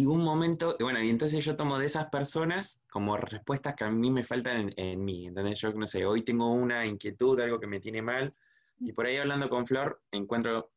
y, 0.00 0.06
un 0.06 0.22
momento, 0.22 0.76
bueno, 0.80 1.02
y 1.02 1.10
entonces 1.10 1.44
yo 1.44 1.56
tomo 1.56 1.78
de 1.78 1.86
esas 1.86 2.06
personas 2.06 2.82
como 2.90 3.16
respuestas 3.16 3.74
que 3.74 3.84
a 3.84 3.90
mí 3.90 4.10
me 4.10 4.24
faltan 4.24 4.72
en, 4.76 5.04
mí. 5.04 5.26
Entonces 5.26 5.58
yo, 5.60 5.72
no 5.72 5.86
sé, 5.86 6.04
hoy 6.06 6.22
tengo 6.22 6.52
una 6.52 6.86
inquietud, 6.86 7.40
algo 7.40 7.60
que 7.60 7.66
me 7.66 7.80
tiene 7.80 8.02
mal, 8.02 8.34
y 8.78 8.92
por 8.92 9.06
ahí 9.06 9.16
hablando 9.16 9.48
con 9.48 9.66
Flor 9.66 10.02
encuentro 10.12 10.70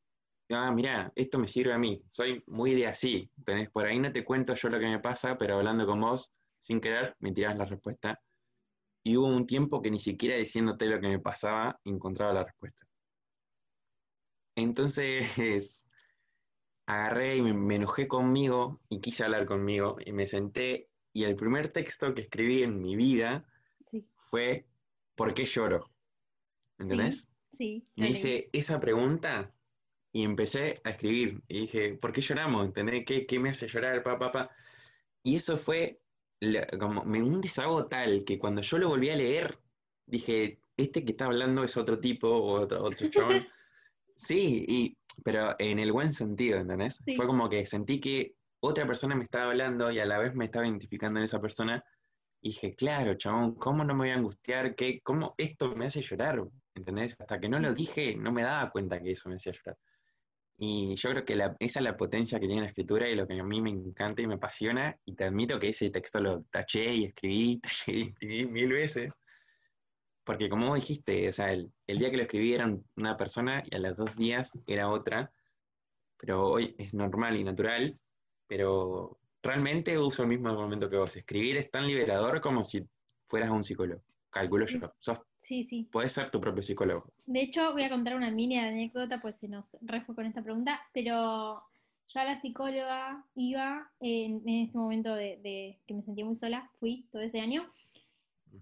ah, 0.52 0.72
mira, 0.72 1.12
esto 1.16 1.40
me 1.40 1.48
sirve 1.48 1.74
a 1.74 1.78
mí, 1.78 2.04
soy 2.10 2.44
muy 2.48 2.74
de 2.76 2.88
así, 2.88 3.30
tenés, 3.46 3.70
por 3.70 3.86
ahí 3.86 4.00
no 4.00 4.12
te 4.12 4.24
cuento 4.24 4.56
yo 4.56 4.70
lo 4.70 4.80
que 4.80 4.88
me 4.88 5.00
pasa, 5.00 5.38
pero 5.38 5.58
hablando 5.58 5.86
con 5.86 6.02
vos, 6.02 6.32
sin 6.60 6.82
querer, 6.82 7.16
me 7.20 7.32
tirás 7.32 7.58
la 7.58 7.66
respuesta. 7.66 8.22
Y 9.04 9.18
hubo 9.18 9.28
un 9.28 9.46
tiempo 9.46 9.82
que 9.82 9.92
ni 9.92 10.00
siquiera 10.00 10.36
diciéndote 10.38 10.86
lo 10.88 11.00
que 11.00 11.08
me 11.08 11.20
pasaba, 11.20 11.80
encontraba 11.86 12.34
la 12.34 12.44
respuesta. 12.44 12.86
Entonces, 14.56 15.89
agarré 16.90 17.36
y 17.36 17.42
me, 17.44 17.76
enojé 17.76 18.08
conmigo 18.08 18.82
y 18.90 19.00
quise 19.00 19.24
hablar 19.24 19.46
conmigo 19.46 19.98
y 20.04 20.12
me 20.12 20.26
senté 20.26 20.90
y 21.14 21.24
el 21.24 21.36
primer 21.36 21.68
texto 21.68 22.16
que 22.16 22.22
escribí 22.22 22.64
en 22.64 22.82
mi 22.82 22.96
vida 22.96 23.46
fue 24.16 24.66
¿por 25.16 25.36
qué 25.36 25.46
lloro? 25.46 25.92
¿Entendés? 26.80 27.30
Sí. 27.54 27.86
me 27.96 28.10
hice 28.10 28.50
esa 28.54 28.80
pregunta 28.80 29.54
y 30.12 30.24
empecé 30.24 30.82
a 30.84 30.92
escribir. 30.92 31.42
Y 31.48 31.62
dije, 31.62 31.94
¿por 31.96 32.12
qué 32.12 32.22
lloramos? 32.22 32.66
¿Entendés? 32.66 33.04
¿Qué, 33.06 33.26
qué 33.26 33.38
me 33.38 33.50
hace 33.50 33.68
llorar? 33.68 34.02
Pa, 34.02 34.18
pa, 34.18 34.32
pa? 34.32 34.50
Y 35.24 35.36
eso 35.36 35.58
fue 35.58 36.00
como 36.80 37.04
me, 37.06 37.22
un 37.22 37.42
desahogo 37.42 37.86
tal 37.88 38.24
que 38.24 38.40
cuando 38.40 38.62
yo 38.62 38.78
lo 38.78 38.90
volví 38.90 39.10
a 39.10 39.16
leer, 39.16 39.60
dije, 40.08 40.60
este 40.78 41.04
que 41.04 41.12
está 41.12 41.26
hablando 41.26 41.64
es 41.64 41.76
otro 41.78 42.00
tipo 42.00 42.30
o 42.30 42.62
otro, 42.62 42.84
otro 42.84 43.10
chabón. 43.12 43.48
sí, 44.16 44.66
y, 44.68 44.98
pero 45.24 45.56
en 45.60 45.80
el 45.80 45.92
buen 45.92 46.14
sentido, 46.14 46.60
¿entendés? 46.60 47.02
Fue 47.16 47.26
como 47.26 47.50
que 47.50 47.66
sentí 47.66 48.00
que 48.00 48.34
otra 48.62 48.86
persona 48.86 49.16
me 49.16 49.24
estaba 49.24 49.52
hablando 49.52 49.92
y 49.92 50.00
a 50.00 50.06
la 50.06 50.20
vez 50.20 50.36
me 50.36 50.46
estaba 50.46 50.68
identificando 50.68 51.20
en 51.20 51.26
esa 51.26 51.40
persona. 51.40 51.84
Y 52.42 52.50
dije, 52.50 52.74
claro, 52.76 53.16
chabón, 53.16 53.56
¿cómo 53.56 53.84
no 53.84 53.94
me 53.94 54.06
voy 54.06 54.12
a 54.12 54.16
angustiar? 54.16 54.76
¿Qué, 54.76 55.02
¿Cómo 55.02 55.36
esto 55.38 55.76
me 55.76 55.88
hace 55.88 56.02
llorar? 56.02 56.42
¿Entendés? 56.74 57.16
Hasta 57.20 57.40
que 57.40 57.50
no 57.50 57.60
lo 57.60 57.74
dije, 57.74 58.16
no 58.16 58.32
me 58.32 58.44
daba 58.44 58.70
cuenta 58.72 59.02
que 59.02 59.12
eso 59.12 59.30
me 59.30 59.36
hacía 59.36 59.54
llorar. 59.54 59.78
Y 60.62 60.96
yo 60.96 61.10
creo 61.12 61.24
que 61.24 61.34
esa 61.34 61.80
es 61.80 61.84
la 61.84 61.96
potencia 61.96 62.38
que 62.38 62.48
tiene 62.48 62.64
la 62.64 62.68
escritura 62.68 63.08
y 63.08 63.16
lo 63.16 63.26
que 63.26 63.40
a 63.40 63.44
mí 63.44 63.62
me 63.62 63.70
encanta 63.70 64.22
y 64.22 64.28
me 64.28 64.36
apasiona. 64.36 64.96
Y 65.06 65.16
te 65.16 65.24
admito 65.24 65.58
que 65.58 65.70
ese 65.70 65.90
texto 65.90 66.20
lo 66.20 66.44
taché 66.52 66.94
y 66.94 67.06
escribí, 67.06 67.60
taché 67.62 67.92
y 67.94 68.02
escribí 68.02 68.46
mil 68.46 68.74
veces. 68.74 69.14
Porque 70.24 70.50
como 70.50 70.68
vos 70.68 70.80
dijiste, 70.80 71.28
o 71.30 71.34
sea, 71.34 71.52
el, 71.52 71.72
día 71.88 72.12
que 72.12 72.18
lo 72.18 72.24
escribí 72.24 72.54
era 72.54 72.78
una 72.96 73.18
persona 73.18 73.64
y 73.70 73.76
a 73.76 73.80
los 73.80 73.96
dos 73.96 74.16
días 74.16 74.58
era 74.68 74.90
otra. 74.90 75.32
Pero 76.18 76.48
hoy 76.48 76.76
es 76.78 76.94
normal 76.94 77.38
y 77.38 77.44
natural. 77.44 78.00
Pero 78.48 79.20
realmente 79.42 79.98
uso 79.98 80.24
el 80.24 80.30
mismo 80.30 80.54
momento 80.54 80.90
que 80.90 80.98
vos. 80.98 81.16
Escribir 81.16 81.58
es 81.58 81.72
tan 81.72 81.88
liberador 81.88 82.42
como 82.42 82.64
si 82.64 82.86
fueras 83.28 83.50
un 83.50 83.64
psicólogo. 83.64 84.02
Calculo 84.30 84.68
yo. 84.68 84.94
Sos 85.00 85.22
Sí, 85.40 85.64
sí. 85.64 85.88
Puedes 85.92 86.12
ser 86.12 86.30
tu 86.30 86.40
propio 86.40 86.62
psicólogo. 86.62 87.12
De 87.26 87.42
hecho, 87.42 87.72
voy 87.72 87.84
a 87.84 87.90
contar 87.90 88.16
una 88.16 88.30
mini 88.30 88.60
anécdota, 88.60 89.20
pues 89.20 89.38
se 89.38 89.48
nos 89.48 89.76
refue 89.82 90.14
con 90.14 90.26
esta 90.26 90.44
pregunta, 90.44 90.80
pero 90.94 91.64
yo 92.10 92.20
a 92.20 92.24
la 92.24 92.40
psicóloga 92.40 93.26
iba 93.36 93.92
en, 94.00 94.48
este 94.48 94.78
momento 94.78 95.16
de, 95.16 95.80
que 95.88 95.94
me 95.94 96.04
sentía 96.04 96.26
muy 96.26 96.36
sola, 96.36 96.70
fui 96.80 97.08
todo 97.12 97.22
ese 97.22 97.40
año, 97.40 97.72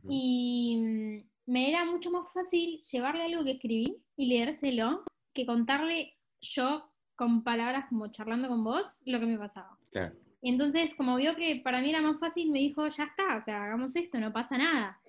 y 0.08 1.26
me 1.48 1.70
era 1.70 1.86
mucho 1.86 2.12
más 2.12 2.32
fácil 2.34 2.80
llevarle 2.92 3.24
algo 3.24 3.44
que 3.44 3.52
escribí 3.52 3.98
y 4.18 4.28
leérselo 4.28 5.04
que 5.34 5.46
contarle 5.46 6.18
yo 6.42 6.92
con 7.16 7.44
palabras 7.44 7.86
como 7.90 8.12
charlando 8.12 8.50
con 8.50 8.64
vos 8.64 9.02
lo 9.06 9.20
que 9.20 9.26
me 9.26 9.40
pasaba. 9.40 9.78
Claro. 9.92 10.16
Entonces, 10.42 10.94
como 10.94 11.16
vio 11.16 11.36
que 11.36 11.62
para 11.64 11.82
mí 11.82 11.90
era 11.90 12.02
más 12.02 12.20
fácil, 12.20 12.52
me 12.52 12.60
dijo, 12.60 12.88
ya 12.90 13.06
está, 13.06 13.38
o 13.38 13.42
sea, 13.42 13.64
hagamos 13.64 13.96
esto, 13.96 14.20
no 14.20 14.32
pasa 14.32 14.58
nada. 14.58 15.02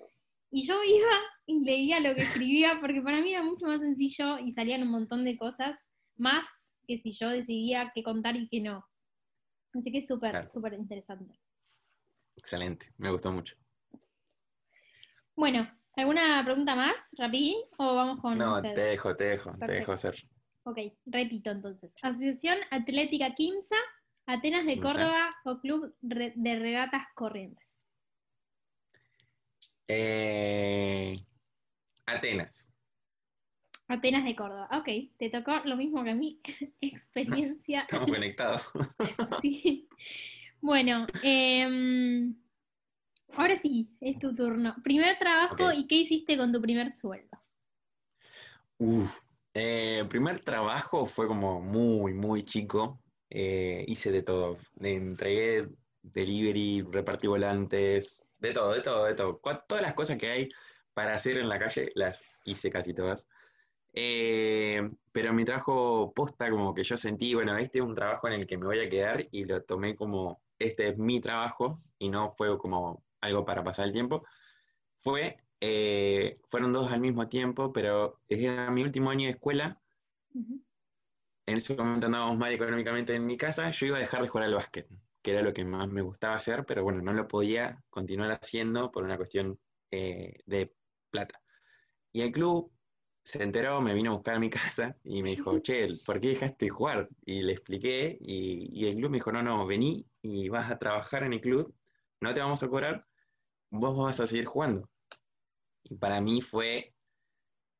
Y 0.49 0.63
yo 0.63 0.81
iba 0.83 1.17
y 1.45 1.59
leía 1.59 1.99
lo 1.99 2.15
que 2.15 2.23
escribía 2.23 2.79
porque 2.79 3.01
para 3.01 3.21
mí 3.21 3.31
era 3.31 3.43
mucho 3.43 3.67
más 3.67 3.81
sencillo 3.81 4.39
y 4.39 4.51
salían 4.51 4.81
un 4.81 4.91
montón 4.91 5.23
de 5.25 5.37
cosas 5.37 5.91
más 6.17 6.71
que 6.87 6.97
si 6.97 7.11
yo 7.11 7.29
decidía 7.29 7.91
qué 7.93 8.01
contar 8.01 8.35
y 8.37 8.47
qué 8.47 8.61
no. 8.61 8.85
Así 9.73 9.91
que 9.91 9.99
es 9.99 10.07
súper, 10.07 10.49
súper 10.49 10.73
interesante. 10.73 11.39
Excelente, 12.35 12.91
me 12.97 13.11
gustó 13.11 13.31
mucho. 13.31 13.55
Bueno, 15.35 15.69
¿alguna 15.99 16.41
pregunta 16.45 16.75
más, 16.75 17.09
rapidín? 17.17 17.57
¿O 17.77 17.95
vamos 17.95 18.21
con 18.21 18.37
No, 18.37 18.61
te 18.61 18.73
dejo, 18.73 19.15
te 19.15 19.25
dejo, 19.25 19.51
te 19.57 19.71
dejo 19.71 19.91
hacer. 19.91 20.15
Ok, 20.63 20.77
repito 21.05 21.51
entonces. 21.51 21.95
Asociación 22.01 22.57
Atlética 22.71 23.33
Quimsa, 23.35 23.75
Atenas 24.25 24.65
de 24.65 24.79
Córdoba 24.79 25.35
o 25.45 25.59
Club 25.59 25.95
de 26.01 26.59
Regatas 26.59 27.03
Corrientes. 27.15 27.79
Eh, 29.87 31.13
Atenas. 32.05 32.71
Atenas 33.87 34.23
de 34.23 34.35
Córdoba. 34.35 34.69
Ok, 34.71 34.87
te 35.17 35.29
tocó 35.29 35.61
lo 35.65 35.75
mismo 35.75 36.03
que 36.03 36.11
a 36.11 36.15
mí. 36.15 36.39
Experiencia. 36.81 37.81
Estamos 37.81 38.09
conectados. 38.09 38.61
sí. 39.41 39.89
Bueno, 40.61 41.07
em, 41.23 42.35
ahora 43.35 43.57
sí, 43.57 43.89
es 44.01 44.19
tu 44.19 44.33
turno. 44.35 44.75
Primer 44.83 45.17
trabajo 45.17 45.71
y 45.71 45.87
qué 45.87 45.95
hiciste 45.95 46.37
con 46.37 46.51
tu 46.51 46.61
primer 46.61 46.95
sueldo. 46.95 47.37
Uf, 48.77 49.19
eh, 49.53 50.05
primer 50.09 50.39
trabajo 50.39 51.05
fue 51.05 51.27
como 51.27 51.61
muy, 51.61 52.13
muy 52.13 52.43
chico. 52.43 53.01
Eh, 53.29 53.83
hice 53.87 54.11
de 54.11 54.23
todo. 54.23 54.57
entregué 54.79 55.67
delivery, 56.01 56.81
repartí 56.89 57.27
volantes, 57.27 58.33
de 58.39 58.53
todo, 58.53 58.73
de 58.73 58.81
todo, 58.81 59.05
de 59.05 59.15
todo. 59.15 59.41
Todas 59.67 59.81
las 59.81 59.93
cosas 59.93 60.17
que 60.17 60.29
hay 60.29 60.49
para 60.93 61.13
hacer 61.13 61.37
en 61.37 61.49
la 61.49 61.59
calle 61.59 61.91
las 61.95 62.23
hice 62.45 62.69
casi 62.69 62.93
todas. 62.93 63.27
Eh, 63.93 64.89
pero 65.11 65.33
mi 65.33 65.45
trabajo 65.45 66.13
posta, 66.13 66.49
como 66.49 66.73
que 66.73 66.83
yo 66.83 66.95
sentí, 66.95 67.33
bueno, 67.33 67.57
este 67.57 67.79
es 67.79 67.83
un 67.83 67.95
trabajo 67.95 68.27
en 68.27 68.33
el 68.33 68.47
que 68.47 68.57
me 68.57 68.65
voy 68.65 68.79
a 68.79 68.89
quedar 68.89 69.27
y 69.31 69.45
lo 69.45 69.61
tomé 69.63 69.95
como, 69.95 70.41
este 70.59 70.89
es 70.89 70.97
mi 70.97 71.19
trabajo 71.19 71.73
y 71.97 72.09
no 72.09 72.29
fue 72.29 72.57
como 72.57 73.03
algo 73.21 73.45
para 73.45 73.63
pasar 73.63 73.85
el 73.85 73.93
tiempo. 73.93 74.25
Fue, 74.97 75.37
eh, 75.61 76.39
fueron 76.49 76.73
dos 76.73 76.91
al 76.91 77.01
mismo 77.01 77.27
tiempo, 77.27 77.71
pero 77.73 78.21
era 78.27 78.69
mi 78.71 78.83
último 78.83 79.09
año 79.09 79.25
de 79.25 79.31
escuela. 79.31 79.81
En 81.45 81.57
ese 81.57 81.75
momento 81.75 82.05
andábamos 82.05 82.37
mal 82.37 82.53
económicamente 82.53 83.15
en 83.15 83.25
mi 83.25 83.37
casa, 83.37 83.71
yo 83.71 83.87
iba 83.87 83.97
a 83.97 84.01
dejar 84.01 84.21
de 84.21 84.27
jugar 84.27 84.47
al 84.47 84.53
básquet 84.53 84.87
que 85.21 85.31
era 85.31 85.41
lo 85.41 85.53
que 85.53 85.65
más 85.65 85.87
me 85.89 86.01
gustaba 86.01 86.35
hacer, 86.35 86.65
pero 86.65 86.83
bueno, 86.83 87.01
no 87.01 87.13
lo 87.13 87.27
podía 87.27 87.83
continuar 87.89 88.31
haciendo 88.31 88.91
por 88.91 89.03
una 89.03 89.17
cuestión 89.17 89.59
eh, 89.91 90.33
de 90.45 90.73
plata. 91.09 91.41
Y 92.11 92.21
el 92.21 92.31
club 92.31 92.71
se 93.23 93.43
enteró, 93.43 93.81
me 93.81 93.93
vino 93.93 94.11
a 94.11 94.15
buscar 94.15 94.35
a 94.35 94.39
mi 94.39 94.49
casa 94.49 94.95
y 95.03 95.21
me 95.23 95.31
dijo, 95.31 95.59
che, 95.59 95.87
¿por 96.05 96.19
qué 96.19 96.29
dejaste 96.29 96.65
de 96.65 96.69
jugar? 96.69 97.09
Y 97.25 97.41
le 97.41 97.53
expliqué 97.53 98.17
y, 98.21 98.87
el 98.87 98.95
club 98.95 99.11
me 99.11 99.17
dijo, 99.17 99.31
no, 99.31 99.43
no, 99.43 99.65
vení 99.65 100.05
y 100.21 100.49
vas 100.49 100.71
a 100.71 100.79
trabajar 100.79 101.23
en 101.23 101.33
el 101.33 101.41
club, 101.41 101.73
no 102.21 102.33
te 102.33 102.41
vamos 102.41 102.63
a 102.63 102.69
cobrar, 102.69 103.05
vos 103.69 103.97
vas 103.97 104.19
a 104.19 104.27
seguir 104.27 104.45
jugando. 104.45 104.89
Y 105.83 105.95
para 105.95 106.21
mí 106.21 106.41
fue 106.41 106.93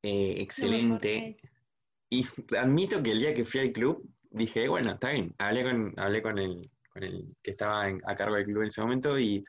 eh, 0.03 0.35
excelente. 0.37 1.37
Y 2.09 2.25
admito 2.57 3.01
que 3.03 3.11
el 3.11 3.19
día 3.19 3.33
que 3.33 3.45
fui 3.45 3.61
al 3.61 3.71
club, 3.71 4.07
dije, 4.31 4.67
bueno, 4.67 4.93
está 4.93 5.11
bien, 5.11 5.33
hablé 5.37 5.63
con, 5.63 5.93
hablé 5.97 6.21
con 6.21 6.37
el, 6.37 6.71
con 6.91 7.03
el 7.03 7.35
que 7.41 7.51
estaba 7.51 7.85
a 7.85 8.15
cargo 8.15 8.35
del 8.35 8.45
club 8.45 8.61
en 8.61 8.67
ese 8.67 8.81
momento, 8.81 9.19
y 9.19 9.43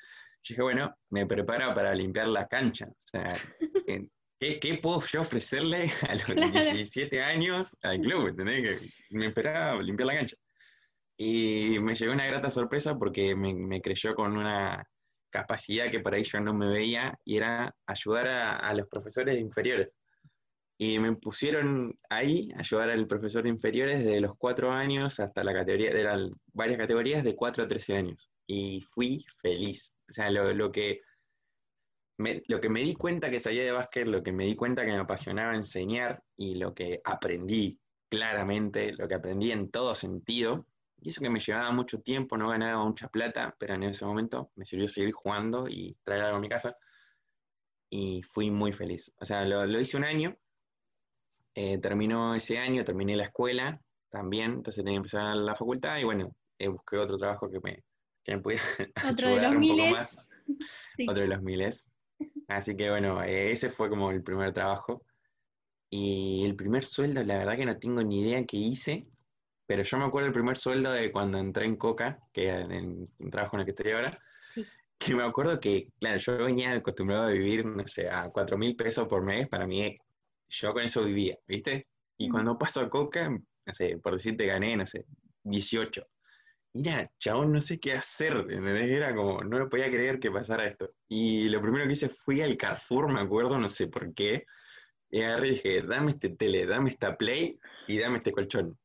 dije, 0.47 0.63
bueno, 0.63 0.95
me 1.11 1.27
preparo 1.27 1.75
para 1.75 1.95
limpiar 1.95 2.29
la 2.29 2.47
cancha. 2.47 2.87
O 2.87 2.95
sea, 3.03 3.37
¿qué, 4.41 4.79
puedo 4.83 5.01
yo 5.03 5.21
ofrecerle 5.21 5.91
a 6.09 6.15
los 6.15 6.53
17 6.53 7.23
años 7.23 7.77
al 7.83 8.01
club? 8.01 8.29
¿entendés? 8.29 8.81
Que 8.81 9.17
me 9.17 9.27
esperaba 9.27 9.81
limpiar 9.83 10.07
la 10.07 10.15
cancha. 10.15 10.37
Y 11.17 11.79
me 11.81 11.95
llegó 11.95 12.13
una 12.15 12.27
grata 12.27 12.49
sorpresa 12.49 12.99
porque 12.99 13.37
me, 13.37 13.83
creyó 13.83 14.15
con 14.15 14.39
una 14.39 14.89
capacidad 15.31 15.91
que 15.91 16.01
para 16.01 16.19
ello 16.19 16.41
no 16.41 16.55
me 16.55 16.69
veía 16.69 17.19
y 17.25 17.37
era 17.39 17.75
ayudar 17.87 18.29
a 18.29 18.75
los 18.75 18.89
profesores 18.89 19.39
inferiores. 19.41 20.01
Y 20.79 20.99
me 20.99 21.15
pusieron 21.17 21.99
ahí 22.09 22.49
a 22.57 22.61
ayudar 22.61 22.89
al 22.91 23.07
profesor 23.07 23.43
de 23.43 23.51
inferiores 23.51 24.03
desde 24.03 24.21
los 24.21 24.35
cuatro 24.39 24.73
años 24.73 25.21
hasta 25.21 25.45
la 25.45 25.53
categoría, 25.53 25.91
eran 25.91 26.31
varias 26.55 26.79
categorías 26.79 27.23
de 27.23 27.37
4 27.37 27.65
a 27.65 27.69
13 27.69 27.97
años. 27.97 28.31
Y 28.47 28.81
fui 28.81 29.25
feliz. 29.43 30.01
O 30.09 30.13
sea, 30.13 30.31
lo, 30.31 30.73
que 30.73 31.01
me- 32.19 32.43
lo 32.49 32.61
que 32.61 32.69
me 32.69 32.83
di 32.83 32.95
cuenta 32.95 33.31
que 33.31 33.41
sabía 33.41 33.65
de 33.65 33.73
básquet, 33.73 34.07
lo 34.07 34.23
que 34.23 34.33
me 34.33 34.45
di 34.45 34.57
cuenta 34.57 34.85
que 34.85 34.93
me 34.93 34.99
apasionaba 34.99 35.55
enseñar 35.55 36.23
y 36.37 36.55
lo 36.57 36.75
que 36.75 37.01
aprendí 37.05 37.79
claramente, 38.09 38.93
lo 38.93 39.09
que 39.09 39.15
aprendí 39.15 39.53
en 39.53 39.71
todo 39.71 39.95
sentido, 39.95 40.67
y 41.03 41.09
eso 41.11 41.21
que 41.21 41.31
me 41.31 41.41
llevaba 41.41 41.71
mucho 41.73 42.01
tiempo, 42.01 42.37
no 42.37 42.49
ganaba 42.51 42.85
mucha 42.85 43.09
plata, 43.09 43.55
pero 43.59 43.75
en 43.75 43.85
ese 43.85 44.05
momento 44.05 44.51
me 44.57 44.65
sirvió 44.65 44.89
seguir 44.89 45.13
jugando 45.13 45.67
y 45.69 45.97
traer 46.03 46.23
algo 46.25 46.39
a 46.39 46.41
mi 46.41 46.49
casa, 46.49 46.77
y 47.91 48.23
fui 48.23 48.51
muy 48.51 48.73
feliz. 48.73 49.13
O 49.21 49.25
sea, 49.25 49.45
lo, 49.45 49.67
lo 49.67 49.81
hice 49.81 49.97
un 49.97 50.05
año, 50.05 50.37
eh, 51.55 51.79
terminó 51.79 52.35
ese 52.35 52.59
año, 52.59 52.85
terminé 52.85 53.17
la 53.17 53.25
escuela 53.25 53.81
también, 54.09 54.53
entonces 54.53 54.77
tenía 54.77 54.93
que 54.93 54.97
empezar 54.99 55.37
la 55.37 55.55
facultad 55.55 55.99
y 55.99 56.05
bueno, 56.05 56.35
eh, 56.59 56.69
busqué 56.69 56.97
otro 56.99 57.17
trabajo 57.17 57.51
que 57.51 57.61
me, 57.61 57.83
que 58.25 58.37
me 58.37 58.43
pudiera 58.43 58.63
Otro 59.11 59.29
de 59.29 59.35
ayudar 59.35 59.53
los 59.53 59.63
un 59.63 59.69
poco 59.69 59.75
miles. 59.75 59.93
más 59.93 60.27
Sí. 60.97 61.07
otro 61.09 61.23
de 61.23 61.29
los 61.29 61.43
miles. 61.43 61.91
Así 62.49 62.77
que 62.77 62.91
bueno, 62.91 63.23
eh, 63.23 63.53
ese 63.53 63.71
fue 63.71 63.89
como 63.89 64.11
el 64.11 64.23
primer 64.23 64.53
trabajo. 64.53 65.03
Y 65.93 66.45
el 66.45 66.55
primer 66.55 66.85
sueldo, 66.85 67.23
la 67.25 67.39
verdad 67.39 67.57
que 67.57 67.67
no 67.67 67.77
tengo 67.79 68.03
ni 68.03 68.21
idea 68.21 68.45
qué 68.47 68.57
hice, 68.57 69.09
pero 69.71 69.85
yo 69.85 69.99
me 69.99 70.05
acuerdo 70.05 70.27
el 70.27 70.33
primer 70.33 70.57
sueldo 70.57 70.91
de 70.91 71.13
cuando 71.13 71.39
entré 71.39 71.65
en 71.65 71.77
Coca, 71.77 72.19
que 72.33 72.49
era 72.49 72.61
en 72.63 73.09
el 73.21 73.31
trabajo 73.31 73.55
en 73.55 73.61
el 73.61 73.67
que 73.67 73.71
estoy 73.71 73.93
ahora, 73.93 74.19
Sí. 74.53 74.67
que 74.99 75.15
me 75.15 75.23
acuerdo 75.23 75.61
que, 75.61 75.87
claro, 76.01 76.19
yo 76.19 76.39
venía 76.39 76.73
acostumbrado 76.73 77.29
a 77.29 77.31
vivir, 77.31 77.65
no 77.65 77.87
sé, 77.87 78.11
a 78.11 78.31
cuatro 78.31 78.59
mil 78.59 78.75
pesos 78.75 79.07
por 79.07 79.23
mes, 79.23 79.47
para 79.47 79.69
mí, 79.69 79.97
yo 80.49 80.73
con 80.73 80.83
eso 80.83 81.05
vivía, 81.05 81.39
¿viste? 81.47 81.87
Y 82.19 82.29
cuando 82.29 82.59
paso 82.59 82.81
a 82.81 82.91
Coca, 82.91 83.29
no 83.29 83.73
sé, 83.73 83.97
por 83.99 84.15
decirte 84.15 84.45
gané, 84.45 84.77
no 84.77 84.85
sé, 84.85 85.05
18. 85.45 86.05
Mira, 86.73 87.09
chabón, 87.21 87.53
no 87.53 87.61
sé 87.61 87.79
qué 87.79 87.93
hacer. 87.93 88.47
Era 88.51 89.15
como, 89.15 89.45
no 89.45 89.57
lo 89.57 89.69
podía 89.69 89.89
creer 89.89 90.19
que 90.19 90.33
pasara 90.33 90.67
esto. 90.67 90.91
Y 91.09 91.47
lo 91.49 91.63
primero 91.63 91.87
que 91.87 91.93
hice 91.93 92.09
fui 92.09 92.41
al 92.41 92.57
Carrefour, 92.57 93.13
me 93.13 93.21
acuerdo, 93.21 93.57
no 93.57 93.69
sé 93.69 93.87
por 93.87 94.13
qué, 94.15 94.47
y 95.13 95.23
agarré 95.23 95.47
y 95.47 95.51
dije, 95.53 95.83
dame 95.83 96.11
este 96.11 96.31
tele, 96.31 96.67
dame 96.67 96.91
esta 96.91 97.17
Play 97.17 97.57
y 97.87 97.99
dame 97.99 98.17
este 98.17 98.33
colchón. 98.33 98.77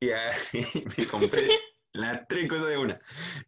Y 0.52 0.84
me 0.96 1.06
compré 1.08 1.48
las 1.92 2.26
tres 2.28 2.48
cosas 2.48 2.68
de 2.68 2.78
una. 2.78 3.00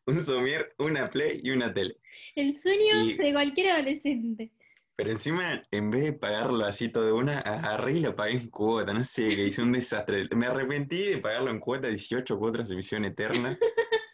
Un 0.06 0.20
somier, 0.20 0.74
una 0.78 1.08
Play 1.11 1.40
y 1.42 1.50
una 1.50 1.72
tele. 1.72 1.98
El 2.34 2.54
sueño 2.54 3.04
Y- 3.04 3.16
de 3.16 3.32
cualquier 3.32 3.70
adolescente. 3.70 4.50
Pero 4.96 5.11
encima, 5.12 5.62
en 5.70 5.90
vez 5.90 6.02
de 6.02 6.12
pagarlo 6.14 6.64
así 6.64 6.88
todo 6.88 7.06
de 7.06 7.12
una, 7.12 7.38
agarré 7.38 7.98
y 7.98 8.00
lo 8.00 8.16
pagué 8.16 8.32
en 8.32 8.50
cuota, 8.50 8.92
no 8.92 9.04
sé, 9.04 9.28
que 9.37 9.46
hice 9.46 9.62
un 9.62 9.70
desastre. 9.72 10.28
Me 10.34 10.46
arrepentí 10.46 11.11
de 11.11 11.18
pagarlo 11.18 11.52
en 11.52 11.61
cuota, 11.61 11.87
18 11.87 12.37
cuotas 12.37 12.68
de 12.68 12.74
visión 12.74 13.04
eternas, 13.04 13.61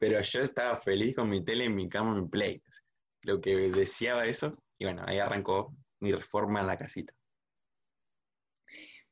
pero 0.00 0.20
yo 0.20 0.42
estaba 0.42 0.80
feliz 0.80 1.14
con 1.14 1.28
mi 1.28 1.44
tele 1.44 1.64
en 1.66 1.76
mi 1.76 1.88
cama, 1.88 2.20
mi 2.20 2.26
play. 2.28 2.60
Lo 3.22 3.40
que 3.40 3.54
deseaba 3.70 4.26
eso, 4.26 4.52
y 4.78 4.86
bueno, 4.86 5.04
ahí 5.06 5.20
arrancó 5.20 5.76
mi 6.00 6.10
reforma 6.10 6.60
en 6.60 6.66
la 6.66 6.76
casita. 6.76 7.14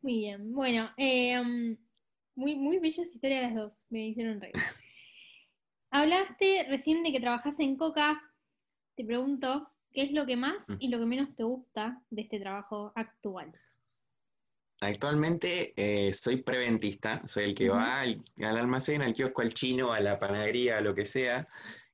Muy 0.03 0.19
bien. 0.19 0.53
Bueno, 0.53 0.91
eh, 0.97 1.77
muy, 2.35 2.55
muy 2.57 2.79
bellas 2.79 3.07
historias 3.07 3.43
las 3.43 3.55
dos. 3.55 3.87
Me 3.91 4.07
hicieron 4.09 4.41
reír. 4.41 4.55
Hablaste 5.91 6.67
recién 6.69 7.03
de 7.03 7.13
que 7.13 7.21
trabajas 7.21 7.59
en 7.61 7.77
Coca. 7.77 8.21
Te 8.97 9.05
pregunto, 9.05 9.69
¿qué 9.93 10.03
es 10.03 10.13
lo 10.13 10.27
que 10.27 10.37
más 10.37 10.69
Mm. 10.69 10.77
y 10.81 10.89
lo 10.89 10.99
que 10.99 11.07
menos 11.07 11.35
te 11.37 11.45
gusta 11.45 12.01
de 12.11 12.23
este 12.23 12.41
trabajo 12.41 12.93
actual? 12.97 13.53
Actualmente 14.81 15.73
eh, 15.77 16.13
soy 16.13 16.43
preventista, 16.43 17.23
soy 17.27 17.45
el 17.45 17.55
que 17.55 17.69
va 17.69 18.01
al, 18.01 18.23
al 18.43 18.59
almacén, 18.59 19.03
al 19.03 19.15
kiosco, 19.15 19.43
al 19.43 19.55
chino, 19.55 19.93
a 19.93 20.01
la 20.01 20.19
panadería, 20.19 20.79
a 20.79 20.81
lo 20.81 20.95
que 20.95 21.07
sea, 21.07 21.47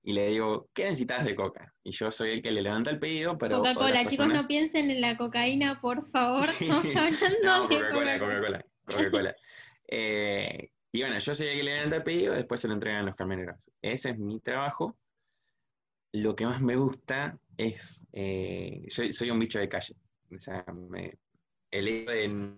y 0.02 0.14
le 0.14 0.28
digo, 0.28 0.70
¿qué 0.72 0.84
necesitas 0.84 1.24
de 1.26 1.34
coca? 1.34 1.74
Y 1.84 1.92
yo 1.92 2.10
soy 2.10 2.30
el 2.30 2.42
que 2.42 2.50
le 2.50 2.62
levanta 2.62 2.90
el 2.90 2.98
pedido, 2.98 3.36
pero 3.36 3.58
Coca-Cola, 3.58 4.06
chicos, 4.06 4.28
no 4.28 4.46
piensen 4.46 4.90
en 4.90 5.02
la 5.02 5.16
cocaína, 5.18 5.78
por 5.80 6.08
favor. 6.10 6.48
Estamos 6.60 6.96
hablando 6.96 7.38
No, 7.44 7.68
de 7.68 7.76
Coca-Cola. 7.76 8.18
Coca-Cola, 8.18 8.64
Coca-Cola. 8.86 9.36
Eh, 9.90 10.70
y 10.92 11.00
bueno, 11.02 11.18
yo 11.18 11.32
el 11.32 11.38
que 11.38 11.54
le 11.56 11.64
levanta 11.64 11.96
el 11.96 12.02
pedido, 12.02 12.34
después 12.34 12.60
se 12.60 12.68
lo 12.68 12.74
entregan 12.74 13.06
los 13.06 13.16
camioneros. 13.16 13.70
Ese 13.82 14.10
es 14.10 14.18
mi 14.18 14.40
trabajo. 14.40 14.98
Lo 16.12 16.34
que 16.34 16.44
más 16.46 16.60
me 16.60 16.76
gusta 16.76 17.38
es, 17.56 18.04
eh, 18.12 18.84
yo 18.88 19.12
soy 19.12 19.30
un 19.30 19.38
bicho 19.38 19.58
de 19.58 19.68
calle. 19.68 19.94
O 20.34 20.40
sea, 20.40 20.64
me, 20.72 21.18
el 21.70 21.88
hecho 21.88 22.10
de- 22.12 22.56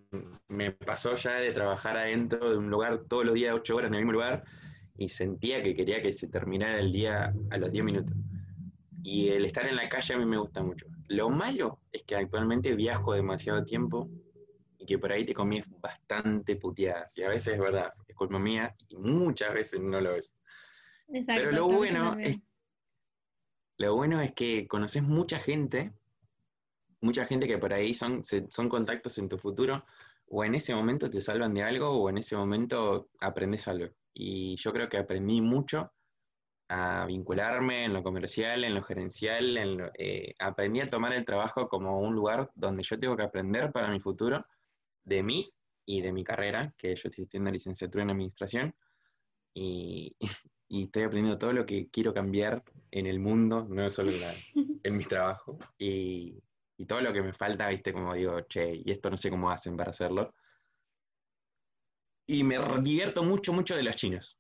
me 0.49 0.73
pasó 0.73 1.15
ya 1.15 1.35
de 1.37 1.53
trabajar 1.53 1.97
adentro 1.97 2.51
de 2.51 2.57
un 2.59 2.71
lugar 2.71 3.05
todos 3.09 3.25
los 3.27 3.35
días, 3.35 3.55
ocho 3.55 3.77
horas 3.77 3.89
en 3.89 3.95
el 3.95 4.01
mismo 4.01 4.13
lugar, 4.13 4.45
y 4.97 5.09
sentía 5.11 5.63
que 5.63 5.75
quería 5.75 6.03
que 6.03 6.13
se 6.13 6.29
terminara 6.29 6.79
el 6.79 6.93
día 6.93 7.33
a 7.51 7.59
los 7.59 7.73
10 7.73 7.85
minutos. 7.85 8.17
Y 9.03 9.29
el 9.31 9.45
estar 9.45 9.67
en 9.67 9.77
la 9.77 9.89
calle 9.89 10.15
a 10.15 10.19
mí 10.19 10.25
me 10.27 10.39
gusta 10.39 10.63
mucho. 10.63 10.87
Lo 11.09 11.29
malo 11.31 11.81
es 11.93 12.05
que 12.05 12.17
actualmente 12.17 12.75
viajo 12.75 13.15
demasiado 13.15 13.65
tiempo 13.65 14.09
y 14.83 14.87
que 14.87 14.99
por 14.99 15.13
ahí 15.13 15.25
te 15.25 15.35
comí 15.35 15.63
bastante 15.81 16.57
puteadas. 16.57 17.17
Y 17.19 17.23
a 17.23 17.29
veces 17.29 17.55
es 17.55 17.61
verdad, 17.61 17.93
es 18.09 18.17
culpa 18.17 18.39
mía 18.39 18.75
y 18.89 18.97
muchas 18.97 19.55
veces 19.55 19.81
no 19.81 20.01
lo 20.01 20.15
es. 20.17 20.35
Exacto, 21.09 21.41
Pero 21.41 21.53
lo 21.53 21.67
bueno 21.67 22.17
es, 22.21 22.37
lo 23.77 23.95
bueno 23.97 24.23
es 24.23 24.33
que 24.33 24.67
conoces 24.67 25.03
mucha 25.03 25.39
gente, 25.39 25.93
mucha 27.01 27.27
gente 27.27 27.47
que 27.47 27.59
por 27.59 27.73
ahí 27.73 27.95
son, 27.95 28.23
son 28.25 28.69
contactos 28.69 29.19
en 29.19 29.29
tu 29.29 29.39
futuro, 29.39 29.85
o 30.27 30.45
en 30.45 30.55
ese 30.55 30.75
momento 30.75 31.11
te 31.11 31.21
salvan 31.21 31.55
de 31.55 31.63
algo, 31.63 31.91
o 31.91 32.09
en 32.09 32.19
ese 32.19 32.37
momento 32.37 33.11
aprendes 33.21 33.69
algo. 33.69 33.89
Y 34.15 34.57
yo 34.57 34.73
creo 34.73 34.89
que 34.89 34.99
aprendí 34.99 35.41
mucho 35.41 35.93
a 36.69 37.07
vincularme 37.07 37.85
en 37.85 37.95
lo 37.95 38.03
comercial, 38.03 38.65
en 38.65 38.75
lo 38.75 38.83
gerencial, 38.83 39.57
en 39.59 39.79
lo- 39.79 39.91
eh, 39.99 40.35
aprendí 40.41 40.81
a 40.81 40.91
tomar 40.91 41.15
el 41.15 41.25
trabajo 41.27 41.69
como 41.69 42.01
un 42.01 42.15
lugar 42.15 42.51
donde 42.57 42.83
yo 42.85 42.99
tengo 42.99 43.17
que 43.17 43.25
aprender 43.25 43.73
para 43.73 43.91
mi 43.91 44.01
futuro, 44.01 44.47
de 45.05 45.23
mí 45.23 45.53
y 45.85 46.01
de 46.01 46.13
mi 46.13 46.25
carrera, 46.25 46.75
que 46.79 46.95
yo 46.95 47.09
estoy 47.09 47.25
estudiando 47.25 47.51
licenciatura 47.51 48.05
en 48.05 48.11
administración, 48.11 48.75
y, 49.55 50.17
y 50.69 50.85
estoy 50.85 51.03
aprendiendo 51.03 51.39
todo 51.39 51.53
lo 51.53 51.67
que 51.67 51.89
quiero 51.91 52.15
cambiar 52.15 52.63
en 52.91 53.07
el 53.07 53.19
mundo, 53.21 53.67
no 53.69 53.89
solo 53.91 54.11
en, 54.13 54.21
la- 54.21 54.35
en 54.85 54.97
mi 54.97 55.05
trabajo, 55.05 55.59
y, 55.79 56.39
y 56.77 56.87
todo 56.87 57.01
lo 57.01 57.13
que 57.13 57.23
me 57.23 57.33
falta, 57.33 57.69
viste, 57.69 57.93
como 57.93 58.15
digo, 58.15 58.41
che, 58.43 58.75
y 58.85 58.91
esto 58.91 59.11
no 59.11 59.17
sé 59.17 59.31
cómo 59.31 59.51
hacen 59.51 59.77
para 59.77 59.91
hacerlo. 59.91 60.35
Y 62.27 62.45
me 62.45 62.57
divierto 62.81 63.23
mucho, 63.23 63.53
mucho 63.53 63.77
de 63.77 63.83
los 63.83 63.97
chinos. 63.97 64.39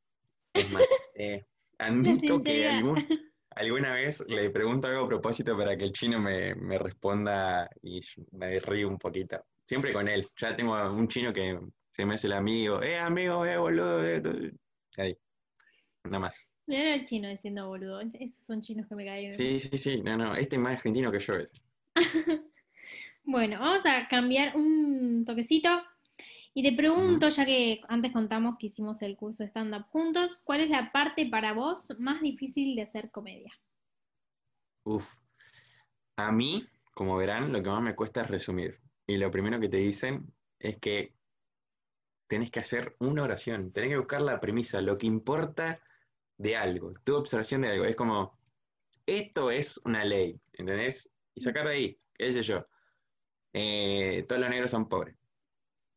Es 0.54 0.70
más, 0.70 0.84
eh, 1.14 1.44
admito 1.78 2.42
que 2.42 2.66
algún, 2.66 3.06
alguna 3.50 3.94
vez 3.94 4.24
le 4.28 4.50
pregunto 4.50 4.86
algo 4.88 5.04
a 5.04 5.08
propósito 5.08 5.56
para 5.56 5.76
que 5.76 5.84
el 5.84 5.92
chino 5.92 6.20
me, 6.20 6.54
me 6.54 6.78
responda 6.78 7.68
y 7.82 8.00
me 8.32 8.58
río 8.60 8.88
un 8.88 8.98
poquito. 8.98 9.44
Siempre 9.72 9.94
con 9.94 10.06
él. 10.06 10.28
Ya 10.36 10.54
tengo 10.54 10.74
un 10.92 11.08
chino 11.08 11.32
que 11.32 11.58
se 11.90 12.04
me 12.04 12.12
hace 12.12 12.26
el 12.26 12.34
amigo. 12.34 12.82
Eh, 12.82 12.98
amigo, 12.98 13.46
eh, 13.46 13.56
boludo. 13.56 14.06
eh". 14.06 14.52
Ahí. 14.98 15.16
Nada 16.04 16.18
más. 16.18 16.38
Era 16.66 16.96
el 16.96 17.06
chino 17.06 17.26
diciendo 17.30 17.68
boludo. 17.68 18.02
Esos 18.20 18.44
son 18.44 18.60
chinos 18.60 18.86
que 18.86 18.94
me 18.94 19.06
caen. 19.06 19.32
Sí, 19.32 19.58
sí, 19.58 19.78
sí. 19.78 20.02
No, 20.02 20.18
no. 20.18 20.34
Este 20.34 20.56
es 20.56 20.60
más 20.60 20.74
argentino 20.74 21.10
que 21.10 21.20
yo. 21.20 21.32
es. 21.34 21.50
Bueno, 23.24 23.60
vamos 23.60 23.86
a 23.86 24.08
cambiar 24.08 24.56
un 24.56 25.24
toquecito. 25.24 25.70
Y 26.52 26.62
te 26.64 26.76
pregunto, 26.76 27.28
ya 27.28 27.46
que 27.46 27.80
antes 27.88 28.12
contamos 28.12 28.56
que 28.58 28.66
hicimos 28.66 29.00
el 29.00 29.16
curso 29.16 29.44
de 29.44 29.48
stand-up 29.48 29.86
juntos, 29.90 30.42
¿cuál 30.44 30.60
es 30.60 30.68
la 30.68 30.90
parte 30.90 31.26
para 31.30 31.52
vos 31.54 31.94
más 31.98 32.20
difícil 32.20 32.74
de 32.74 32.82
hacer 32.82 33.12
comedia? 33.12 33.52
Uf. 34.82 35.14
A 36.16 36.32
mí, 36.32 36.66
como 36.94 37.16
verán, 37.16 37.52
lo 37.52 37.62
que 37.62 37.70
más 37.70 37.80
me 37.80 37.94
cuesta 37.94 38.22
es 38.22 38.28
resumir. 38.28 38.81
Y 39.06 39.16
lo 39.16 39.30
primero 39.30 39.58
que 39.60 39.68
te 39.68 39.78
dicen 39.78 40.32
es 40.58 40.78
que 40.78 41.14
tenés 42.28 42.50
que 42.50 42.60
hacer 42.60 42.96
una 43.00 43.24
oración, 43.24 43.72
tenés 43.72 43.90
que 43.90 43.98
buscar 43.98 44.20
la 44.22 44.40
premisa, 44.40 44.80
lo 44.80 44.96
que 44.96 45.06
importa 45.06 45.80
de 46.38 46.56
algo, 46.56 46.94
tu 47.04 47.16
observación 47.16 47.62
de 47.62 47.68
algo. 47.68 47.84
Es 47.84 47.96
como, 47.96 48.38
esto 49.06 49.50
es 49.50 49.78
una 49.84 50.04
ley, 50.04 50.40
¿entendés? 50.52 51.08
Y 51.34 51.40
sacar 51.40 51.66
de 51.66 51.72
ahí, 51.74 51.98
qué 52.14 52.32
sé 52.32 52.42
yo, 52.42 52.66
eh, 53.52 54.24
todos 54.28 54.40
los 54.40 54.50
negros 54.50 54.70
son 54.70 54.88
pobres. 54.88 55.16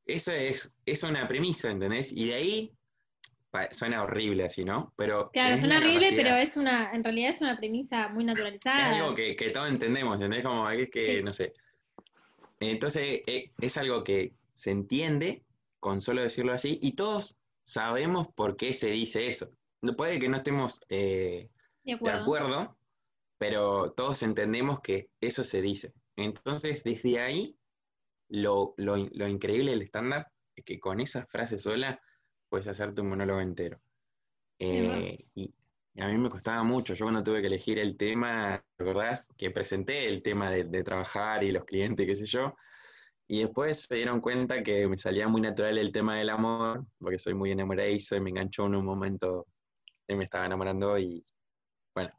Eso 0.05 0.31
es, 0.33 0.75
es 0.85 1.03
una 1.03 1.27
premisa, 1.27 1.71
¿entendés? 1.71 2.11
Y 2.11 2.27
de 2.29 2.33
ahí, 2.35 2.71
suena 3.71 4.03
horrible 4.03 4.43
así, 4.43 4.65
¿no? 4.65 4.93
Pero 4.97 5.29
Claro, 5.31 5.57
suena 5.57 5.77
horrible, 5.77 6.01
capacidad. 6.09 6.23
pero 6.23 6.35
es 6.35 6.57
una, 6.57 6.91
en 6.91 7.03
realidad 7.03 7.29
es 7.29 7.41
una 7.41 7.57
premisa 7.57 8.09
muy 8.09 8.23
Es 8.23 8.27
naturalizada. 8.27 8.97
algo 8.97 9.15
que, 9.15 9.35
que 9.35 9.49
todos 9.51 9.69
entendemos, 9.69 10.15
¿entendés? 10.15 10.43
Como 10.43 10.69
es 10.69 10.89
que, 10.89 11.03
Sí. 11.17 11.23
no 11.23 11.33
sé. 11.33 11.53
Entonces, 12.59 13.21
eh, 13.27 13.51
es 13.59 13.77
algo 13.77 14.03
que 14.03 14.33
se 14.51 14.71
entiende 14.71 15.43
con 15.79 16.01
solo 16.01 16.21
decirlo 16.21 16.53
así, 16.53 16.79
y 16.81 16.93
todos 16.93 17.37
sabemos 17.63 18.27
por 18.35 18.55
qué 18.57 18.73
se 18.73 18.89
dice 18.89 19.27
eso. 19.27 19.49
No 19.81 19.95
puede 19.95 20.19
que 20.19 20.29
no 20.29 20.37
estemos 20.37 20.81
eh, 20.89 21.49
de 21.83 21.97
de 22.01 22.09
acuerdo. 22.11 22.77
pero 23.37 23.91
todos 23.91 24.23
entendemos 24.23 24.79
que 24.81 25.09
eso 25.21 25.43
se 25.43 25.61
dice. 25.61 25.93
Entonces, 26.15 26.83
desde 26.83 27.19
ahí, 27.19 27.57
lo, 28.29 28.73
lo 28.77 28.95
lo 28.97 29.27
increíble 29.27 29.71
del 29.71 29.83
stand-up 29.83 30.25
es 30.55 30.63
que 30.65 30.79
con 30.79 30.99
esa 31.01 31.25
frase 31.27 31.57
sola 31.59 32.01
puedes 32.49 32.67
hacerte 32.67 33.01
un 33.01 33.09
monólogo 33.09 33.41
entero. 33.41 33.79
Eh, 34.59 35.17
Y 35.35 35.53
a 35.99 36.07
mí 36.07 36.17
me 36.17 36.29
costaba 36.29 36.63
mucho. 36.63 36.93
Yo 36.93 37.05
cuando 37.05 37.23
tuve 37.23 37.41
que 37.41 37.47
elegir 37.47 37.79
el 37.79 37.95
tema, 37.97 38.63
¿recordás? 38.77 39.29
Que 39.37 39.51
presenté 39.51 40.07
el 40.07 40.21
tema 40.21 40.51
de, 40.51 40.65
de 40.65 40.83
trabajar 40.83 41.43
y 41.43 41.51
los 41.51 41.65
clientes, 41.65 42.05
qué 42.05 42.15
sé 42.15 42.25
yo. 42.25 42.53
Y 43.27 43.41
después 43.41 43.83
se 43.83 43.95
dieron 43.95 44.21
cuenta 44.21 44.61
que 44.61 44.87
me 44.87 44.97
salía 44.97 45.27
muy 45.27 45.41
natural 45.41 45.77
el 45.77 45.91
tema 45.91 46.17
del 46.17 46.29
amor, 46.29 46.85
porque 46.99 47.17
soy 47.17 47.33
muy 47.33 47.51
enamoradizo 47.51 48.15
y 48.15 48.21
me 48.21 48.29
enganchó 48.29 48.65
en 48.67 48.75
un 48.75 48.85
momento 48.85 49.47
me 50.07 50.23
estaba 50.23 50.45
enamorando 50.45 50.99
y 50.99 51.25
bueno, 51.95 52.11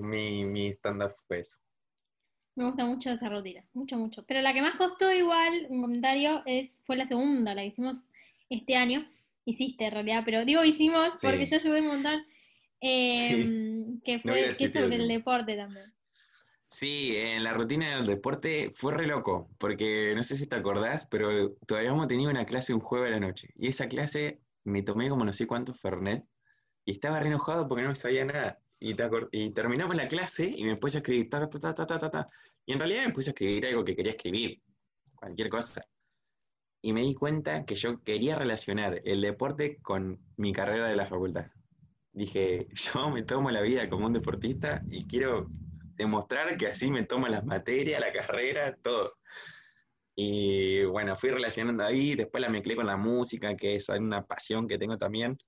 mi, 0.00 0.44
mi 0.44 0.68
stand-up 0.70 1.12
fue 1.28 1.40
eso. 1.40 1.60
Me 2.56 2.64
gusta 2.64 2.84
mucho 2.84 3.10
esa 3.12 3.28
rutina, 3.28 3.64
mucho, 3.72 3.96
mucho. 3.96 4.24
Pero 4.26 4.40
la 4.40 4.52
que 4.52 4.60
más 4.62 4.76
costó 4.76 5.12
igual, 5.12 5.66
un 5.68 5.82
comentario, 5.82 6.42
es, 6.46 6.82
fue 6.84 6.96
la 6.96 7.06
segunda, 7.06 7.54
la 7.54 7.62
que 7.62 7.68
hicimos 7.68 8.10
este 8.48 8.74
año. 8.74 9.08
Hiciste 9.44 9.86
en 9.86 9.92
realidad, 9.92 10.22
pero 10.24 10.44
digo 10.44 10.64
hicimos 10.64 11.14
porque 11.22 11.46
Sí. 11.46 11.52
yo 11.52 11.58
ayudé 11.58 11.80
un 11.80 11.86
montón. 11.86 12.26
Eh, 12.80 13.98
Que 14.04 14.16
No 14.16 14.22
fue 14.22 14.32
hubiera 14.32 14.56
que 14.56 14.70
sobre 14.70 14.96
el 14.96 15.08
deporte 15.08 15.56
también. 15.56 15.92
Sí, 16.72 17.16
en 17.16 17.42
la 17.42 17.52
rutina 17.52 17.96
del 17.96 18.06
deporte 18.06 18.70
fue 18.72 18.94
re 18.94 19.06
loco, 19.06 19.50
porque 19.58 20.14
no 20.14 20.22
sé 20.22 20.36
si 20.36 20.46
te 20.46 20.54
acordás, 20.54 21.06
pero 21.06 21.56
todavía 21.66 21.90
hemos 21.90 22.06
tenido 22.06 22.30
una 22.30 22.46
clase 22.46 22.72
un 22.72 22.80
jueves 22.80 23.08
a 23.08 23.14
la 23.14 23.20
noche. 23.20 23.48
Y 23.56 23.66
esa 23.66 23.88
clase 23.88 24.40
me 24.62 24.82
tomé 24.82 25.08
como 25.08 25.24
no 25.24 25.32
sé 25.32 25.48
cuántos 25.48 25.80
Fernet 25.80 26.24
y 26.84 26.92
estaba 26.92 27.18
re 27.18 27.26
enojado 27.26 27.66
porque 27.66 27.82
no 27.82 27.94
sabía 27.96 28.24
nada. 28.24 28.60
Y, 28.78 28.94
te 28.94 29.08
y 29.32 29.50
terminamos 29.50 29.96
la 29.96 30.06
clase 30.06 30.46
y 30.46 30.64
me 30.64 30.76
puse 30.76 30.98
a 30.98 31.00
escribir 31.00 31.28
ta, 31.28 31.40
ta, 31.50 31.58
ta, 31.58 31.74
ta, 31.74 31.86
ta, 31.86 31.98
ta, 31.98 32.10
ta. 32.10 32.28
Y 32.64 32.72
en 32.72 32.78
realidad 32.78 33.04
me 33.04 33.12
puse 33.12 33.30
a 33.30 33.32
escribir 33.32 33.66
algo 33.66 33.84
que 33.84 33.96
quería 33.96 34.12
escribir, 34.12 34.62
cualquier 35.16 35.48
cosa. 35.50 35.84
Y 36.82 36.92
me 36.92 37.02
di 37.02 37.14
cuenta 37.14 37.64
que 37.64 37.74
yo 37.74 38.00
quería 38.04 38.36
relacionar 38.36 39.02
el 39.04 39.20
deporte 39.20 39.78
con 39.82 40.20
mi 40.36 40.52
carrera 40.52 40.88
de 40.88 40.96
la 40.96 41.06
facultad. 41.06 41.50
Dije, 42.20 42.68
yo 42.74 43.08
me 43.10 43.22
tomo 43.22 43.50
la 43.50 43.62
vida 43.62 43.88
como 43.88 44.04
un 44.06 44.12
deportista 44.12 44.82
y 44.90 45.06
quiero 45.06 45.46
demostrar 45.96 46.56
que 46.58 46.66
así 46.66 46.90
me 46.90 47.04
tomo 47.04 47.28
las 47.28 47.44
materias, 47.44 47.98
la 48.00 48.12
carrera, 48.12 48.76
todo. 48.76 49.14
Y 50.14 50.84
bueno, 50.84 51.16
fui 51.16 51.30
relacionando 51.30 51.82
ahí, 51.84 52.14
después 52.14 52.42
la 52.42 52.50
mezclé 52.50 52.76
con 52.76 52.86
la 52.86 52.98
música, 52.98 53.56
que 53.56 53.76
es 53.76 53.88
una 53.88 54.26
pasión 54.26 54.68
que 54.68 54.76
tengo 54.76 54.98
también. 54.98 55.38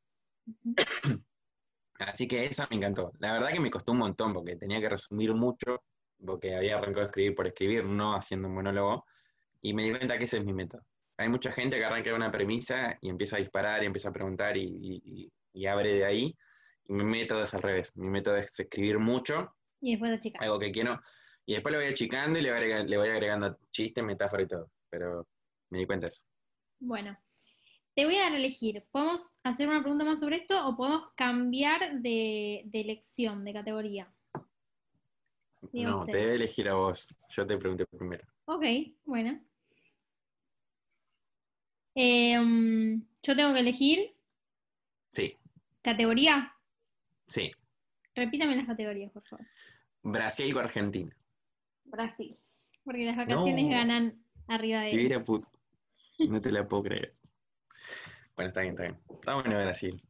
Así 1.98 2.26
que 2.26 2.44
esa 2.46 2.66
me 2.70 2.76
encantó. 2.76 3.12
La 3.18 3.32
verdad 3.32 3.52
que 3.52 3.60
me 3.60 3.70
costó 3.70 3.92
un 3.92 3.98
montón 3.98 4.32
porque 4.32 4.56
tenía 4.56 4.80
que 4.80 4.88
resumir 4.88 5.34
mucho, 5.34 5.84
porque 6.24 6.54
había 6.56 6.78
arrancado 6.78 7.02
a 7.02 7.08
escribir 7.08 7.34
por 7.34 7.46
escribir, 7.46 7.84
no 7.84 8.14
haciendo 8.14 8.48
un 8.48 8.54
monólogo, 8.54 9.04
y 9.60 9.74
me 9.74 9.84
di 9.84 9.90
cuenta 9.90 10.18
que 10.18 10.24
ese 10.24 10.38
es 10.38 10.44
mi 10.44 10.54
método. 10.54 10.82
Hay 11.18 11.28
mucha 11.28 11.52
gente 11.52 11.76
que 11.78 11.84
arranca 11.84 12.14
una 12.14 12.30
premisa 12.30 12.96
y 13.00 13.10
empieza 13.10 13.36
a 13.36 13.40
disparar 13.40 13.82
y 13.82 13.86
empieza 13.86 14.08
a 14.08 14.12
preguntar 14.12 14.56
y- 14.56 15.00
y- 15.04 15.32
y 15.52 15.66
abre 15.66 15.94
de 15.94 16.04
ahí. 16.04 16.34
Mi 16.88 17.04
método 17.04 17.44
es 17.44 17.54
al 17.54 17.62
revés. 17.62 17.96
Mi 17.96 18.08
método 18.08 18.36
es 18.36 18.58
escribir 18.58 18.98
mucho 18.98 19.54
Y 19.80 19.92
después 19.92 20.10
la 20.10 20.20
chica. 20.20 20.38
algo 20.42 20.58
que 20.58 20.70
quiero, 20.72 21.00
y 21.46 21.54
después 21.54 21.72
lo 21.72 21.78
voy 21.80 21.88
achicando 21.88 22.38
y 22.38 22.42
le 22.42 22.50
voy, 22.50 22.58
agregando, 22.58 22.88
le 22.90 22.96
voy 22.98 23.08
agregando 23.08 23.58
chistes, 23.70 24.04
metáfora 24.04 24.42
y 24.42 24.48
todo. 24.48 24.70
Pero 24.90 25.26
me 25.70 25.78
di 25.80 25.86
cuenta 25.86 26.06
de 26.06 26.08
eso. 26.08 26.22
Bueno, 26.80 27.16
te 27.94 28.04
voy 28.04 28.16
a 28.16 28.22
dar 28.22 28.32
a 28.32 28.36
elegir. 28.36 28.84
¿Podemos 28.90 29.34
hacer 29.42 29.68
una 29.68 29.80
pregunta 29.82 30.04
más 30.04 30.20
sobre 30.20 30.36
esto 30.36 30.66
o 30.66 30.76
podemos 30.76 31.08
cambiar 31.16 32.00
de, 32.00 32.62
de 32.66 32.80
elección, 32.80 33.44
de 33.44 33.52
categoría? 33.52 34.12
Diga 35.72 35.90
no, 35.90 36.00
usted. 36.00 36.12
te 36.12 36.18
debe 36.18 36.34
elegir 36.34 36.68
a 36.68 36.74
vos. 36.74 37.08
Yo 37.30 37.46
te 37.46 37.56
pregunté 37.56 37.86
primero. 37.86 38.24
Ok, 38.46 38.64
bueno. 39.04 39.40
Em, 41.94 43.04
yo 43.22 43.36
tengo 43.36 43.52
que 43.52 43.60
elegir 43.60 44.14
Sí, 45.10 45.38
categoría. 45.82 46.51
Sí. 47.32 47.50
Repítame 48.14 48.56
las 48.56 48.66
categorías, 48.66 49.10
por 49.12 49.22
favor. 49.24 49.46
Brasil 50.02 50.54
o 50.56 50.60
Argentina. 50.60 51.16
Brasil. 51.84 52.36
Porque 52.84 53.04
las 53.06 53.16
vacaciones 53.16 53.64
No. 53.64 53.70
ganan 53.70 54.24
arriba 54.48 54.82
de 54.82 54.90
Que 54.90 54.96
hubiera 54.96 55.24
put- 55.24 55.46
No 56.18 56.40
te 56.40 56.52
la 56.52 56.66
puedo 56.68 56.82
creer. 56.84 57.16
Bueno, 58.36 58.48
está 58.48 58.60
bien, 58.60 58.72
está 58.74 58.82
bien. 58.84 59.00
Está 59.14 59.34
bueno 59.34 59.50
Brasil. 59.58 60.02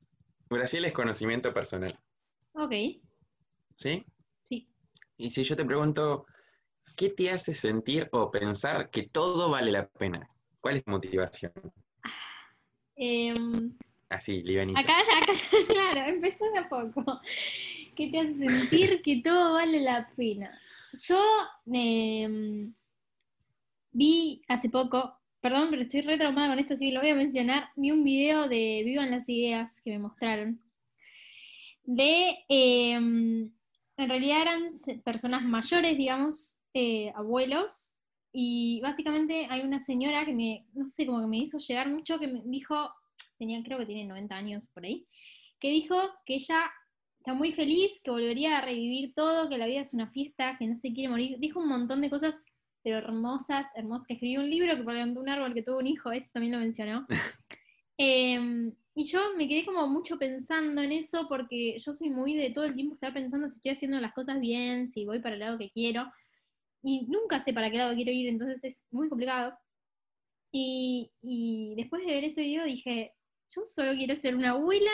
Brasil 0.49 0.85
es 0.85 0.93
conocimiento 0.93 1.53
personal. 1.55 1.99
Ok, 2.55 2.73
¿Sí? 3.75 4.05
sí. 4.43 4.69
Y 5.17 5.31
si 5.31 5.45
yo 5.45 5.57
te 5.57 5.65
pregunto, 5.65 6.27
¿qué 6.97 7.11
te 7.11 7.31
hace 7.31 7.55
sentir 7.55 8.09
o 8.13 8.31
pensar 8.31 8.91
que 8.91 9.05
todo 9.09 9.49
vale 9.51 9.71
la 9.73 9.89
pena? 9.89 10.29
¿Cuál 10.61 10.77
es 10.77 10.85
tu 10.85 10.91
motivación? 10.91 11.53
Em, 12.97 13.77
Así, 14.13 14.43
livianito. 14.43 14.79
acá, 14.79 14.99
acá, 14.99 15.33
claro, 15.69 16.11
empezó 16.11 16.45
de 16.51 16.59
a 16.59 16.69
poco. 16.69 17.21
¿Qué 17.97 18.09
te 18.09 18.21
hace 18.21 18.47
sentir 18.47 19.03
que 19.05 19.23
todo 19.25 19.55
vale 19.55 19.81
la 19.81 20.09
pena? 20.15 20.53
Yo 20.93 21.19
em, 21.73 22.75
vi 23.91 24.43
hace 24.49 24.69
poco, 24.69 25.19
perdón, 25.41 25.69
pero 25.71 25.83
estoy 25.83 26.03
re 26.03 26.19
traumada 26.19 26.51
con 26.51 26.59
esto, 26.59 26.75
así 26.75 26.89
que 26.89 26.95
lo 26.95 27.01
voy 27.01 27.11
a 27.11 27.15
mencionar. 27.15 27.71
Vi 27.75 27.91
un 27.91 28.05
video 28.05 28.49
de 28.49 28.83
Vivan 28.85 29.11
las 29.11 29.29
Ideas 29.29 29.81
que 29.83 29.93
me 29.93 29.99
mostraron. 29.99 30.61
De, 31.85 32.37
em, 32.49 33.51
en 33.97 34.09
realidad 34.09 34.43
eran 34.43 34.71
personas 35.05 35.43
mayores, 35.43 35.97
digamos, 35.97 36.59
eh, 36.75 37.13
abuelos, 37.15 37.97
y 38.33 38.81
básicamente 38.83 39.47
hay 39.51 39.61
una 39.61 39.79
señora 39.79 40.25
que 40.25 40.33
me, 40.33 40.67
no 40.75 40.89
sé, 40.89 41.07
como 41.07 41.21
que 41.21 41.27
me 41.27 41.39
hizo 41.39 41.59
llegar 41.59 41.89
mucho, 41.89 42.19
que 42.19 42.29
me 42.29 42.43
dijo, 42.45 42.91
tenía, 43.39 43.63
creo 43.63 43.79
que 43.79 43.87
tiene 43.87 44.07
90 44.07 44.35
años 44.35 44.69
por 44.75 44.85
ahí, 44.85 45.07
que 45.61 45.71
dijo 45.71 45.97
que 46.27 46.37
ella 46.37 46.71
está 47.19 47.35
muy 47.35 47.53
feliz, 47.53 48.01
que 48.03 48.11
volvería 48.11 48.59
a 48.59 48.61
revivir 48.61 49.15
todo, 49.15 49.49
que 49.49 49.59
la 49.59 49.67
vida 49.67 49.81
es 49.81 49.95
una 49.95 50.11
fiesta, 50.11 50.57
que 50.59 50.67
no 50.67 50.77
se 50.77 50.93
quiere 50.93 51.09
morir. 51.09 51.39
Dijo 51.39 51.61
un 51.61 51.69
montón 51.69 52.01
de 52.01 52.11
cosas, 52.11 52.35
pero 52.83 52.99
hermosas, 52.99 53.67
hermosas, 53.77 54.07
que 54.07 54.15
escribió 54.15 54.41
un 54.41 54.51
libro 54.51 54.77
que 54.77 54.83
plantó 54.83 55.21
un 55.21 55.29
árbol 55.29 55.55
que 55.55 55.63
tuvo 55.63 55.79
un 55.79 55.87
hijo, 55.87 56.11
eso 56.11 56.31
también 56.33 56.53
lo 56.53 56.59
mencionó. 56.59 57.07
Eh, 57.99 58.73
y 58.95 59.05
yo 59.05 59.21
me 59.37 59.49
quedé 59.49 59.65
como 59.65 59.87
mucho 59.87 60.19
pensando 60.19 60.83
en 60.83 60.93
eso 60.93 61.27
porque 61.29 61.79
yo 61.79 61.95
soy 61.95 62.11
muy 62.11 62.37
de 62.37 62.51
todo 62.51 62.65
el 62.65 62.75
tiempo 62.75 62.95
estar 62.95 63.13
pensando 63.13 63.49
si 63.49 63.57
estoy 63.57 63.73
haciendo 63.73 64.01
las 64.01 64.13
cosas 64.13 64.39
bien, 64.39 64.89
si 64.89 65.07
voy 65.07 65.21
para 65.21 65.35
el 65.35 65.41
lado 65.41 65.59
que 65.59 65.71
quiero. 65.71 66.11
Y 66.83 67.07
nunca 67.07 67.41
sé 67.41 67.55
para 67.55 67.71
qué 67.71 67.79
lado 67.79 67.95
quiero 67.95 68.11
ir, 68.11 68.29
entonces 68.29 68.65
es 68.65 68.87
muy 68.91 69.09
complicado. 69.09 69.55
Y, 70.53 71.11
después 71.77 72.05
de 72.05 72.13
ver 72.13 72.25
ese 72.25 72.43
video 72.43 72.65
dije, 72.65 73.15
yo 73.49 73.65
solo 73.65 73.93
quiero 73.95 74.15
ser 74.17 74.37
una 74.37 74.51
abuela 74.51 74.91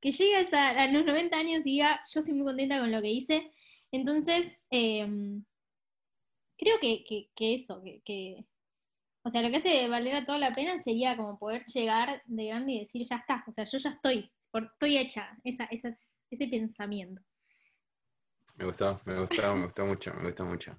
que 0.00 0.12
llegue 0.12 0.36
a, 0.36 0.40
esa- 0.40 0.86
los 0.88 1.04
90 1.06 1.36
años 1.38 1.60
y 1.66 1.70
diga, 1.70 2.00
yo 2.12 2.20
estoy 2.20 2.34
muy 2.34 2.44
contenta 2.44 2.78
con 2.78 2.92
lo 2.92 3.00
que 3.00 3.10
hice. 3.10 3.50
Entonces, 3.90 4.66
em, 4.70 5.44
creo 6.58 6.78
que, 6.80 7.04
que- 7.34 7.54
eso, 7.54 7.82
que, 7.82 8.02
que- 8.04 8.44
o 9.24 9.30
sea, 9.30 9.40
lo 9.42 9.50
que 9.50 9.56
hace 9.56 9.88
valer 9.88 10.26
toda 10.26 10.38
la 10.38 10.52
pena 10.52 10.78
sería 10.80 11.16
como 11.16 11.38
poder 11.38 11.64
llegar 11.66 12.22
de 12.26 12.46
grande 12.46 12.72
y 12.72 12.80
decir, 12.80 13.06
ya 13.08 13.16
está, 13.16 13.44
o 13.46 13.52
sea, 13.52 13.64
yo 13.64 13.78
ya 13.78 13.90
estoy, 13.90 14.30
estoy 14.52 14.98
hecha, 14.98 15.38
esa, 15.44 15.64
esas- 15.66 16.08
ese 16.30 16.48
pensamiento. 16.48 17.22
Me 18.56 18.66
gustó, 18.66 19.00
me 19.06 19.18
gustó, 19.20 19.56
me 19.56 19.64
gustó 19.66 19.86
mucho, 19.86 20.14
me 20.14 20.24
gustó 20.24 20.44
mucho. 20.44 20.76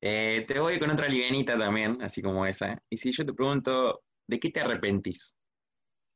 Eh, 0.00 0.44
te 0.46 0.58
voy 0.60 0.78
con 0.78 0.90
otra 0.90 1.08
livianita 1.08 1.58
también, 1.58 2.00
así 2.02 2.22
como 2.22 2.46
esa. 2.46 2.82
Y 2.90 2.96
si 2.96 3.12
yo 3.12 3.24
te 3.24 3.32
pregunto, 3.34 4.04
¿de 4.26 4.38
qué 4.40 4.50
te 4.50 4.60
arrepentís? 4.60 5.36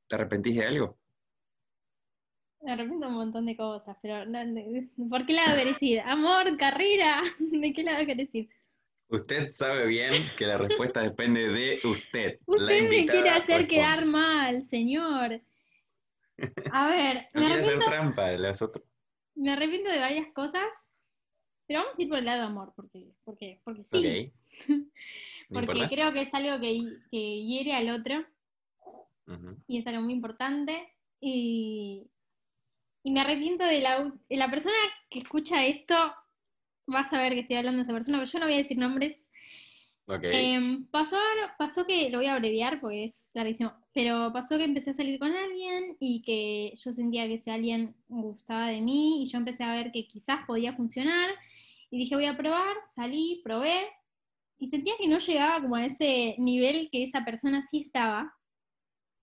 ¿Te 0.08 0.16
arrepentís 0.16 0.56
de 0.56 0.66
algo? 0.66 0.98
Me 2.62 2.72
arrepiento 2.72 3.08
un 3.08 3.14
montón 3.14 3.44
de 3.46 3.56
cosas, 3.56 3.96
pero 4.02 4.24
no- 4.26 4.38
de- 4.38 4.88
¿por 5.10 5.26
qué 5.26 5.32
lado 5.34 5.56
querés 5.56 5.82
ir? 5.82 6.00
Amor, 6.00 6.56
carrera, 6.56 7.22
¿de 7.38 7.72
qué 7.72 7.82
lado 7.82 8.04
querés 8.06 8.34
ir? 8.34 8.48
Usted 9.08 9.48
sabe 9.48 9.86
bien 9.86 10.32
que 10.36 10.46
la 10.46 10.56
respuesta 10.56 11.02
depende 11.02 11.48
de 11.50 11.81
usted. 11.85 12.38
Usted 12.46 12.88
me 12.90 13.06
quiere 13.06 13.28
hacer 13.31 13.66
responde. 13.66 13.68
quedar 13.68 14.04
mal, 14.06 14.64
señor. 14.64 15.40
A 16.70 16.88
ver, 16.88 17.28
No 17.35 17.40
me 17.40 17.46
quiere 17.46 17.60
hacer 17.60 17.78
trampa 17.85 18.28
de 18.28 18.38
las 18.38 18.62
otras. 18.62 18.85
me 19.35 19.52
arrepiento 19.52 19.90
de 19.90 19.98
varias 19.98 20.33
cosas, 20.33 20.68
pero 21.71 21.83
vamos 21.83 21.96
a 21.96 22.02
ir 22.02 22.08
por 22.08 22.18
el 22.18 22.25
lado 22.25 22.40
de 22.40 22.46
amor, 22.46 22.73
porque, 22.75 23.12
porque, 23.25 23.60
porque 23.62 23.85
sí. 23.85 23.96
Ok. 23.96 24.68
¿No 25.50 25.60
Porque 25.60 25.71
importa? 25.71 25.88
creo 25.88 26.12
que 26.12 26.23
es 26.23 26.35
algo 26.35 26.60
que, 26.60 26.81
que 27.12 27.44
hiere 27.44 27.75
al 27.75 27.90
otro 27.90 28.27
y 29.68 29.79
es 29.79 29.87
algo 29.87 30.02
muy 30.02 30.14
importante. 30.14 30.88
Y, 31.21 32.08
y 33.04 33.12
me 33.12 33.21
arrepiento 33.21 33.62
de 33.62 33.83
la, 33.83 34.12
de 34.29 34.37
la 34.37 34.50
persona 34.50 34.75
que 35.08 35.21
escucha 35.21 35.64
esto, 35.64 35.94
va 36.92 37.00
a 37.00 37.04
saber 37.04 37.35
que 37.35 37.40
estoy 37.42 37.58
hablando 37.58 37.77
de 37.77 37.83
esa 37.85 37.92
persona, 37.92 38.18
pero 38.18 38.29
yo 38.29 38.38
no 38.40 38.46
voy 38.46 38.54
a 38.54 38.58
decir 38.58 38.77
nombres. 38.77 39.29
Em, 40.23 40.87
pasó, 40.87 41.18
pasó 41.56 41.87
que, 41.87 42.10
lo 42.10 42.18
voy 42.18 42.27
a 42.27 42.35
abreviar 42.35 42.81
porque 42.81 43.04
es 43.04 43.31
larguísimo, 43.33 43.73
pero 43.94 44.33
pasó 44.33 44.58
que 44.58 44.64
empecé 44.64 44.90
a 44.90 44.94
salir 44.94 45.21
con 45.21 45.31
alguien 45.31 45.96
y 46.00 46.23
que 46.23 46.75
yo 46.79 46.92
sentía 46.92 47.29
que 47.29 47.35
ese 47.35 47.52
alguien 47.52 47.94
gustaba 48.08 48.71
de 48.71 48.81
mí 48.81 49.23
y 49.23 49.27
yo 49.27 49.38
empecé 49.38 49.62
a 49.62 49.73
ver 49.73 49.92
que 49.92 50.08
quizás 50.08 50.44
podía 50.46 50.73
funcionar 50.73 51.31
y 51.90 51.98
dije 51.98 52.14
voy 52.14 52.26
a 52.26 52.36
probar, 52.36 52.76
salí, 52.86 53.40
probé 53.44 53.88
y 54.58 54.68
sentía 54.68 54.94
que 54.98 55.08
no 55.08 55.18
llegaba 55.18 55.60
como 55.60 55.76
a 55.76 55.86
ese 55.86 56.36
nivel 56.38 56.88
que 56.90 57.02
esa 57.02 57.24
persona 57.24 57.62
sí 57.62 57.82
estaba. 57.86 58.32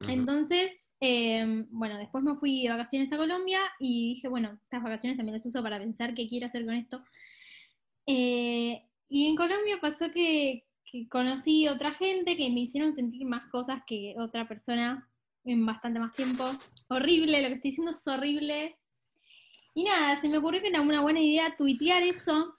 Entonces, 0.01 0.93
eh, 0.99 1.65
bueno, 1.70 1.97
después 1.97 2.24
me 2.24 2.36
fui 2.36 2.63
de 2.63 2.70
vacaciones 2.70 3.11
a 3.11 3.18
Colombia 3.18 3.59
y 3.80 4.15
dije, 4.15 4.28
bueno, 4.28 4.59
estas 4.63 4.84
vacaciones 4.84 5.18
también 5.18 5.34
las 5.34 5.45
uso 5.45 5.63
para 5.63 5.80
pensar 5.80 6.13
qué 6.13 6.28
quiero 6.28 6.47
hacer 6.47 6.65
con 6.65 6.76
esto. 6.76 7.03
Eh, 8.05 8.84
y 9.09 9.28
en 9.28 9.36
Colombia 9.36 9.78
pasó 9.82 10.11
que, 10.11 10.65
que 10.86 11.07
conocí 11.07 11.68
otra 11.68 11.93
gente 11.93 12.36
que 12.36 12.49
me 12.49 12.61
hicieron 12.61 12.93
sentir 12.93 13.26
más 13.26 13.49
cosas 13.49 13.82
que 13.88 14.15
otra 14.20 14.47
persona 14.47 15.09
en 15.45 15.65
bastante 15.65 15.99
más 15.99 16.13
tiempo. 16.13 16.43
Horrible, 16.89 17.41
lo 17.41 17.47
que 17.47 17.55
estoy 17.55 17.72
diciendo 17.72 17.91
es 17.91 18.07
horrible. 18.07 18.78
Y 19.74 19.84
nada, 19.84 20.15
se 20.15 20.30
me 20.30 20.39
ocurrió 20.39 20.61
que 20.61 20.70
era 20.70 20.82
una 20.82 21.01
buena 21.01 21.22
idea 21.22 21.55
tuitear 21.57 22.03
eso. 22.03 22.57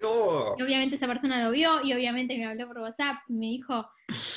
¡No! 0.00 0.52
Obviamente 0.54 0.96
esa 0.96 1.06
persona 1.06 1.42
lo 1.44 1.50
vio 1.50 1.84
y 1.84 1.92
obviamente 1.92 2.36
me 2.36 2.46
habló 2.46 2.66
por 2.66 2.78
WhatsApp, 2.78 3.16
me 3.28 3.46
dijo, 3.46 3.88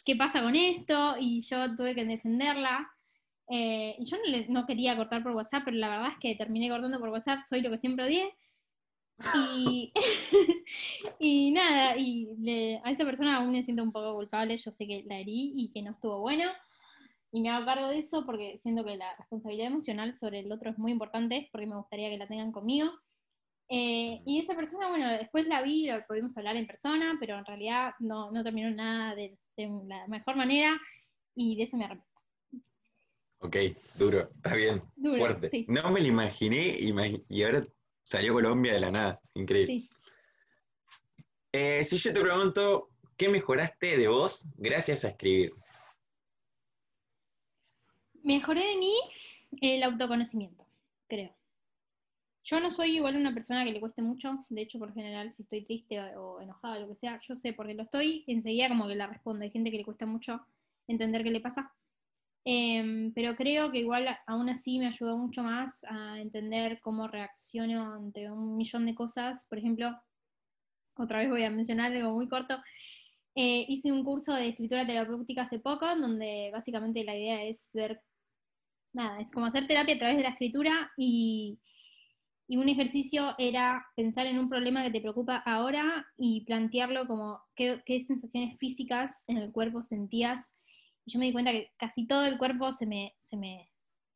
¿qué 0.05 0.15
pasa 0.15 0.41
con 0.41 0.55
esto? 0.55 1.15
Y 1.19 1.41
yo 1.41 1.75
tuve 1.75 1.93
que 1.95 2.05
defenderla. 2.05 2.89
Eh, 3.49 3.95
yo 3.99 4.17
no, 4.17 4.23
le- 4.31 4.47
no 4.49 4.65
quería 4.65 4.95
cortar 4.97 5.23
por 5.23 5.31
WhatsApp, 5.33 5.63
pero 5.65 5.77
la 5.77 5.89
verdad 5.89 6.09
es 6.13 6.17
que 6.19 6.35
terminé 6.35 6.69
cortando 6.69 6.99
por 6.99 7.09
WhatsApp, 7.09 7.43
soy 7.47 7.61
lo 7.61 7.69
que 7.69 7.77
siempre 7.77 8.05
odié. 8.05 8.33
Y, 9.57 9.91
y 11.19 11.51
nada, 11.51 11.97
y 11.97 12.79
a 12.83 12.91
esa 12.91 13.03
persona 13.05 13.37
aún 13.37 13.51
me 13.51 13.63
siento 13.63 13.83
un 13.83 13.91
poco 13.91 14.13
culpable, 14.15 14.57
yo 14.57 14.71
sé 14.71 14.85
que 14.85 15.03
la 15.07 15.19
herí 15.19 15.53
y 15.55 15.71
que 15.71 15.81
no 15.81 15.91
estuvo 15.91 16.19
bueno. 16.19 16.49
Y 17.31 17.41
me 17.41 17.49
hago 17.49 17.65
cargo 17.65 17.87
de 17.89 17.99
eso 17.99 18.25
porque 18.25 18.57
siento 18.59 18.85
que 18.85 18.95
la 18.95 19.15
responsabilidad 19.17 19.67
emocional 19.67 20.13
sobre 20.15 20.39
el 20.39 20.51
otro 20.51 20.69
es 20.71 20.77
muy 20.77 20.91
importante, 20.91 21.49
porque 21.51 21.67
me 21.67 21.75
gustaría 21.75 22.09
que 22.09 22.17
la 22.17 22.27
tengan 22.27 22.51
conmigo. 22.51 22.89
Eh, 23.69 24.21
y 24.25 24.39
esa 24.39 24.55
persona, 24.55 24.89
bueno, 24.89 25.09
después 25.11 25.45
la 25.47 25.61
vi, 25.61 25.87
lo 25.87 26.05
pudimos 26.07 26.35
hablar 26.37 26.55
en 26.55 26.67
persona, 26.67 27.17
pero 27.19 27.37
en 27.37 27.45
realidad 27.45 27.93
no, 27.99 28.31
no 28.31 28.43
terminó 28.43 28.69
nada 28.71 29.13
de, 29.15 29.37
de 29.57 29.69
la 29.87 30.07
mejor 30.07 30.35
manera 30.37 30.79
y 31.35 31.55
de 31.57 31.63
eso 31.63 31.75
me 31.77 31.85
arrepiento. 31.85 32.07
Ok, 33.39 33.55
duro, 33.95 34.29
está 34.35 34.55
bien, 34.55 34.81
Duro, 34.95 35.17
fuerte. 35.17 35.49
sí. 35.49 35.65
No 35.67 35.91
me 35.91 35.99
lo 35.99 36.07
imaginé 36.07 36.77
imagi- 36.79 37.23
y 37.29 37.43
ahora 37.43 37.61
salió 38.03 38.33
Colombia 38.33 38.73
de 38.73 38.79
la 38.79 38.89
nada, 38.91 39.21
increíble. 39.35 39.81
Sí. 39.81 39.89
Eh, 41.51 41.83
si 41.83 41.97
yo 41.97 42.13
te 42.13 42.21
pregunto, 42.21 42.89
¿qué 43.15 43.29
mejoraste 43.29 43.97
de 43.97 44.07
vos 44.07 44.47
gracias 44.55 45.05
a 45.05 45.09
escribir? 45.09 45.53
Mejoré 48.23 48.65
de 48.65 48.75
mí 48.77 48.93
el 49.61 49.83
autoconocimiento, 49.83 50.65
creo. 51.07 51.36
Yo 52.49 52.61
no 52.61 52.71
soy 52.71 52.95
igual 52.95 53.17
una 53.17 53.33
persona 53.33 53.65
que 53.65 53.73
le 53.73 53.81
cueste 53.81 54.01
mucho, 54.01 54.45
de 54.47 54.61
hecho, 54.61 54.79
por 54.79 54.93
general, 54.93 55.33
si 55.33 55.43
estoy 55.43 55.65
triste 55.65 55.99
o, 56.15 56.39
enojada 56.39 56.79
lo 56.79 56.87
que 56.87 56.95
sea, 56.95 57.19
yo 57.19 57.35
sé 57.35 57.51
por 57.51 57.67
qué 57.67 57.73
lo 57.73 57.83
estoy, 57.83 58.23
enseguida 58.25 58.69
como 58.69 58.87
que 58.87 58.95
la 58.95 59.07
respondo. 59.07 59.43
Hay 59.43 59.51
gente 59.51 59.69
que 59.69 59.77
le 59.77 59.83
cuesta 59.83 60.05
mucho 60.05 60.39
entender 60.87 61.23
qué 61.23 61.31
le 61.31 61.41
pasa. 61.41 61.73
Em, 62.45 63.11
pero 63.13 63.35
creo 63.35 63.69
que 63.69 63.79
igual 63.79 64.07
aún 64.25 64.47
así 64.47 64.79
me 64.79 64.87
ayudó 64.87 65.17
mucho 65.17 65.43
más 65.43 65.83
a 65.89 66.21
entender 66.21 66.79
cómo 66.79 67.09
reacciono 67.09 67.93
ante 67.93 68.31
un 68.31 68.55
millón 68.55 68.85
de 68.85 68.95
cosas. 68.95 69.45
Por 69.49 69.57
ejemplo, 69.57 69.93
otra 70.95 71.19
vez 71.19 71.29
voy 71.29 71.43
a 71.43 71.49
mencionar 71.49 71.91
algo 71.91 72.13
muy 72.13 72.29
corto. 72.29 72.55
Eh, 73.35 73.65
hice 73.67 73.91
un 73.91 74.05
curso 74.05 74.33
de 74.33 74.47
escritura 74.49 74.87
terapéutica 74.87 75.41
hace 75.41 75.59
poco, 75.59 75.85
donde 75.85 76.49
básicamente 76.53 77.03
la 77.03 77.17
idea 77.17 77.43
es 77.43 77.69
ver, 77.73 78.01
nada, 78.93 79.19
es 79.19 79.31
como 79.31 79.47
hacer 79.47 79.67
terapia 79.67 79.95
a 79.95 79.99
través 79.99 80.17
de 80.17 80.23
la 80.23 80.29
escritura 80.29 80.91
y, 80.97 81.59
y 82.47 82.55
un 82.57 82.69
ejercicio 82.69 83.35
era 83.37 83.85
pensar 83.95 84.25
en 84.25 84.39
un 84.39 84.49
problema 84.49 84.83
que 84.83 84.91
te 84.91 85.01
preocupa 85.01 85.37
ahora 85.45 86.07
y 86.17 86.45
plantearlo 86.45 87.05
como 87.05 87.41
qué, 87.55 87.81
sensaciones 87.99 88.57
físicas 88.57 89.25
en 89.27 89.37
el 89.37 89.51
cuerpo 89.51 89.83
sentías. 89.83 90.57
Y 91.05 91.11
yo 91.11 91.19
me 91.19 91.25
di 91.25 91.33
cuenta 91.33 91.51
que 91.51 91.71
casi 91.77 92.07
todo 92.07 92.25
el 92.25 92.37
cuerpo 92.37 92.71
se 92.71 92.85
me, 92.85 93.15
se 93.19 93.35
me 93.35 93.69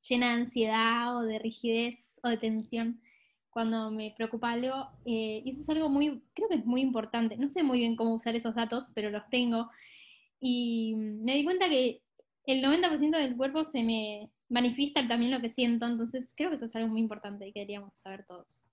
llena 0.08 0.28
de 0.30 0.42
ansiedad 0.42 1.18
o 1.18 1.24
de 1.24 1.40
rigidez 1.40 2.20
o 2.24 2.30
de 2.30 2.38
tensión 2.38 3.02
cuando 3.50 3.92
me 3.92 4.14
preocupa 4.16 4.52
algo. 4.52 4.88
eh, 5.06 5.42
y 5.44 5.50
eso 5.50 5.62
es 5.62 5.70
algo 5.70 5.90
muy, 5.90 6.24
creo 6.34 6.48
que 6.48 6.56
es 6.56 6.66
muy 6.66 6.82
importante. 6.82 7.36
No 7.36 7.50
sé 7.50 7.64
muy 7.64 7.80
bien 7.80 7.98
cómo 7.98 8.16
usar 8.16 8.36
esos 8.36 8.56
datos, 8.56 8.88
pero 8.96 9.10
los 9.10 9.28
tengo. 9.30 9.70
Y 10.40 10.96
me 10.96 11.36
di 11.36 11.44
cuenta 11.44 11.70
que 11.70 12.02
el 12.46 12.62
90% 12.64 13.18
del 13.18 13.36
cuerpo 13.36 13.66
se 13.66 13.84
me 13.84 14.32
manifiesta 14.52 15.08
también 15.08 15.32
lo 15.32 15.42
que 15.42 15.50
siento, 15.50 15.88
entonces 15.88 16.34
creo 16.38 16.50
que 16.50 16.58
eso 16.58 16.66
es 16.66 16.76
algo 16.76 16.90
muy 16.90 17.00
importante 17.02 17.48
y 17.48 17.54
que 17.54 17.62
deberíamos 17.62 17.98
saber 18.00 18.26
todos. 18.28 18.64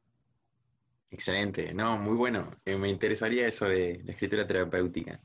Excelente, 1.11 1.73
no, 1.75 1.99
muy 1.99 2.15
bueno. 2.17 2.51
Eh, 2.65 2.77
me 2.77 2.89
interesaría 2.91 3.47
eso 3.49 3.67
de 3.67 4.01
la 4.05 4.13
escritura 4.13 4.47
terapéutica. 4.47 5.21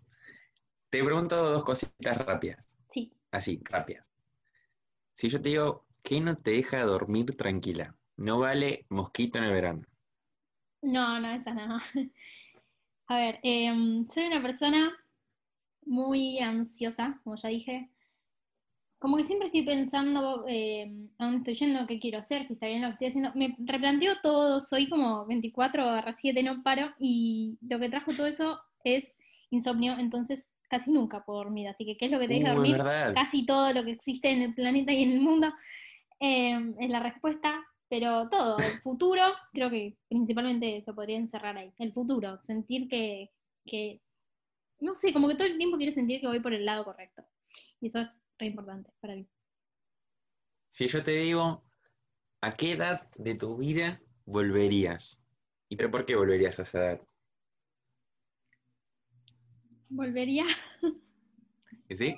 Te 0.90 1.04
pregunto 1.04 1.36
dos 1.52 1.64
cositas 1.66 2.18
rápidas, 2.26 2.76
Sí, 2.88 3.14
así, 3.32 3.62
rápidas. 3.66 4.12
Si 5.16 5.28
yo 5.30 5.42
te 5.42 5.50
digo, 5.50 5.88
¿qué 6.04 6.22
no 6.22 6.36
te 6.36 6.52
deja 6.52 6.84
dormir 6.86 7.36
tranquila? 7.36 7.96
No 8.18 8.38
vale 8.40 8.86
mosquito 8.90 9.40
en 9.40 9.46
el 9.46 9.54
verano. 9.54 9.88
no, 10.82 11.20
no, 11.20 11.32
esa 11.34 11.54
no. 11.54 11.80
A 13.08 13.18
ver, 13.18 13.40
em, 13.44 14.08
soy 14.10 14.26
una 14.28 14.42
persona 14.42 14.92
muy 15.86 16.40
ansiosa, 16.40 17.22
como 17.24 17.38
ya 17.38 17.50
dije. 17.50 17.92
Como 19.04 19.18
que 19.18 19.26
siempre 19.26 19.48
estoy 19.48 19.64
pensando 19.64 20.46
eh, 20.48 21.10
a 21.18 21.26
dónde 21.26 21.40
estoy 21.40 21.56
yendo, 21.56 21.86
qué 21.88 22.00
quiero 22.00 22.20
hacer, 22.20 22.48
si 22.48 22.54
está 22.54 22.68
bien 22.68 22.82
lo 22.82 22.88
que 22.88 22.94
estoy 22.94 23.08
haciendo. 23.10 23.34
Me 23.36 23.54
replanteo 23.60 24.14
todo, 24.24 24.62
soy 24.62 24.88
como 24.88 25.26
24 25.26 25.86
barra 25.88 26.14
7, 26.14 26.42
no 26.42 26.64
paro, 26.64 26.90
y 27.00 27.58
lo 27.68 27.80
que 27.80 27.90
trajo 27.90 28.14
todo 28.14 28.28
eso 28.28 28.62
es 28.86 29.18
insomnio, 29.50 30.00
entonces 30.00 30.54
casi 30.70 30.90
nunca 30.90 31.26
puedo 31.26 31.40
dormir. 31.40 31.68
Así 31.68 31.84
que, 31.84 31.98
¿qué 31.98 32.06
es 32.06 32.12
lo 32.12 32.18
que 32.18 32.30
te 32.30 32.36
deja 32.36 32.54
Uh, 32.54 32.56
dormir? 32.56 32.78
verdad. 32.78 33.14
Casi 33.14 33.46
todo 33.46 33.74
lo 33.74 33.84
que 33.84 33.92
existe 33.92 34.30
en 34.30 34.42
el 34.42 34.56
planeta 34.56 34.94
y 34.94 35.04
en 35.04 35.12
el 35.12 35.20
mundo 35.20 35.54
eh, 36.22 36.74
es 36.80 36.90
la 36.90 37.02
respuesta, 37.02 37.62
pero 37.90 38.30
todo, 38.30 38.58
el 38.58 38.80
futuro, 38.80 39.22
creo 39.52 39.70
que 39.70 39.98
principalmente 40.08 40.82
lo 40.88 40.96
podría 40.96 41.18
encerrar 41.18 41.58
ahí. 41.58 41.74
El 41.78 41.92
futuro, 41.92 42.40
sentir 42.42 42.88
que, 42.88 43.32
que, 43.66 44.00
no 44.80 44.96
sé, 44.96 45.12
como 45.12 45.28
que 45.28 45.36
todo 45.36 45.48
el 45.48 45.58
tiempo 45.58 45.76
quiero 45.76 45.92
sentir 45.92 46.22
que 46.22 46.28
voy 46.28 46.40
por 46.40 46.54
el 46.54 46.64
lado 46.64 46.86
correcto. 46.86 47.22
Y 47.82 47.88
eso 47.88 48.00
es 48.00 48.24
re 48.38 48.48
importante 48.48 48.92
para 49.00 49.16
mí. 49.16 49.28
Si 50.72 50.88
yo 50.88 51.04
te 51.04 51.12
digo, 51.12 51.64
¿a 52.42 52.54
qué 52.54 52.72
edad 52.74 53.10
de 53.16 53.36
tu 53.36 53.58
vida 53.58 54.02
volverías? 54.26 55.24
¿Y 55.70 55.76
pero 55.76 55.92
por 55.92 56.06
qué 56.06 56.16
volverías 56.16 56.60
a 56.60 56.64
esa 56.64 56.80
edad? 56.80 57.02
Volvería. 59.90 60.46
¿Sí? 61.90 62.16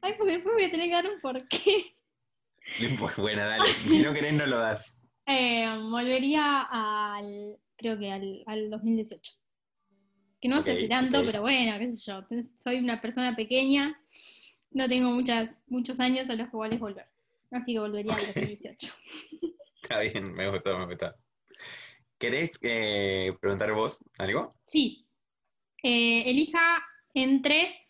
Ay, 0.00 0.14
porque 0.16 0.32
después 0.32 0.54
voy 0.54 0.64
a 0.64 0.70
tener 0.70 0.88
que 0.88 0.94
dar 0.94 1.06
un 1.06 1.20
porqué. 1.20 1.92
Pues 2.98 3.16
bueno, 3.16 3.42
dale. 3.42 3.64
Si 3.88 4.02
no 4.02 4.12
querés, 4.12 4.34
no 4.34 4.46
lo 4.46 4.58
das. 4.58 5.00
Eh, 5.26 5.66
volvería 5.88 6.62
al, 6.62 7.58
creo 7.76 7.98
que 7.98 8.10
al, 8.10 8.42
al 8.46 8.70
2018. 8.70 9.32
Que 10.40 10.48
no 10.48 10.62
sé 10.62 10.76
si 10.76 10.88
tanto, 10.88 11.22
pero 11.24 11.42
bueno, 11.42 11.78
qué 11.78 11.92
sé 11.94 12.10
yo. 12.10 12.26
Soy 12.58 12.78
una 12.78 13.00
persona 13.00 13.34
pequeña, 13.36 14.00
no 14.76 14.86
tengo 14.90 15.10
muchas, 15.10 15.58
muchos 15.68 15.98
años 16.00 16.28
a 16.28 16.34
los 16.34 16.50
cuales 16.50 16.78
volver. 16.78 17.06
Así 17.50 17.72
que 17.72 17.78
volvería 17.80 18.12
al 18.12 18.20
Ok. 18.20 18.26
2018. 18.34 18.92
Está 19.82 20.00
bien, 20.00 20.34
me 20.34 20.50
gustó, 20.50 20.78
me 20.78 20.84
gustó. 20.84 21.14
¿Querés 22.18 22.58
eh, 22.60 23.34
preguntar 23.40 23.72
vos 23.72 24.04
algo? 24.18 24.50
Sí. 24.66 25.06
Eh, 25.82 26.28
elija 26.30 26.82
entre 27.14 27.88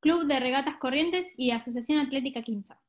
Club 0.00 0.26
de 0.26 0.40
Regatas 0.40 0.76
Corrientes 0.78 1.34
y 1.36 1.52
Asociación 1.52 1.98
Atlética 2.00 2.42
Quimsa. 2.42 2.80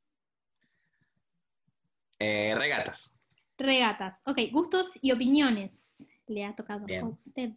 Eh, 2.18 2.56
regatas. 2.56 3.14
Regatas. 3.60 4.24
Ok, 4.26 4.40
gustos 4.52 4.98
y 5.04 5.12
opiniones. 5.12 6.04
Le 6.28 6.46
ha 6.46 6.56
tocado 6.56 6.86
Bien. 6.88 7.02
a 7.04 7.08
usted. 7.10 7.52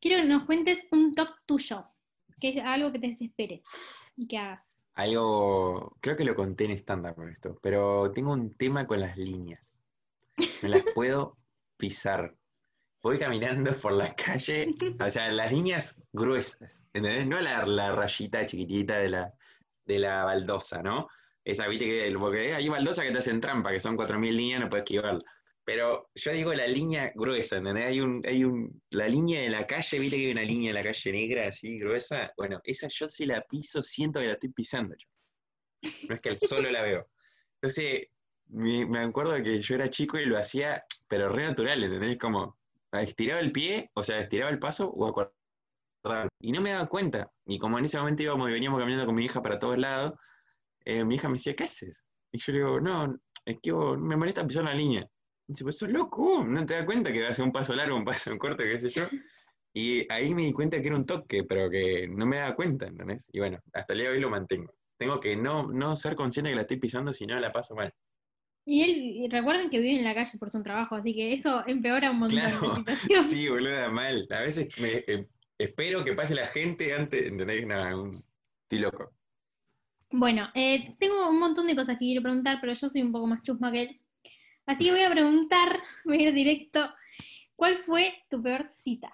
Quiero 0.00 0.20
que 0.20 0.28
nos 0.28 0.44
cuentes 0.46 0.88
un 0.90 1.14
top 1.14 1.28
tuyo, 1.46 1.86
que 2.40 2.50
es 2.50 2.64
algo 2.64 2.92
que 2.92 2.98
te 2.98 3.08
desespere 3.08 3.62
y 4.16 4.26
que 4.26 4.38
hagas. 4.38 4.76
Algo, 4.94 5.96
creo 6.00 6.16
que 6.16 6.24
lo 6.24 6.34
conté 6.34 6.64
en 6.64 6.72
estándar 6.72 7.14
con 7.14 7.28
esto, 7.28 7.58
pero 7.62 8.10
tengo 8.12 8.32
un 8.32 8.52
tema 8.54 8.86
con 8.86 9.00
las 9.00 9.16
líneas. 9.16 9.80
No 10.62 10.68
las 10.68 10.82
puedo 10.94 11.36
pisar. 11.76 12.34
Voy 13.02 13.18
caminando 13.18 13.72
por 13.74 13.92
la 13.92 14.14
calle, 14.14 14.70
o 14.98 15.10
sea, 15.10 15.30
las 15.32 15.52
líneas 15.52 16.02
gruesas, 16.12 16.86
¿entendés? 16.92 17.26
No 17.26 17.40
la, 17.40 17.64
la 17.64 17.92
rayita 17.92 18.44
chiquitita 18.44 18.98
de 18.98 19.08
la, 19.08 19.34
de 19.86 19.98
la 19.98 20.24
baldosa, 20.24 20.82
¿no? 20.82 21.08
Esa, 21.44 21.66
viste 21.66 21.86
que, 21.86 22.14
porque 22.18 22.54
hay 22.54 22.68
baldosa 22.68 23.02
que 23.02 23.12
te 23.12 23.18
hacen 23.18 23.40
trampa, 23.40 23.70
que 23.70 23.80
son 23.80 23.96
4.000 23.96 24.32
líneas, 24.32 24.60
no 24.60 24.68
puedes 24.68 24.84
esquivarla. 24.84 25.24
Pero 25.64 26.10
yo 26.14 26.32
digo 26.32 26.52
la 26.54 26.66
línea 26.66 27.12
gruesa, 27.14 27.58
¿entendés? 27.58 27.86
Hay 27.86 28.00
un, 28.00 28.22
hay 28.26 28.44
un, 28.44 28.82
la 28.90 29.06
línea 29.08 29.42
de 29.42 29.50
la 29.50 29.66
calle, 29.66 29.98
viste 29.98 30.16
que 30.16 30.26
hay 30.26 30.32
una 30.32 30.42
línea 30.42 30.70
en 30.70 30.74
la 30.74 30.82
calle 30.82 31.12
negra 31.12 31.46
así 31.48 31.78
gruesa. 31.78 32.32
Bueno, 32.36 32.60
esa 32.64 32.88
yo 32.88 33.06
si 33.06 33.26
la 33.26 33.42
piso, 33.42 33.82
siento 33.82 34.20
que 34.20 34.26
la 34.26 34.32
estoy 34.32 34.50
pisando. 34.50 34.94
yo. 34.96 35.90
No 36.08 36.14
es 36.14 36.22
que 36.22 36.36
solo 36.38 36.70
la 36.70 36.82
veo. 36.82 37.08
Entonces, 37.54 38.08
me, 38.48 38.86
me 38.86 39.00
acuerdo 39.00 39.42
que 39.42 39.60
yo 39.60 39.74
era 39.74 39.90
chico 39.90 40.18
y 40.18 40.26
lo 40.26 40.38
hacía, 40.38 40.84
pero 41.08 41.28
re 41.28 41.44
natural, 41.44 41.82
¿entendés? 41.84 42.18
Como 42.18 42.58
estiraba 42.92 43.40
el 43.40 43.52
pie, 43.52 43.90
o 43.94 44.02
sea, 44.02 44.20
estiraba 44.20 44.50
el 44.50 44.58
paso 44.58 44.90
o 44.90 45.06
acordaba. 45.06 46.28
Y 46.40 46.52
no 46.52 46.60
me 46.60 46.70
daba 46.70 46.88
cuenta. 46.88 47.30
Y 47.44 47.58
como 47.58 47.78
en 47.78 47.84
ese 47.84 47.98
momento 47.98 48.22
íbamos 48.22 48.48
y 48.48 48.52
veníamos 48.52 48.80
caminando 48.80 49.06
con 49.06 49.14
mi 49.14 49.24
hija 49.24 49.42
para 49.42 49.58
todos 49.58 49.78
lados, 49.78 50.14
eh, 50.84 51.04
mi 51.04 51.16
hija 51.16 51.28
me 51.28 51.34
decía, 51.34 51.54
¿qué 51.54 51.64
haces? 51.64 52.04
Y 52.32 52.38
yo 52.38 52.52
le 52.52 52.58
digo, 52.58 52.80
no, 52.80 53.16
es 53.44 53.58
que 53.62 53.72
me 53.72 54.16
molesta 54.16 54.46
pisar 54.46 54.64
la 54.64 54.74
línea. 54.74 55.06
Dice, 55.50 55.64
pues 55.64 55.78
sos 55.78 55.88
loco, 55.90 56.44
no 56.44 56.64
te 56.64 56.74
das 56.74 56.84
cuenta 56.84 57.12
que 57.12 57.26
hace 57.26 57.42
un 57.42 57.50
paso 57.50 57.74
largo, 57.74 57.96
un 57.96 58.04
paso 58.04 58.30
corto, 58.38 58.62
qué 58.62 58.78
sé 58.78 58.88
yo. 58.90 59.08
Y 59.74 60.06
ahí 60.12 60.32
me 60.32 60.42
di 60.42 60.52
cuenta 60.52 60.80
que 60.80 60.86
era 60.86 60.96
un 60.96 61.04
toque, 61.04 61.42
pero 61.42 61.68
que 61.68 62.06
no 62.08 62.24
me 62.24 62.36
daba 62.36 62.54
cuenta, 62.54 62.86
¿entendés? 62.86 63.28
Y 63.32 63.40
bueno, 63.40 63.58
hasta 63.72 63.92
el 63.94 63.98
día 63.98 64.08
de 64.10 64.14
hoy 64.14 64.20
lo 64.20 64.30
mantengo. 64.30 64.72
Tengo 64.96 65.18
que 65.18 65.34
no, 65.34 65.66
no 65.72 65.96
ser 65.96 66.14
consciente 66.14 66.50
que 66.50 66.54
la 66.56 66.62
estoy 66.62 66.76
pisando, 66.76 67.12
si 67.12 67.26
no 67.26 67.38
la 67.40 67.50
paso 67.50 67.74
mal. 67.74 67.92
Y 68.64 68.82
él, 68.84 68.90
y 68.96 69.28
recuerden 69.28 69.70
que 69.70 69.80
vive 69.80 69.98
en 69.98 70.04
la 70.04 70.14
calle 70.14 70.38
por 70.38 70.52
su 70.52 70.62
trabajo, 70.62 70.94
así 70.94 71.14
que 71.14 71.32
eso 71.32 71.66
empeora 71.66 72.12
un 72.12 72.18
montón 72.20 72.38
Claro, 72.38 72.60
la 72.68 72.74
situación. 72.76 73.24
Sí, 73.24 73.48
boluda, 73.48 73.88
mal. 73.88 74.28
A 74.30 74.42
veces 74.42 74.68
me, 74.78 74.98
eh, 75.08 75.26
espero 75.58 76.04
que 76.04 76.12
pase 76.12 76.36
la 76.36 76.46
gente 76.46 76.94
antes, 76.94 77.26
¿entendés? 77.26 77.66
No, 77.66 78.02
un- 78.02 78.22
estoy 78.62 78.78
loco. 78.78 79.10
Bueno, 80.12 80.48
eh, 80.54 80.94
tengo 81.00 81.28
un 81.28 81.40
montón 81.40 81.66
de 81.66 81.74
cosas 81.74 81.96
que 81.96 82.04
quiero 82.04 82.22
preguntar, 82.22 82.58
pero 82.60 82.72
yo 82.72 82.88
soy 82.88 83.02
un 83.02 83.10
poco 83.10 83.26
más 83.26 83.42
chusma 83.42 83.72
que 83.72 83.82
él. 83.82 84.00
Así 84.70 84.84
que 84.84 84.92
voy 84.92 85.00
a 85.02 85.10
preguntar, 85.10 85.82
voy 86.04 86.18
a 86.18 86.28
ir 86.28 86.32
directo, 86.32 86.94
¿cuál 87.56 87.78
fue 87.78 88.22
tu 88.30 88.40
peor 88.40 88.68
cita? 88.68 89.12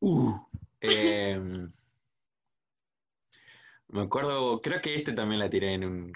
Uh, 0.00 0.32
em, 0.80 1.70
me 3.88 4.00
acuerdo, 4.00 4.62
creo 4.62 4.80
que 4.80 4.94
este 4.94 5.12
también 5.12 5.40
la 5.40 5.50
tiré 5.50 5.74
en 5.74 5.84
un... 5.84 6.12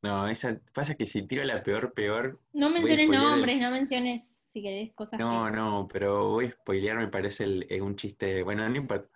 No, 0.00 0.26
esa 0.28 0.58
pasa 0.72 0.94
que 0.94 1.04
si 1.04 1.26
tiro 1.26 1.44
la 1.44 1.62
peor, 1.62 1.92
peor. 1.92 2.40
No 2.54 2.70
menciones 2.70 3.06
el- 3.06 3.12
nombres, 3.14 3.60
no 3.60 3.70
menciones, 3.70 4.46
si 4.50 4.62
querés, 4.62 4.94
cosas 4.94 5.20
No, 5.20 5.44
que... 5.44 5.56
no, 5.56 5.86
pero 5.92 6.30
voy 6.30 6.46
a 6.46 6.50
spoilear, 6.52 6.96
me 6.96 7.08
parece 7.08 7.44
el- 7.44 7.82
un 7.82 7.96
chiste. 7.96 8.42
Bueno, 8.44 8.66
no 8.66 8.76
importa. 8.76 9.10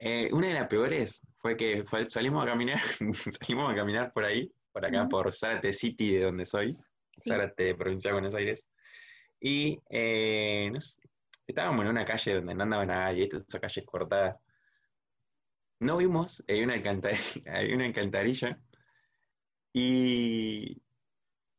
Eh, 0.00 0.28
una 0.32 0.48
de 0.48 0.54
las 0.54 0.66
peores 0.66 1.22
fue 1.36 1.56
que 1.56 1.84
fue- 1.84 2.10
salimos 2.10 2.42
a 2.42 2.46
caminar, 2.46 2.80
salimos 3.40 3.70
a 3.70 3.76
caminar 3.76 4.12
por 4.12 4.24
ahí, 4.24 4.52
por 4.72 4.84
acá, 4.84 5.06
por 5.08 5.32
Zárate 5.32 5.72
City, 5.72 6.14
de 6.14 6.22
donde 6.24 6.46
soy, 6.46 6.76
Sí. 7.16 7.30
Zárate, 7.30 7.74
provincia 7.74 8.10
de 8.10 8.12
Buenos 8.14 8.34
Aires. 8.34 8.68
Y 9.40 9.80
eh, 9.90 10.70
no 10.72 10.80
sé, 10.80 11.02
estábamos 11.46 11.84
en 11.84 11.90
una 11.90 12.04
calle 12.04 12.34
donde 12.34 12.54
no 12.54 12.62
andaba 12.62 12.86
nadie, 12.86 13.28
esas 13.30 13.60
calles 13.60 13.84
cortadas. 13.84 14.38
No 15.80 15.96
vimos, 15.96 16.42
hay 16.48 16.62
una, 16.62 16.74
alcantarilla, 16.74 17.42
hay 17.46 17.72
una 17.72 17.86
alcantarilla 17.86 18.60
y 19.72 20.80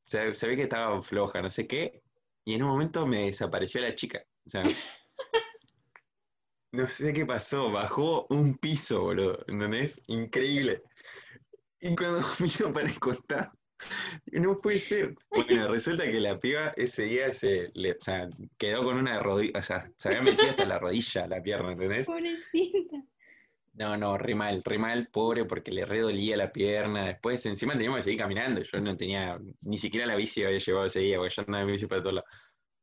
se, 0.03 0.33
se 0.35 0.47
ve 0.47 0.55
que 0.55 0.63
estaba 0.63 1.01
floja, 1.01 1.41
no 1.41 1.49
sé 1.49 1.67
qué, 1.67 2.01
y 2.45 2.53
en 2.53 2.63
un 2.63 2.69
momento 2.69 3.05
me 3.07 3.25
desapareció 3.25 3.81
la 3.81 3.95
chica. 3.95 4.23
O 4.45 4.49
sea, 4.49 4.63
no 6.71 6.87
sé 6.87 7.13
qué 7.13 7.25
pasó, 7.25 7.71
bajó 7.71 8.25
un 8.29 8.57
piso, 8.57 9.01
boludo, 9.01 9.39
¿entendés? 9.47 10.01
Increíble. 10.07 10.83
Y 11.79 11.95
cuando 11.95 12.21
miro 12.39 12.73
para 12.73 12.87
el 12.87 12.99
costado, 12.99 13.51
no 14.31 14.59
puede 14.59 14.79
ser. 14.79 15.15
Bueno, 15.29 15.67
resulta 15.69 16.03
que 16.03 16.19
la 16.19 16.37
piba 16.39 16.73
ese 16.75 17.03
día 17.03 17.31
se 17.33 17.71
le, 17.73 17.93
o 17.93 17.99
sea, 17.99 18.29
quedó 18.57 18.83
con 18.83 18.97
una 18.97 19.19
rodilla, 19.19 19.59
o 19.59 19.63
sea, 19.63 19.91
se 19.95 20.09
había 20.09 20.21
metido 20.21 20.49
hasta 20.49 20.65
la 20.65 20.79
rodilla, 20.79 21.27
la 21.27 21.41
pierna, 21.41 21.71
¿entendés? 21.73 22.07
Pobrecita. 22.07 23.03
No, 23.73 23.97
no, 23.97 24.17
re 24.19 24.35
mal, 24.35 24.61
re 24.63 24.77
mal, 24.77 25.07
pobre, 25.07 25.45
porque 25.45 25.71
le 25.71 25.83
re 25.85 26.01
dolía 26.01 26.37
la 26.37 26.51
pierna. 26.51 27.07
Después, 27.07 27.43
encima 27.47 27.73
teníamos 27.73 27.97
que 27.97 28.03
seguir 28.03 28.19
caminando. 28.19 28.61
Yo 28.61 28.79
no 28.79 28.95
tenía, 28.95 29.39
ni 29.61 29.77
siquiera 29.77 30.05
la 30.05 30.15
bici 30.15 30.43
había 30.43 30.59
llevado 30.59 30.85
ese 30.85 30.99
día, 30.99 31.17
porque 31.17 31.33
yo 31.33 31.43
andaba 31.47 31.63
en 31.63 31.71
bici 31.71 31.87
para 31.87 32.01
todos 32.01 32.15
lados. 32.15 32.29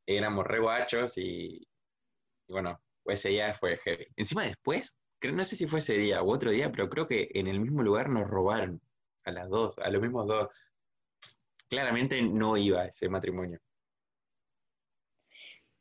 Éramos 0.05 0.45
re 0.47 0.59
guachos 0.59 1.17
y, 1.19 1.23
y 1.23 2.53
bueno, 2.53 2.81
ese 3.05 3.29
día 3.29 3.55
fue 3.55 3.79
heavy. 3.79 4.07
Encima 4.17 4.43
después, 4.45 4.99
creo, 5.21 5.33
no 5.33 5.45
sé 5.45 5.55
si 5.55 5.69
fue 5.69 5.79
ese 5.79 5.95
día 5.95 6.23
u 6.25 6.33
otro 6.33 6.51
día, 6.51 6.73
pero 6.73 6.89
creo 6.89 7.07
que 7.07 7.29
en 7.35 7.47
el 7.47 7.61
mismo 7.61 7.83
lugar 7.83 8.09
nos 8.09 8.29
robaron 8.29 8.81
a 9.25 9.31
las 9.31 9.49
dos, 9.49 9.79
a 9.79 9.91
los 9.91 10.03
mismos 10.03 10.27
dos. 10.27 10.49
Claramente 11.71 12.21
no 12.21 12.57
iba 12.57 12.83
a 12.83 12.87
ese 12.87 13.09
matrimonio. 13.09 13.61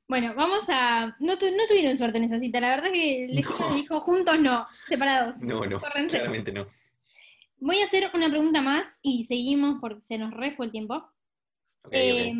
Bueno, 0.07 0.33
vamos 0.35 0.65
a... 0.69 1.15
No, 1.19 1.37
tu- 1.37 1.51
no 1.51 1.67
tuvieron 1.67 1.97
suerte 1.97 2.17
en 2.17 2.23
esa 2.25 2.39
cita, 2.39 2.59
la 2.59 2.69
verdad 2.69 2.91
que 2.93 3.27
les 3.31 3.59
No. 3.59 3.73
dijo 3.73 3.99
juntos 4.01 4.39
no, 4.39 4.67
separados. 4.87 5.37
No, 5.41 5.65
no, 5.65 5.79
Córrense. 5.79 6.17
claramente 6.17 6.51
no. 6.51 6.67
Voy 7.57 7.79
a 7.81 7.85
hacer 7.85 8.09
una 8.13 8.29
pregunta 8.29 8.61
más 8.61 8.99
y 9.03 9.23
seguimos 9.23 9.79
porque 9.81 10.01
se 10.01 10.17
nos 10.17 10.31
re 10.33 10.55
fue 10.55 10.67
el 10.67 10.71
tiempo. 10.71 11.11
Eh, 11.91 12.33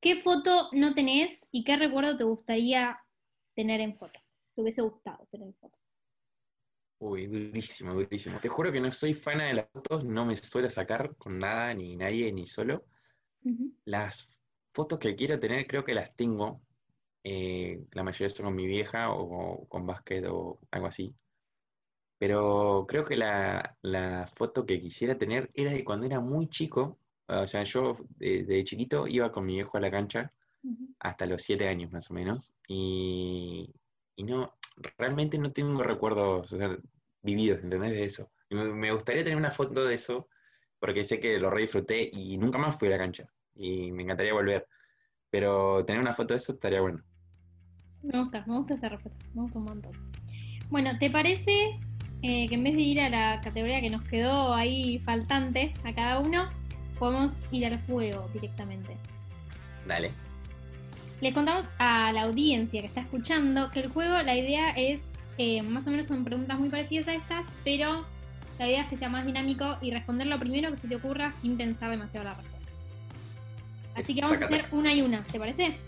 ¿Qué 0.00 0.16
foto 0.16 0.68
no 0.72 0.94
tenés 0.94 1.48
y 1.52 1.64
qué 1.64 1.76
recuerdo 1.76 2.16
te 2.16 2.24
gustaría 2.24 2.98
tener 3.54 3.80
en 3.80 3.96
foto? 3.98 4.18
Te 4.54 4.62
hubiese 4.62 4.82
gustado 4.82 5.26
tener 5.30 5.48
en 5.48 5.54
foto. 5.54 5.78
Uy, 6.98 7.26
durísimo, 7.26 7.94
durísimo. 7.94 8.40
Te 8.40 8.48
juro 8.48 8.72
que 8.72 8.80
no 8.80 8.90
soy 8.92 9.12
fan 9.14 9.38
de 9.38 9.54
las 9.54 9.68
fotos, 9.70 10.04
no 10.04 10.24
me 10.26 10.36
suelo 10.36 10.70
sacar 10.70 11.14
con 11.16 11.38
nada, 11.38 11.72
ni 11.74 11.96
nadie, 11.96 12.32
ni 12.32 12.46
solo. 12.46 12.86
Ujú. 13.44 13.72
Las 13.86 14.30
fotos 14.74 14.98
que 14.98 15.16
quiero 15.16 15.38
tener 15.40 15.66
creo 15.66 15.84
que 15.84 15.94
las 15.94 16.14
tengo. 16.16 16.60
eh, 17.24 17.84
la 17.92 18.02
mayoría 18.04 18.30
son 18.30 18.46
con 18.46 18.56
mi 18.56 18.66
vieja 18.66 19.12
o 19.12 19.66
con 19.68 19.86
básquet 19.86 20.24
o 20.28 20.60
algo 20.70 20.86
así. 20.88 21.14
Pero 22.18 22.86
creo 22.88 23.04
que 23.04 23.16
la, 23.16 23.76
la 23.82 24.26
foto 24.26 24.64
que 24.64 24.80
quisiera 24.80 25.18
tener 25.18 25.50
era 25.54 25.72
de 25.72 25.84
cuando 25.84 26.06
era 26.06 26.20
muy 26.20 26.48
chico. 26.48 26.98
O 27.28 27.46
sea, 27.46 27.62
yo 27.64 27.96
de, 28.16 28.44
de 28.44 28.64
chiquito 28.64 29.06
iba 29.06 29.30
con 29.32 29.44
mi 29.46 29.54
viejo 29.54 29.76
a 29.76 29.80
la 29.80 29.90
cancha 29.90 30.32
Ujú. 30.62 30.94
hasta 31.00 31.26
los 31.26 31.42
siete 31.42 31.68
años 31.68 31.92
más 31.92 32.10
o 32.10 32.14
menos. 32.14 32.54
Y, 32.68 33.72
y 34.16 34.24
no, 34.24 34.54
realmente 34.98 35.38
no 35.38 35.50
tengo 35.50 35.82
recuerdos 35.82 36.52
o 36.52 36.56
sea, 36.56 36.76
vividos, 37.22 37.62
¿entendés? 37.62 37.90
De 37.92 38.04
eso. 38.04 38.30
Y 38.48 38.54
me, 38.54 38.90
gustaría 38.92 39.22
tener 39.22 39.38
una 39.38 39.50
foto 39.50 39.84
de 39.84 39.94
eso, 39.94 40.28
porque 40.78 41.04
sé 41.04 41.20
que 41.20 41.38
lo 41.38 41.50
re 41.50 41.62
disfruté 41.62 42.10
y 42.12 42.36
nunca 42.38 42.58
más 42.58 42.78
fui 42.78 42.88
a 42.88 42.92
la 42.92 42.98
cancha. 42.98 43.26
Y 43.54 43.92
me 43.92 44.02
encantaría 44.02 44.32
volver. 44.32 44.66
Pero 45.30 45.84
tener 45.84 46.00
una 46.00 46.14
foto 46.14 46.34
de 46.34 46.36
eso 46.36 46.52
estaría 46.52 46.80
bueno. 46.80 47.02
Me 48.02 48.18
gusta, 48.20 48.44
me 48.46 48.56
gusta 48.58 48.74
esa 48.74 48.88
respuesta, 48.88 49.26
me 49.34 49.42
gusta 49.42 49.58
un 49.58 49.64
montón. 49.64 49.92
Bueno, 50.70 50.96
¿te 50.98 51.10
parece 51.10 51.78
eh, 52.22 52.48
que 52.48 52.54
en 52.54 52.64
vez 52.64 52.74
de 52.74 52.82
ir 52.82 53.00
a 53.00 53.08
la 53.08 53.40
categoría 53.40 53.80
que 53.80 53.90
nos 53.90 54.02
quedó 54.04 54.54
ahí 54.54 54.98
faltante 55.00 55.72
a 55.84 55.94
cada 55.94 56.20
uno, 56.20 56.48
podemos 56.98 57.46
ir 57.50 57.66
al 57.66 57.84
juego 57.86 58.28
directamente? 58.32 58.96
Dale. 59.86 60.25
Les 61.20 61.32
contamos 61.32 61.66
a 61.78 62.12
la 62.12 62.22
audiencia 62.22 62.80
que 62.80 62.86
está 62.86 63.00
escuchando 63.00 63.70
que 63.70 63.80
el 63.80 63.88
juego, 63.88 64.20
la 64.22 64.36
idea 64.36 64.68
es, 64.76 65.02
eh, 65.38 65.62
más 65.62 65.86
o 65.86 65.90
menos 65.90 66.08
son 66.08 66.24
preguntas 66.24 66.58
muy 66.58 66.68
parecidas 66.68 67.08
a 67.08 67.14
estas, 67.14 67.46
pero 67.64 68.04
la 68.58 68.68
idea 68.68 68.82
es 68.82 68.88
que 68.88 68.96
sea 68.98 69.08
más 69.08 69.24
dinámico 69.24 69.78
y 69.80 69.90
responder 69.90 70.26
lo 70.26 70.38
primero 70.38 70.70
que 70.70 70.76
se 70.76 70.88
te 70.88 70.96
ocurra 70.96 71.32
sin 71.32 71.56
pensar 71.56 71.90
demasiado 71.90 72.24
la 72.24 72.34
respuesta. 72.34 72.70
Así 73.94 74.14
que 74.14 74.20
vamos 74.20 74.42
a 74.42 74.44
hacer 74.44 74.66
una 74.72 74.92
y 74.92 75.00
una, 75.00 75.22
¿te 75.24 75.38
parece? 75.38 75.78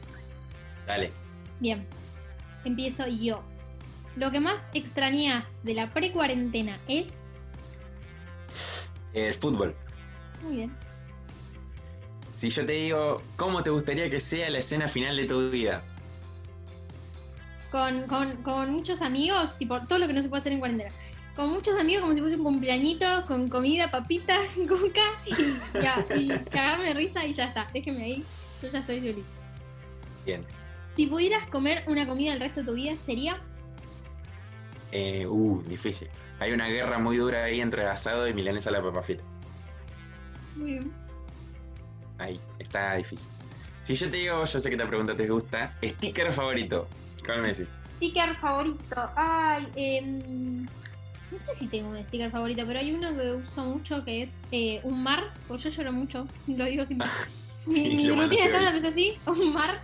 Dale. 0.86 1.12
Bien, 1.60 1.84
empiezo 2.64 3.06
yo. 3.06 3.42
Lo 4.16 4.30
que 4.30 4.40
más 4.40 4.62
extrañas 4.72 5.62
de 5.62 5.74
la 5.74 5.92
pre-cuarentena 5.92 6.78
es... 6.88 7.06
El 9.12 9.34
fútbol. 9.34 9.76
Muy 10.42 10.56
bien. 10.56 10.87
Si 12.38 12.50
yo 12.50 12.64
te 12.64 12.72
digo, 12.72 13.16
¿cómo 13.34 13.64
te 13.64 13.70
gustaría 13.70 14.08
que 14.08 14.20
sea 14.20 14.48
la 14.48 14.60
escena 14.60 14.86
final 14.86 15.16
de 15.16 15.24
tu 15.24 15.50
vida? 15.50 15.82
Con, 17.72 18.02
con, 18.02 18.30
con 18.44 18.70
muchos 18.70 19.02
amigos, 19.02 19.58
tipo 19.58 19.80
todo 19.88 19.98
lo 19.98 20.06
que 20.06 20.12
no 20.12 20.22
se 20.22 20.28
puede 20.28 20.42
hacer 20.42 20.52
en 20.52 20.60
cuarentena. 20.60 20.92
Con 21.34 21.50
muchos 21.50 21.76
amigos 21.76 22.02
como 22.02 22.14
si 22.14 22.20
fuese 22.20 22.36
un 22.36 22.44
cumpleañito, 22.44 23.24
con 23.26 23.48
comida, 23.48 23.90
papita, 23.90 24.38
coca 24.68 25.02
y 25.26 25.80
ya, 25.82 26.06
y 26.16 26.28
cagarme 26.48 26.94
risa 26.94 27.26
y 27.26 27.32
ya 27.32 27.46
está. 27.46 27.66
Déjeme 27.74 28.04
ahí, 28.04 28.24
yo 28.62 28.68
ya 28.70 28.78
estoy 28.78 29.00
feliz. 29.00 29.24
Bien. 30.24 30.44
Si 30.94 31.08
pudieras 31.08 31.44
comer 31.48 31.82
una 31.88 32.06
comida 32.06 32.34
el 32.34 32.38
resto 32.38 32.60
de 32.60 32.66
tu 32.66 32.74
vida, 32.74 32.94
¿sería? 33.04 33.40
Eh, 34.92 35.26
uh, 35.26 35.60
difícil. 35.64 36.06
Hay 36.38 36.52
una 36.52 36.68
guerra 36.68 37.00
muy 37.00 37.16
dura 37.16 37.42
ahí 37.42 37.60
entre 37.60 37.84
asado 37.84 38.28
y 38.28 38.32
milanesa 38.32 38.70
a 38.70 38.74
la 38.74 38.82
papa 38.82 39.02
frita. 39.02 39.24
Muy 40.54 40.70
bien. 40.74 41.07
Ahí, 42.18 42.40
está 42.58 42.94
difícil. 42.96 43.28
Si 43.84 43.94
yo 43.94 44.10
te 44.10 44.16
digo, 44.18 44.44
yo 44.44 44.60
sé 44.60 44.68
que 44.68 44.74
esta 44.76 44.86
pregunta 44.88 45.14
te 45.14 45.26
gusta, 45.28 45.72
sticker 45.82 46.32
favorito, 46.32 46.86
¿cuál 47.24 47.42
me 47.42 47.48
decís? 47.48 47.68
Sticker 47.96 48.34
favorito. 48.36 49.10
Ay, 49.16 49.68
em, 49.76 50.64
no 51.30 51.38
sé 51.38 51.54
si 51.54 51.66
tengo 51.68 51.88
un 51.90 52.02
sticker 52.04 52.30
favorito, 52.30 52.64
pero 52.66 52.80
hay 52.80 52.92
uno 52.92 53.16
que 53.16 53.32
uso 53.32 53.64
mucho 53.64 54.04
que 54.04 54.22
es 54.22 54.40
eh, 54.52 54.80
un 54.82 55.02
mar, 55.02 55.32
porque 55.46 55.64
yo 55.64 55.70
lloro 55.70 55.92
mucho, 55.92 56.26
lo 56.48 56.64
digo 56.64 56.84
siempre. 56.84 57.08
mi 57.66 57.96
mi 57.96 58.04
lo 58.08 58.16
rutina 58.16 58.76
es 58.76 58.84
así, 58.84 59.16
un 59.26 59.52
mar, 59.52 59.80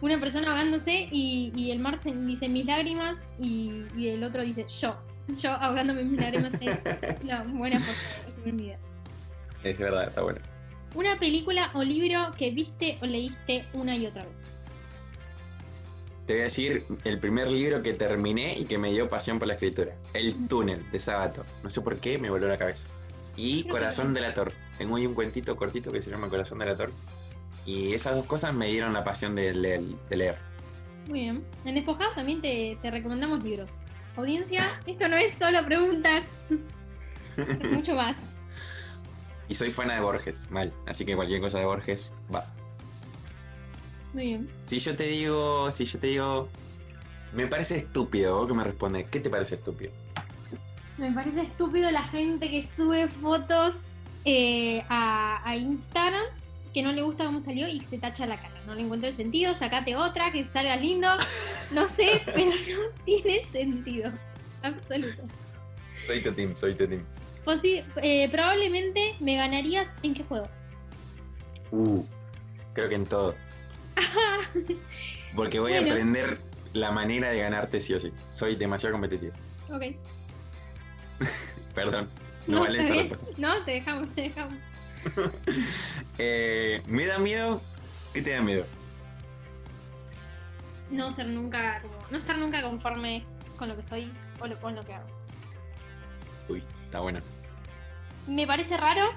una 0.00 0.18
persona 0.20 0.48
ahogándose 0.50 1.08
y, 1.10 1.52
y 1.54 1.70
el 1.70 1.78
mar 1.80 1.98
se- 2.00 2.12
dice 2.14 2.48
mis 2.48 2.66
lágrimas 2.66 3.28
y, 3.38 3.84
y 3.96 4.08
el 4.08 4.22
otro 4.24 4.42
dice 4.42 4.64
yo, 4.80 4.96
yo 5.40 5.50
ahogándome 5.52 6.04
mis 6.04 6.20
lágrimas. 6.20 6.52
Es 6.60 7.20
una 7.24 7.42
buena 7.44 7.78
de 7.78 7.84
subir 8.36 8.54
mi 8.54 8.62
vida. 8.64 8.78
Es 9.64 9.78
verdad, 9.78 10.08
está 10.08 10.22
bueno. 10.22 10.40
Una 10.94 11.18
película 11.18 11.70
o 11.74 11.82
libro 11.82 12.30
que 12.36 12.50
viste 12.50 12.98
o 13.00 13.06
leíste 13.06 13.64
una 13.74 13.96
y 13.96 14.06
otra 14.06 14.24
vez. 14.24 14.52
Te 16.26 16.34
voy 16.34 16.40
a 16.40 16.44
decir 16.44 16.84
el 17.04 17.18
primer 17.18 17.50
libro 17.50 17.82
que 17.82 17.92
terminé 17.94 18.56
y 18.58 18.64
que 18.64 18.78
me 18.78 18.90
dio 18.90 19.08
pasión 19.08 19.38
por 19.38 19.48
la 19.48 19.54
escritura. 19.54 19.94
El 20.14 20.46
túnel 20.48 20.88
de 20.90 21.00
Sabato. 21.00 21.44
No 21.62 21.70
sé 21.70 21.80
por 21.80 21.98
qué 21.98 22.18
me 22.18 22.30
voló 22.30 22.46
la 22.48 22.58
cabeza. 22.58 22.86
y 23.36 23.64
Corazón 23.64 24.14
delator. 24.14 24.52
Tengo 24.78 24.96
ahí 24.96 25.06
un 25.06 25.14
cuentito 25.14 25.56
cortito 25.56 25.90
que 25.90 26.02
se 26.02 26.10
llama 26.10 26.28
Corazón 26.28 26.58
delator. 26.58 26.92
Y 27.66 27.94
esas 27.94 28.14
dos 28.14 28.26
cosas 28.26 28.54
me 28.54 28.66
dieron 28.68 28.92
la 28.92 29.04
pasión 29.04 29.34
de 29.34 29.52
leer. 29.54 29.82
De 30.08 30.16
leer. 30.16 30.38
Muy 31.08 31.20
bien. 31.20 31.44
En 31.64 31.74
Despojados 31.74 32.14
también 32.14 32.40
te, 32.40 32.78
te 32.80 32.90
recomendamos 32.90 33.42
libros. 33.42 33.70
Audiencia, 34.16 34.64
esto 34.86 35.08
no 35.08 35.16
es 35.16 35.34
solo 35.34 35.64
preguntas, 35.64 36.36
es 37.36 37.70
mucho 37.70 37.94
más. 37.94 38.39
Y 39.50 39.56
soy 39.56 39.72
fan 39.72 39.88
de 39.88 40.00
Borges, 40.00 40.48
mal. 40.50 40.72
Así 40.86 41.04
que 41.04 41.16
cualquier 41.16 41.40
cosa 41.40 41.58
de 41.58 41.64
Borges, 41.64 42.10
va. 42.32 42.46
Muy 44.14 44.24
bien. 44.24 44.48
Si 44.64 44.78
yo 44.78 44.94
te 44.94 45.04
digo, 45.04 45.70
si 45.72 45.84
yo 45.84 45.98
te 45.98 46.06
digo, 46.06 46.48
me 47.34 47.48
parece 47.48 47.78
estúpido, 47.78 48.36
vos 48.36 48.46
que 48.46 48.54
me 48.54 48.62
respondes, 48.62 49.06
¿qué 49.10 49.18
te 49.18 49.28
parece 49.28 49.56
estúpido? 49.56 49.90
Me 50.98 51.10
parece 51.10 51.42
estúpido 51.42 51.90
la 51.90 52.04
gente 52.04 52.48
que 52.48 52.62
sube 52.62 53.08
fotos 53.08 53.88
eh, 54.24 54.84
a, 54.88 55.42
a 55.44 55.56
Instagram 55.56 56.26
que 56.72 56.82
no 56.82 56.92
le 56.92 57.02
gusta 57.02 57.24
cómo 57.24 57.40
salió 57.40 57.66
y 57.68 57.80
se 57.80 57.98
tacha 57.98 58.26
la 58.26 58.40
cara. 58.40 58.54
No 58.68 58.74
le 58.74 58.82
encuentro 58.82 59.08
el 59.08 59.16
sentido, 59.16 59.54
sacate 59.54 59.96
otra, 59.96 60.30
que 60.30 60.46
salga 60.48 60.76
lindo. 60.76 61.08
No 61.72 61.88
sé, 61.88 62.22
pero 62.26 62.50
no 62.50 63.04
tiene 63.04 63.42
sentido. 63.44 64.12
Absoluto. 64.62 65.24
Soy 66.06 66.22
tu 66.22 66.32
team, 66.32 66.56
soy 66.56 66.74
tu 66.74 66.86
team. 66.86 67.04
Pues 67.44 67.60
sí, 67.62 67.82
eh, 68.02 68.28
probablemente 68.30 69.14
me 69.20 69.36
ganarías 69.36 69.94
en 70.02 70.14
qué 70.14 70.24
juego. 70.24 70.46
Uh, 71.70 72.04
creo 72.74 72.88
que 72.88 72.94
en 72.94 73.06
todo. 73.06 73.34
Porque 75.34 75.60
voy 75.60 75.74
a 75.74 75.80
aprender 75.80 76.38
la 76.72 76.90
manera 76.90 77.30
de 77.30 77.40
ganarte 77.40 77.80
sí 77.80 77.94
o 77.94 78.00
sí. 78.00 78.12
Soy 78.34 78.56
demasiado 78.56 78.92
competitivo. 78.92 79.32
Ok. 79.72 79.84
Perdón, 81.74 82.08
no, 82.46 82.60
vale 82.60 82.82
está 82.82 82.94
esa. 82.94 83.16
No, 83.38 83.64
te 83.64 83.72
dejamos, 83.72 84.08
te 84.14 84.22
dejamos. 84.22 84.54
Eh, 86.18 86.82
¿Me 86.86 87.06
da 87.06 87.18
miedo? 87.18 87.62
¿Qué 88.12 88.20
te 88.20 88.32
da 88.32 88.42
miedo? 88.42 88.66
No 90.90 91.10
ser 91.10 91.28
nunca, 91.28 91.82
no 92.10 92.18
estar 92.18 92.36
nunca 92.36 92.60
conforme 92.60 93.24
con 93.56 93.70
lo 93.70 93.76
que 93.76 93.82
soy 93.82 94.12
o 94.40 94.46
lo, 94.46 94.60
con 94.60 94.74
lo 94.74 94.82
que 94.82 94.92
hago. 94.92 95.08
Uy, 96.50 96.62
está 96.90 96.98
bueno. 97.00 97.20
Me 98.26 98.46
parece 98.48 98.76
raro. 98.76 99.10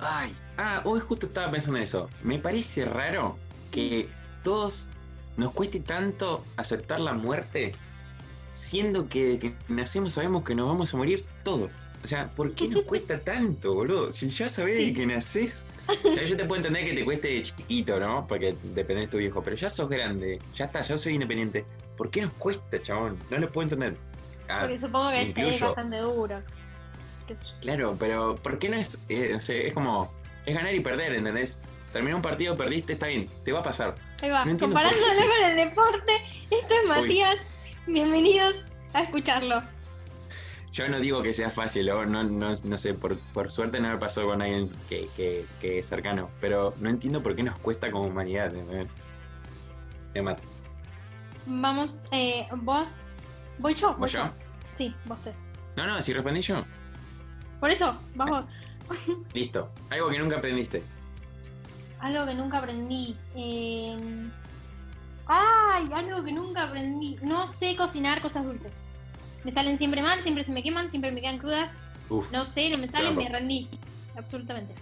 Ay, 0.00 0.36
ah, 0.58 0.82
hoy 0.84 1.00
justo 1.00 1.26
estaba 1.26 1.50
pensando 1.52 1.78
en 1.78 1.84
eso. 1.84 2.10
Me 2.22 2.38
parece 2.38 2.84
raro 2.84 3.38
que 3.70 4.08
todos 4.42 4.90
nos 5.36 5.52
cueste 5.52 5.80
tanto 5.80 6.44
aceptar 6.56 7.00
la 7.00 7.12
muerte, 7.14 7.72
siendo 8.50 9.08
que 9.08 9.24
de 9.24 9.38
que 9.38 9.54
nacemos 9.68 10.14
sabemos 10.14 10.44
que 10.44 10.54
nos 10.54 10.66
vamos 10.66 10.92
a 10.92 10.96
morir 10.96 11.24
todos. 11.44 11.70
O 12.04 12.08
sea, 12.08 12.28
¿por 12.30 12.52
qué 12.54 12.68
nos 12.68 12.82
cuesta 12.82 13.18
tanto, 13.20 13.74
boludo? 13.74 14.12
Si 14.12 14.28
ya 14.28 14.48
sabés 14.48 14.76
Sí. 14.76 14.86
de 14.86 14.92
que 14.94 15.06
nacés. 15.06 15.62
O 16.04 16.12
sea, 16.12 16.24
yo 16.24 16.36
te 16.36 16.44
puedo 16.44 16.56
entender 16.56 16.84
que 16.84 16.94
te 16.94 17.04
cueste 17.04 17.28
de 17.28 17.42
chiquito, 17.44 17.98
¿no? 18.00 18.26
Porque 18.26 18.54
depende 18.74 19.02
de 19.02 19.06
tu 19.08 19.16
viejo, 19.18 19.40
pero 19.42 19.54
ya 19.56 19.70
sos 19.70 19.88
grande, 19.88 20.38
ya 20.54 20.64
está, 20.66 20.82
yo 20.82 20.98
soy 20.98 21.14
independiente. 21.14 21.64
¿Por 21.96 22.10
qué 22.10 22.22
nos 22.22 22.30
cuesta, 22.32 22.80
chabón? 22.82 23.18
No 23.30 23.38
lo 23.38 23.50
puedo 23.50 23.64
entender. 23.64 23.96
Ah, 24.48 24.60
Porque 24.62 24.78
supongo 24.78 25.10
que 25.10 25.22
es, 25.22 25.36
es 25.36 25.60
bastante 25.60 25.98
duro. 25.98 26.42
Claro, 27.60 27.96
pero 27.98 28.36
¿por 28.36 28.58
qué 28.58 28.68
no 28.68 28.76
es, 28.76 29.00
eh, 29.08 29.30
no 29.32 29.40
sé, 29.40 29.66
es 29.66 29.74
como, 29.74 30.12
es 30.44 30.54
ganar 30.54 30.74
y 30.74 30.80
perder, 30.80 31.14
¿entendés? 31.14 31.58
Terminó 31.92 32.16
un 32.16 32.22
partido, 32.22 32.54
perdiste, 32.54 32.92
está 32.92 33.08
bien, 33.08 33.28
te 33.44 33.52
va 33.52 33.60
a 33.60 33.62
pasar. 33.62 33.94
Ahí 34.22 34.30
va, 34.30 34.44
No 34.44 34.56
comparándolo 34.56 35.04
con 35.04 35.50
el 35.50 35.56
deporte, 35.56 36.12
esto 36.50 36.74
es 36.82 36.88
Matías. 36.88 37.50
Bienvenidos 37.86 38.66
a 38.92 39.02
escucharlo. 39.02 39.62
Yo 40.72 40.88
no 40.88 41.00
digo 41.00 41.22
que 41.22 41.32
sea 41.32 41.48
fácil, 41.48 41.90
o 41.90 42.04
no, 42.04 42.22
no, 42.22 42.54
no 42.62 42.78
sé, 42.78 42.92
por, 42.94 43.16
por 43.32 43.50
suerte 43.50 43.80
no 43.80 43.88
me 43.88 43.96
pasó 43.96 44.26
con 44.26 44.42
alguien 44.42 44.70
que, 44.88 45.08
que, 45.16 45.46
que 45.60 45.78
es 45.78 45.86
cercano, 45.88 46.30
pero 46.40 46.74
no 46.80 46.90
entiendo 46.90 47.22
por 47.22 47.34
qué 47.34 47.42
nos 47.42 47.58
cuesta 47.58 47.90
como 47.90 48.04
humanidad, 48.04 48.54
¿entendés? 48.54 48.94
Me 50.14 50.22
mata. 50.22 50.42
Vamos, 51.46 52.04
eh, 52.10 52.46
vos. 52.62 53.12
¿Voy 53.58 53.74
yo? 53.74 53.90
Voy 53.92 54.00
¿Voy 54.00 54.08
yo? 54.10 54.28
Sí, 54.72 54.94
vos 55.06 55.18
te. 55.22 55.32
No, 55.76 55.86
no, 55.86 56.00
si 56.02 56.12
respondí 56.12 56.42
yo, 56.42 56.64
Por 57.60 57.70
eso, 57.70 57.96
vas 58.14 58.28
vos. 58.30 58.50
listo. 59.34 59.70
Algo 59.90 60.08
que 60.10 60.18
nunca 60.18 60.36
aprendiste. 60.36 60.82
Algo 62.00 62.26
que 62.26 62.34
nunca 62.34 62.58
aprendí. 62.58 63.16
eh, 63.34 63.96
Ay, 65.28 65.86
algo 65.92 66.22
que 66.24 66.32
nunca 66.32 66.64
aprendí. 66.64 67.16
No 67.22 67.48
sé 67.48 67.74
cocinar 67.76 68.20
cosas 68.22 68.44
dulces. 68.44 68.80
Me 69.44 69.50
salen 69.50 69.76
siempre 69.78 70.02
mal, 70.02 70.22
siempre 70.22 70.44
se 70.44 70.52
me 70.52 70.62
queman, 70.62 70.90
siempre 70.90 71.10
me 71.12 71.20
quedan 71.20 71.38
crudas. 71.38 71.72
Uf, 72.08 72.30
No 72.32 72.44
sé, 72.44 72.68
no 72.70 72.78
me 72.78 72.86
salen, 72.88 73.16
me 73.16 73.28
rendí. 73.28 73.68
Absolutamente. 74.16 74.74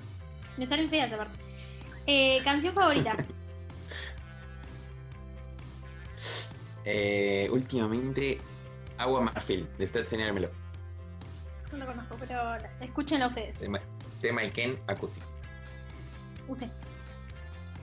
Me 0.56 0.66
salen 0.66 0.88
feas 0.88 1.12
aparte. 1.12 1.38
Eh, 2.06 2.40
canción 2.44 2.74
favorita. 2.74 3.16
eh, 6.84 7.48
últimamente, 7.50 8.38
Agua 8.98 9.20
Marfil, 9.20 9.68
de 9.78 9.84
usted 9.84 10.06
señálmelo. 10.06 10.50
No 11.72 11.78
lo 11.78 11.86
conozco, 11.86 12.16
pero 12.20 12.56
escúchenlo 12.80 13.28
ustedes. 13.28 13.58
Tema, 13.58 13.80
tema 14.20 14.42
Iken 14.44 14.78
acústico. 14.86 15.26
Usted. 16.48 16.68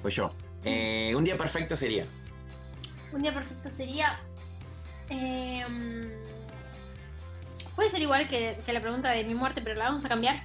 Pues 0.02 0.16
yo. 0.16 0.32
Eh, 0.64 1.14
un 1.16 1.24
día 1.24 1.38
perfecto 1.38 1.76
sería. 1.76 2.06
Un 3.12 3.22
día 3.24 3.34
perfecto 3.34 3.70
sería. 3.72 4.20
eh, 5.10 5.66
puede 7.76 7.90
ser 7.90 8.02
igual 8.02 8.30
que, 8.30 8.58
que 8.66 8.74
la 8.74 8.80
pregunta 8.80 9.10
de 9.12 9.24
mi 9.24 9.34
muerte, 9.34 9.62
pero 9.62 9.76
la 9.76 9.86
vamos 9.86 10.06
a 10.06 10.10
cambiar. 10.10 10.42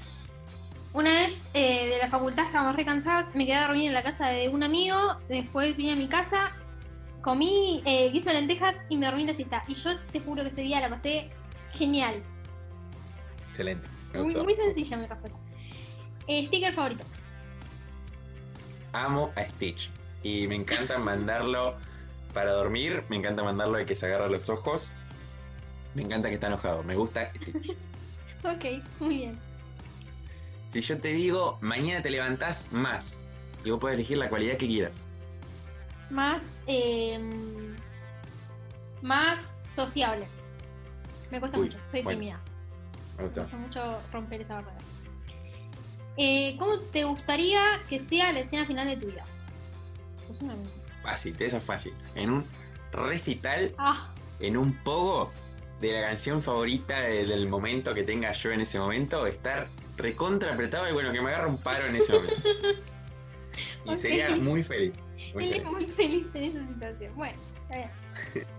Una 0.92 1.10
vez 1.12 1.50
eh, 1.52 1.88
de 1.90 1.98
la 1.98 2.08
facultad 2.08 2.46
estábamos 2.46 2.74
re 2.74 2.86
cansados, 2.86 3.34
me 3.34 3.44
quedé 3.44 3.56
a 3.56 3.66
dormir 3.66 3.88
en 3.88 3.92
la 3.94 4.02
casa 4.02 4.28
de 4.28 4.48
un 4.48 4.62
amigo, 4.62 4.96
después 5.28 5.76
vine 5.76 5.92
a 5.92 5.96
mi 5.96 6.08
casa, 6.08 6.50
comí 7.22 7.82
eh, 7.86 8.10
guiso 8.10 8.30
de 8.30 8.36
lentejas 8.36 8.84
y 8.88 8.96
me 8.96 9.06
dormí 9.06 9.24
la 9.24 9.34
siesta. 9.34 9.62
Y 9.68 9.74
yo 9.74 9.98
te 10.12 10.20
juro 10.20 10.42
que 10.42 10.48
ese 10.48 10.62
día 10.62 10.80
la 10.80 10.88
pasé 10.88 11.30
genial. 11.72 12.22
Excelente. 13.48 13.88
Muy, 14.14 14.34
muy 14.34 14.54
sencilla 14.54 14.96
mi 14.96 15.06
respuesta. 15.06 15.38
Eh, 16.26 16.46
sticker 16.46 16.74
favorito. 16.74 17.04
Amo 18.92 19.32
a 19.36 19.42
Stitch. 19.46 19.90
Y 20.22 20.46
me 20.48 20.54
encanta 20.56 20.98
mandarlo 21.10 21.76
para 22.32 22.52
dormir. 22.52 23.04
Me 23.08 23.16
encanta 23.16 23.42
mandarlo 23.42 23.76
al 23.78 23.86
que 23.86 23.96
se 23.96 24.06
agarra 24.06 24.28
los 24.28 24.48
ojos. 24.48 24.90
Me 25.94 26.02
encanta 26.02 26.28
que 26.28 26.34
está 26.34 26.48
enojado. 26.48 26.82
Me 26.82 26.94
gusta 26.94 27.32
Stitch. 27.34 27.76
Ok, 28.44 28.64
muy 29.00 29.16
bien. 29.16 29.38
si 30.68 30.80
yo 30.80 31.00
te 31.00 31.08
digo, 31.08 31.58
mañana 31.62 32.00
te 32.00 32.10
levantás 32.10 32.68
más. 32.70 33.26
Y 33.64 33.70
vos 33.70 33.80
podés 33.80 33.94
elegir 33.94 34.18
la 34.18 34.28
cualidad 34.28 34.56
que 34.56 34.68
quieras. 34.68 35.08
Más. 36.10 36.62
eh, 36.66 37.18
más 39.02 39.60
sociable. 39.74 40.26
Me 41.30 41.40
cuesta 41.40 41.58
Uy, 41.58 41.66
mucho, 41.66 41.78
soy 41.90 42.02
bueno. 42.02 42.18
tímida. 42.20 42.40
Me 43.16 43.22
Me 43.22 43.24
gusta. 43.24 43.42
gusta 43.42 43.56
mucho 43.56 43.98
romper 44.12 44.40
esa 44.40 44.54
barrera. 44.56 44.76
Eh, 46.16 46.56
¿Cómo 46.58 46.78
te 46.80 47.04
gustaría 47.04 47.60
que 47.88 47.98
sea 48.00 48.32
la 48.32 48.40
escena 48.40 48.64
final 48.66 48.86
de 48.88 48.96
tu 48.96 49.06
vida? 49.08 49.24
Pues 50.26 50.40
una. 50.42 50.54
Fácil, 51.02 51.36
eso 51.40 51.58
es 51.58 51.62
fácil. 51.62 51.92
En 52.14 52.30
un 52.32 52.44
recital, 52.92 53.74
Ah, 53.78 54.08
en 54.40 54.56
un 54.56 54.72
pogo 54.82 55.30
de 55.80 55.92
la 55.92 56.06
canción 56.08 56.42
favorita 56.42 56.98
de- 57.00 57.26
del 57.26 57.48
momento 57.48 57.92
que 57.94 58.02
tenga 58.02 58.32
yo 58.32 58.50
en 58.50 58.60
ese 58.62 58.78
momento, 58.78 59.26
estar 59.26 59.68
recontra 59.98 60.54
apretado 60.54 60.88
y 60.88 60.92
bueno, 60.92 61.12
que 61.12 61.20
me 61.20 61.28
agarre 61.30 61.48
un 61.48 61.58
paro 61.58 61.84
en 61.86 61.96
ese 61.96 62.14
momento. 62.14 62.36
Y 63.92 63.96
sería 63.96 64.34
muy 64.36 64.62
feliz. 64.62 65.08
muy 65.34 65.44
él 65.44 65.50
feliz. 65.50 65.56
es 65.56 65.64
muy 65.64 65.86
feliz 65.86 66.26
en 66.34 66.44
esa 66.44 66.66
situación. 66.66 67.14
Bueno, 67.14 67.34
está 67.62 67.76
bien. 67.76 68.46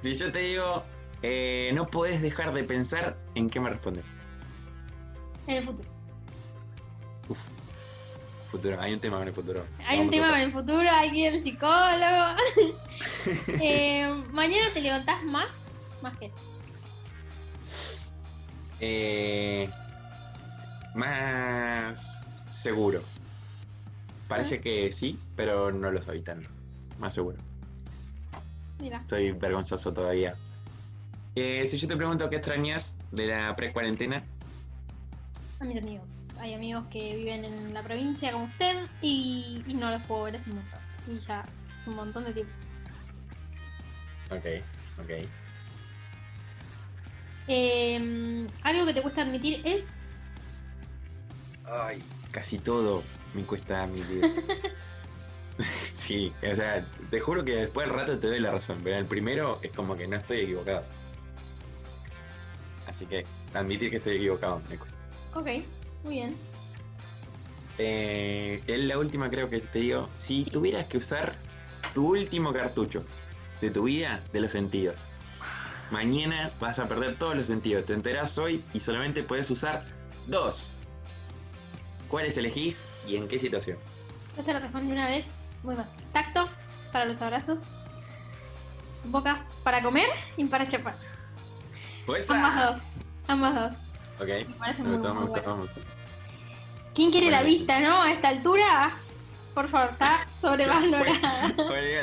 Si 0.00 0.14
yo 0.14 0.32
te 0.32 0.38
digo, 0.38 0.82
eh, 1.22 1.70
no 1.74 1.86
puedes 1.86 2.22
dejar 2.22 2.52
de 2.54 2.64
pensar, 2.64 3.18
¿en 3.34 3.50
qué 3.50 3.60
me 3.60 3.68
respondes? 3.70 4.04
En 5.46 5.56
el 5.56 5.64
futuro. 5.66 5.88
Uf, 7.28 7.48
futuro, 8.50 8.80
hay 8.80 8.94
un 8.94 9.00
tema 9.00 9.18
con 9.18 9.28
el 9.28 9.34
futuro. 9.34 9.64
Hay 9.86 9.98
Vamos 9.98 10.04
un 10.06 10.10
tema 10.10 10.30
con 10.30 10.38
el 10.40 10.52
futuro, 10.52 10.90
hay 10.90 11.10
que 11.10 11.16
ir 11.18 11.32
al 11.32 11.42
psicólogo. 11.42 12.76
Eh, 13.60 14.06
mañana 14.32 14.70
te 14.72 14.80
levantás 14.80 15.24
más, 15.24 15.88
más 16.02 16.16
que. 16.18 16.30
Eh, 18.80 19.68
más 20.94 22.28
seguro. 22.50 23.02
Parece 24.32 24.60
que 24.60 24.90
sí, 24.90 25.18
pero 25.36 25.70
no 25.70 25.90
lo 25.90 26.00
soy 26.02 26.22
tanto. 26.22 26.48
Más 26.98 27.12
seguro. 27.12 27.36
Mira, 28.80 28.98
Estoy 28.98 29.32
vergonzoso 29.32 29.92
todavía. 29.92 30.34
Eh, 31.34 31.66
si 31.66 31.78
yo 31.78 31.86
te 31.86 31.96
pregunto 31.96 32.28
qué 32.30 32.36
extrañas 32.36 32.98
de 33.10 33.26
la 33.26 33.54
pre-cuarentena, 33.54 34.24
a 35.60 35.64
mis 35.64 35.80
amigos. 35.80 36.26
Hay 36.40 36.54
amigos 36.54 36.84
que 36.90 37.14
viven 37.14 37.44
en 37.44 37.72
la 37.72 37.82
provincia 37.84 38.32
como 38.32 38.46
usted 38.46 38.84
y, 39.00 39.62
y 39.66 39.74
no 39.74 39.90
los 39.90 40.04
puedo 40.06 40.24
ver, 40.24 40.34
es 40.34 40.46
un 40.46 40.56
montón. 40.56 40.80
Y 41.06 41.18
ya 41.20 41.44
es 41.80 41.86
un 41.86 41.96
montón 41.96 42.24
de 42.24 42.32
tiempo. 42.32 42.52
ok, 44.30 44.44
ok. 45.02 45.28
Eh, 47.48 48.46
algo 48.62 48.86
que 48.86 48.94
te 48.94 49.02
cuesta 49.02 49.22
admitir 49.22 49.60
es. 49.64 50.08
Ay, 51.64 52.02
casi 52.32 52.58
todo 52.58 53.04
me 53.34 53.42
cuesta 53.42 53.82
admitir. 53.82 54.44
sí, 55.86 56.32
o 56.50 56.54
sea, 56.54 56.86
te 57.10 57.20
juro 57.20 57.44
que 57.44 57.56
después 57.56 57.88
del 57.88 57.96
rato 57.96 58.18
te 58.18 58.26
doy 58.26 58.40
la 58.40 58.52
razón, 58.52 58.78
pero 58.82 58.96
el 58.96 59.06
primero 59.06 59.58
es 59.62 59.72
como 59.72 59.96
que 59.96 60.06
no 60.06 60.16
estoy 60.16 60.40
equivocado. 60.40 60.82
Así 62.86 63.06
que 63.06 63.24
admitir 63.54 63.90
que 63.90 63.96
estoy 63.96 64.16
equivocado 64.16 64.60
me 64.68 64.78
cuesta. 64.78 64.96
Ok, 65.34 65.46
muy 66.04 66.14
bien. 66.14 66.36
Eh, 67.78 68.62
es 68.66 68.78
la 68.80 68.98
última 68.98 69.30
creo 69.30 69.48
que 69.48 69.60
te 69.60 69.78
digo. 69.78 70.08
Si 70.12 70.44
tuvieras 70.44 70.86
que 70.86 70.98
usar 70.98 71.34
tu 71.94 72.10
último 72.12 72.52
cartucho 72.52 73.04
de 73.60 73.70
tu 73.70 73.84
vida 73.84 74.22
de 74.32 74.40
los 74.40 74.52
sentidos, 74.52 75.04
mañana 75.90 76.50
vas 76.60 76.78
a 76.78 76.88
perder 76.88 77.16
todos 77.18 77.36
los 77.36 77.46
sentidos. 77.46 77.86
Te 77.86 77.94
enterás 77.94 78.36
hoy 78.38 78.62
y 78.74 78.80
solamente 78.80 79.22
puedes 79.22 79.50
usar 79.50 79.84
dos. 80.26 80.72
¿Cuáles 82.12 82.36
elegís 82.36 82.84
y 83.08 83.16
en 83.16 83.26
qué 83.26 83.38
situación? 83.38 83.78
Esta 84.36 84.52
la 84.52 84.58
respondí 84.58 84.92
una 84.92 85.08
vez. 85.08 85.44
Muy 85.62 85.74
fácil. 85.74 85.94
Tacto 86.12 86.46
para 86.92 87.06
los 87.06 87.22
abrazos. 87.22 87.78
Boca 89.04 89.46
para 89.64 89.82
comer 89.82 90.08
y 90.36 90.44
para 90.44 90.68
chapar. 90.68 90.94
Pues 92.04 92.30
Ambas 92.30 92.54
dos. 92.66 92.82
Ambas 93.28 93.54
dos. 93.54 93.74
Ok. 94.20 94.28
Me 94.46 94.54
parecen 94.56 94.84
Me 94.90 94.98
muy, 94.98 95.26
gustó, 95.26 95.56
muy. 95.56 95.68
¿Quién 96.94 97.10
quiere 97.10 97.30
la 97.30 97.42
vista, 97.42 97.80
no? 97.80 98.02
A 98.02 98.12
esta 98.12 98.28
altura. 98.28 98.90
Por 99.54 99.70
favor, 99.70 99.92
está 99.92 100.18
sobrevalorada. 100.38 101.54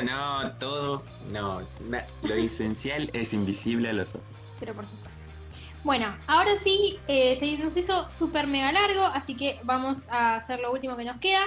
No, 0.02 0.52
todo. 0.56 1.04
No, 1.30 1.62
lo 2.24 2.34
esencial 2.34 3.10
es 3.12 3.32
invisible 3.32 3.90
a 3.90 3.92
los 3.92 4.08
ojos. 4.08 4.26
Pero 4.58 4.74
por 4.74 4.84
supuesto. 4.86 5.09
Bueno, 5.82 6.14
ahora 6.26 6.56
sí, 6.56 6.98
eh, 7.08 7.36
se 7.36 7.56
nos 7.56 7.74
hizo 7.74 8.06
súper 8.06 8.46
mega 8.46 8.70
largo, 8.70 9.02
así 9.02 9.34
que 9.34 9.58
vamos 9.64 10.10
a 10.10 10.36
hacer 10.36 10.60
lo 10.60 10.72
último 10.72 10.94
que 10.94 11.04
nos 11.04 11.18
queda. 11.20 11.42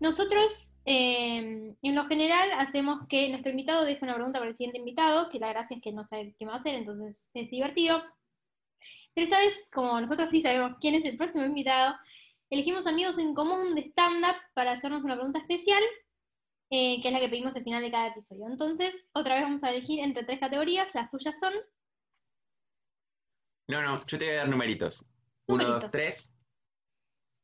Nosotros, 0.00 0.74
eh, 0.86 1.74
en 1.82 1.94
lo 1.94 2.06
general, 2.06 2.50
hacemos 2.52 3.06
que 3.08 3.28
nuestro 3.28 3.50
invitado 3.50 3.84
deje 3.84 4.02
una 4.06 4.14
pregunta 4.14 4.38
para 4.38 4.50
el 4.50 4.56
siguiente 4.56 4.78
invitado, 4.78 5.28
que 5.28 5.38
la 5.38 5.48
gracia 5.48 5.76
es 5.76 5.82
que 5.82 5.92
no 5.92 6.06
sabe 6.06 6.34
qué 6.38 6.46
va 6.46 6.54
a 6.54 6.56
hacer, 6.56 6.76
entonces 6.76 7.30
es 7.34 7.50
divertido. 7.50 8.02
Pero 9.14 9.26
esta 9.26 9.38
vez, 9.38 9.70
como 9.74 10.00
nosotros 10.00 10.30
sí 10.30 10.40
sabemos 10.40 10.78
quién 10.80 10.94
es 10.94 11.04
el 11.04 11.18
próximo 11.18 11.44
invitado, 11.44 11.94
elegimos 12.48 12.86
amigos 12.86 13.18
en 13.18 13.34
común 13.34 13.74
de 13.74 13.82
stand-up 13.82 14.36
para 14.54 14.72
hacernos 14.72 15.04
una 15.04 15.14
pregunta 15.16 15.40
especial, 15.40 15.82
eh, 16.70 17.02
que 17.02 17.08
es 17.08 17.12
la 17.12 17.20
que 17.20 17.28
pedimos 17.28 17.54
al 17.54 17.64
final 17.64 17.82
de 17.82 17.90
cada 17.90 18.08
episodio. 18.08 18.46
Entonces, 18.48 19.10
otra 19.12 19.34
vez 19.34 19.44
vamos 19.44 19.62
a 19.62 19.70
elegir 19.70 20.00
entre 20.00 20.24
tres 20.24 20.40
categorías, 20.40 20.88
las 20.94 21.10
tuyas 21.10 21.38
son 21.38 21.52
No, 23.68 23.82
no, 23.82 24.04
yo 24.06 24.18
te 24.18 24.24
voy 24.24 24.34
a 24.34 24.38
dar 24.38 24.48
numeritos. 24.48 25.04
Uno, 25.46 25.64
dos, 25.64 25.88
tres, 25.90 26.32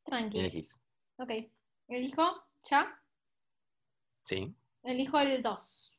y 0.05 0.09
Tranqui. 0.09 0.39
elegís. 0.39 0.79
Ok. 1.17 1.31
Elijo 1.87 2.43
ya. 2.69 3.01
Sí. 4.23 4.55
Elijo 4.83 5.19
el 5.19 5.41
2. 5.41 5.97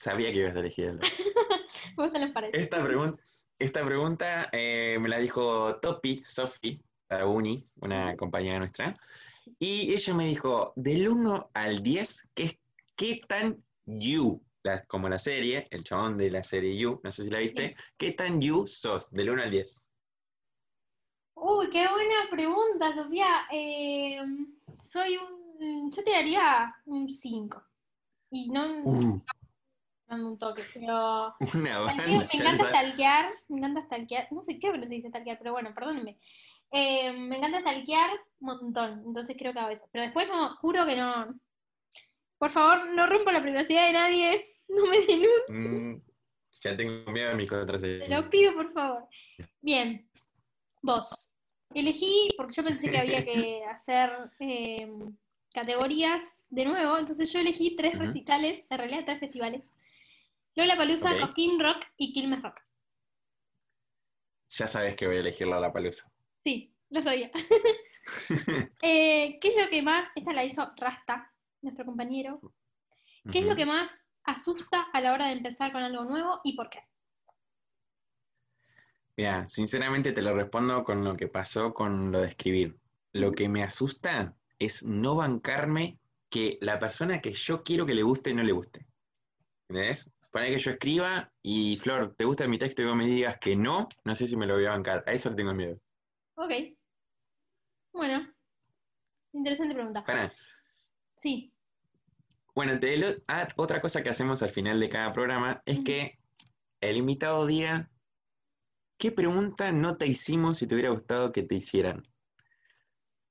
Sabía 0.00 0.32
que 0.32 0.38
ibas 0.38 0.56
a 0.56 0.60
elegir 0.60 0.86
el 0.86 0.98
dos. 0.98 1.08
¿Cómo 1.96 2.08
se 2.08 2.18
les 2.18 2.32
parece? 2.32 2.56
Esta 2.56 2.84
pregunta, 2.84 3.22
esta 3.58 3.84
pregunta 3.84 4.48
eh, 4.52 4.98
me 5.00 5.08
la 5.08 5.18
dijo 5.18 5.76
Topi, 5.80 6.22
Sofi, 6.24 6.80
la 7.08 7.26
Uni, 7.26 7.68
una 7.80 8.16
compañera 8.16 8.58
nuestra. 8.60 8.96
Y 9.58 9.92
ella 9.94 10.14
me 10.14 10.26
dijo, 10.26 10.72
del 10.76 11.08
1 11.08 11.50
al 11.54 11.82
10, 11.82 12.28
¿qué, 12.34 12.58
qué 12.96 13.20
tan 13.26 13.64
you, 13.86 14.44
la- 14.68 14.84
como 14.86 15.08
la 15.08 15.18
serie, 15.18 15.66
el 15.70 15.84
chabón 15.84 16.16
de 16.18 16.30
la 16.30 16.44
serie 16.44 16.76
You, 16.76 17.00
no 17.02 17.10
sé 17.10 17.24
si 17.24 17.30
la 17.30 17.38
viste, 17.38 17.74
qué 17.96 18.12
tan 18.12 18.40
you 18.40 18.66
sos, 18.66 19.10
del 19.10 19.30
1 19.30 19.42
al 19.42 19.50
10? 19.50 19.82
Uy, 21.34 21.70
qué 21.70 21.86
buena 21.88 22.28
pregunta, 22.30 22.94
Sofía. 22.94 23.46
Eh, 23.52 24.20
soy 24.80 25.16
un. 25.16 25.90
Yo 25.92 26.04
te 26.04 26.10
daría 26.10 26.74
un 26.86 27.08
5. 27.10 27.62
Y 28.30 28.50
no 28.50 28.82
Uh, 28.84 29.22
no 30.08 30.28
un 30.30 30.38
toque, 30.38 30.62
pero. 30.74 31.34
una 31.54 31.78
banda. 31.78 32.06
Me 32.06 32.28
encanta 32.32 32.68
stalkear. 32.68 33.32
Me 33.48 33.58
encanta 33.58 33.82
stalkear. 33.82 34.28
No 34.32 34.42
sé, 34.42 34.58
creo 34.58 34.72
que 34.72 34.78
no 34.78 34.86
se 34.86 34.94
dice 34.94 35.08
stalkear, 35.08 35.38
pero 35.38 35.52
bueno, 35.52 35.72
perdónenme. 35.74 36.18
Eh, 36.70 37.12
me 37.12 37.38
encanta 37.38 37.60
stalkear 37.60 38.10
un 38.40 38.46
montón. 38.46 39.02
Entonces 39.06 39.36
creo 39.38 39.52
que 39.52 39.60
hago 39.60 39.70
eso. 39.70 39.86
Pero 39.92 40.04
después 40.04 40.28
no, 40.28 40.56
juro 40.56 40.84
que 40.86 40.96
no. 40.96 41.34
Por 42.38 42.50
favor, 42.50 42.92
no 42.94 43.06
rompo 43.06 43.30
la 43.30 43.42
privacidad 43.42 43.86
de 43.86 43.92
nadie. 43.92 44.57
No 44.78 44.86
me 44.86 44.98
denuncien. 45.06 45.92
Mm, 45.92 46.02
ya 46.60 46.76
tengo 46.76 47.10
miedo 47.10 47.30
de 47.30 47.34
mi 47.36 47.44
Te 47.44 47.48
contraseña. 47.48 48.20
lo 48.20 48.28
pido, 48.30 48.52
por 48.54 48.72
favor. 48.72 49.08
Bien, 49.62 50.08
vos. 50.82 51.32
Elegí, 51.74 52.28
porque 52.36 52.54
yo 52.54 52.64
pensé 52.64 52.90
que 52.90 52.98
había 52.98 53.24
que 53.24 53.64
hacer 53.70 54.10
eh, 54.40 54.88
categorías 55.52 56.22
de 56.50 56.64
nuevo, 56.64 56.98
entonces 56.98 57.30
yo 57.32 57.40
elegí 57.40 57.76
tres 57.76 57.98
recitales, 57.98 58.66
en 58.70 58.78
realidad 58.78 59.04
tres 59.04 59.20
festivales. 59.20 59.74
Lola 60.54 60.76
Palusa, 60.76 61.14
Ok. 61.14 61.20
Coquín 61.28 61.60
Rock 61.60 61.84
y 61.96 62.12
Quilmes 62.12 62.42
Rock. 62.42 62.60
Ya 64.50 64.66
sabes 64.66 64.96
que 64.96 65.06
voy 65.06 65.16
a 65.16 65.20
elegir 65.20 65.46
la 65.46 65.72
palusa. 65.72 66.10
Sí, 66.44 66.72
lo 66.90 67.02
sabía. 67.02 67.30
Eh, 68.80 69.38
¿Qué 69.38 69.48
es 69.48 69.62
lo 69.62 69.68
que 69.68 69.82
más, 69.82 70.08
esta 70.14 70.32
la 70.32 70.42
hizo 70.42 70.72
Rasta, 70.78 71.30
nuestro 71.60 71.84
compañero, 71.84 72.40
qué 73.30 73.40
es 73.40 73.44
lo 73.44 73.54
que 73.54 73.66
más 73.66 73.90
asusta 74.28 74.88
a 74.92 75.00
la 75.00 75.12
hora 75.12 75.26
de 75.26 75.32
empezar 75.32 75.72
con 75.72 75.82
algo 75.82 76.04
nuevo 76.04 76.40
y 76.44 76.54
por 76.54 76.68
qué? 76.68 76.80
Mira, 79.16 79.46
sinceramente 79.46 80.12
te 80.12 80.22
lo 80.22 80.34
respondo 80.34 80.84
con 80.84 81.02
lo 81.02 81.16
que 81.16 81.26
pasó 81.26 81.74
con 81.74 82.12
lo 82.12 82.20
de 82.20 82.28
escribir. 82.28 82.78
Lo 83.12 83.32
que 83.32 83.48
me 83.48 83.64
asusta 83.64 84.36
es 84.58 84.84
no 84.84 85.16
bancarme 85.16 85.98
que 86.28 86.58
la 86.60 86.78
persona 86.78 87.20
que 87.20 87.32
yo 87.32 87.64
quiero 87.64 87.86
que 87.86 87.94
le 87.94 88.02
guste 88.02 88.34
no 88.34 88.42
le 88.42 88.52
guste. 88.52 88.86
¿Entendés? 89.68 90.12
Poner 90.30 90.50
que 90.50 90.58
yo 90.58 90.70
escriba 90.70 91.32
y 91.42 91.78
Flor, 91.78 92.14
¿te 92.14 92.24
gusta 92.24 92.46
mi 92.46 92.58
texto 92.58 92.82
y 92.82 92.84
vos 92.84 92.96
me 92.96 93.06
digas 93.06 93.38
que 93.38 93.56
no? 93.56 93.88
No 94.04 94.14
sé 94.14 94.26
si 94.26 94.36
me 94.36 94.46
lo 94.46 94.54
voy 94.54 94.66
a 94.66 94.70
bancar. 94.70 95.02
A 95.06 95.12
eso 95.12 95.30
le 95.30 95.36
tengo 95.36 95.54
miedo. 95.54 95.74
Ok. 96.34 96.52
Bueno, 97.92 98.30
interesante 99.32 99.74
pregunta. 99.74 100.04
Pará. 100.04 100.32
Sí, 101.16 101.52
Bueno, 102.58 102.80
te 102.80 102.96
lo- 102.96 103.14
ah, 103.28 103.46
otra 103.54 103.80
cosa 103.80 104.02
que 104.02 104.10
hacemos 104.10 104.42
al 104.42 104.50
final 104.50 104.80
de 104.80 104.88
cada 104.88 105.12
programa 105.12 105.62
es 105.64 105.78
que 105.84 106.18
el 106.80 106.96
invitado 106.96 107.46
diga 107.46 107.88
qué 108.98 109.12
pregunta 109.12 109.70
no 109.70 109.96
te 109.96 110.08
hicimos 110.08 110.56
si 110.58 110.66
te 110.66 110.74
hubiera 110.74 110.90
gustado 110.90 111.30
que 111.30 111.44
te 111.44 111.54
hicieran. 111.54 112.02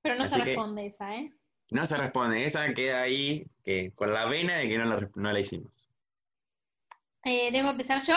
pero 0.01 0.15
no 0.15 0.23
se 0.23 0.35
Así 0.35 0.39
responde 0.45 0.85
esa, 0.85 1.13
¿eh? 1.13 1.33
No 1.71 1.85
se 1.85 1.97
responde, 1.97 2.45
esa 2.45 2.73
queda 2.73 3.01
ahí 3.01 3.45
que, 3.65 3.91
con 3.91 4.13
la 4.13 4.27
vena 4.27 4.55
de 4.55 4.69
que 4.69 4.77
no 4.77 4.85
la, 4.85 5.09
no 5.15 5.33
la 5.33 5.39
hicimos. 5.41 5.73
Eh, 7.25 7.51
¿Tengo 7.51 7.65
que 7.65 7.71
empezar 7.71 8.01
yo? 8.03 8.15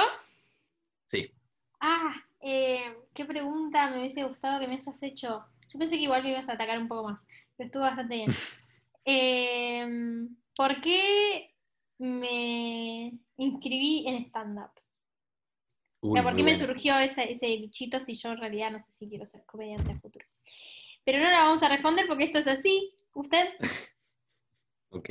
Sí. 1.09 1.35
Ah, 1.81 2.15
eh, 2.41 2.97
qué 3.15 3.25
pregunta 3.25 3.91
me 3.91 3.99
hubiese 3.99 4.23
gustado 4.23 4.61
que 4.61 4.69
me 4.69 4.75
hayas 4.77 5.03
hecho. 5.03 5.45
Yo 5.73 5.77
pensé 5.77 5.97
que 5.97 6.05
igual 6.05 6.23
me 6.23 6.31
ibas 6.31 6.49
a 6.49 6.53
atacar 6.53 6.79
un 6.79 6.87
poco 6.87 7.09
más, 7.09 7.21
pero 7.57 7.67
estuvo 7.67 7.83
bastante 7.83 8.15
bien. 8.15 8.31
Eh, 9.07 10.29
¿Por 10.57 10.81
qué 10.81 11.55
me 11.99 13.19
inscribí 13.37 14.07
en 14.09 14.25
stand-up? 14.27 14.71
O 16.03 16.13
sea, 16.13 16.23
¿por 16.23 16.35
qué 16.35 16.43
me 16.43 16.57
surgió 16.59 16.99
ese, 16.99 17.31
ese 17.31 17.47
bichito 17.47 18.01
si 18.01 18.15
yo 18.15 18.31
en 18.31 18.39
realidad 18.39 18.71
no 18.71 18.81
sé 18.81 18.91
si 18.91 19.09
quiero 19.09 19.27
ser 19.27 19.45
comediante 19.45 19.93
a 19.93 20.01
futuro? 20.01 20.25
Pero 21.05 21.19
no 21.19 21.31
la 21.31 21.45
vamos 21.45 21.63
a 21.63 21.69
responder 21.69 22.07
porque 22.07 22.25
esto 22.25 22.39
es 22.39 22.47
así. 22.49 22.95
¿Usted? 23.15 23.49
Ok. 24.93 25.09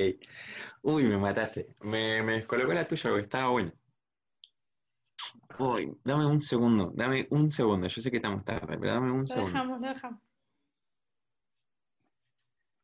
Uy, 0.82 1.06
me 1.06 1.18
mataste. 1.18 1.74
Me, 1.80 2.22
me 2.22 2.34
descolocó 2.34 2.74
la 2.74 2.86
tuya 2.86 3.04
porque 3.12 3.22
estaba 3.22 3.50
buena. 3.50 3.74
Uy, 5.58 5.98
dame 6.04 6.26
un 6.26 6.42
segundo, 6.42 6.92
dame 6.94 7.28
un 7.32 7.50
segundo. 7.50 7.88
Yo 7.88 8.02
sé 8.02 8.12
que 8.12 8.18
estamos 8.18 8.44
tarde, 8.44 8.78
pero 8.78 8.94
dame 8.94 9.10
un 9.10 9.22
Lo 9.22 9.28
segundo. 9.28 9.52
dejamos, 9.54 9.80
lo 9.80 9.88
dejamos. 9.88 10.38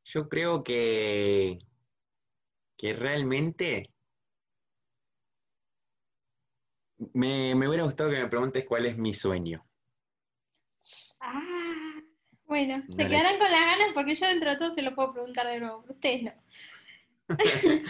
Yo 0.06 0.30
creo 0.30 0.64
que, 0.64 1.58
que 2.78 2.94
realmente 2.94 3.92
me, 7.14 7.56
me 7.56 7.68
hubiera 7.68 7.84
gustado 7.84 8.10
que 8.10 8.22
me 8.22 8.28
preguntes 8.28 8.66
cuál 8.66 8.86
es 8.86 8.98
mi 8.98 9.14
sueño. 9.14 9.66
Ah, 11.20 12.02
bueno, 12.46 12.84
No 12.88 12.96
se 12.96 13.04
la 13.04 13.10
quedarán 13.10 13.40
con 13.40 13.52
las 13.52 13.60
ganas 13.60 13.88
porque 13.94 14.16
yo 14.16 14.28
dentro 14.28 14.52
de 14.52 14.58
todo 14.58 14.72
se 14.72 14.82
lo 14.82 14.94
puedo 14.94 15.14
preguntar 15.14 15.48
de 15.48 15.60
nuevo, 15.60 15.82
pero 15.82 15.94
ustedes 15.94 16.24
no. 16.24 16.32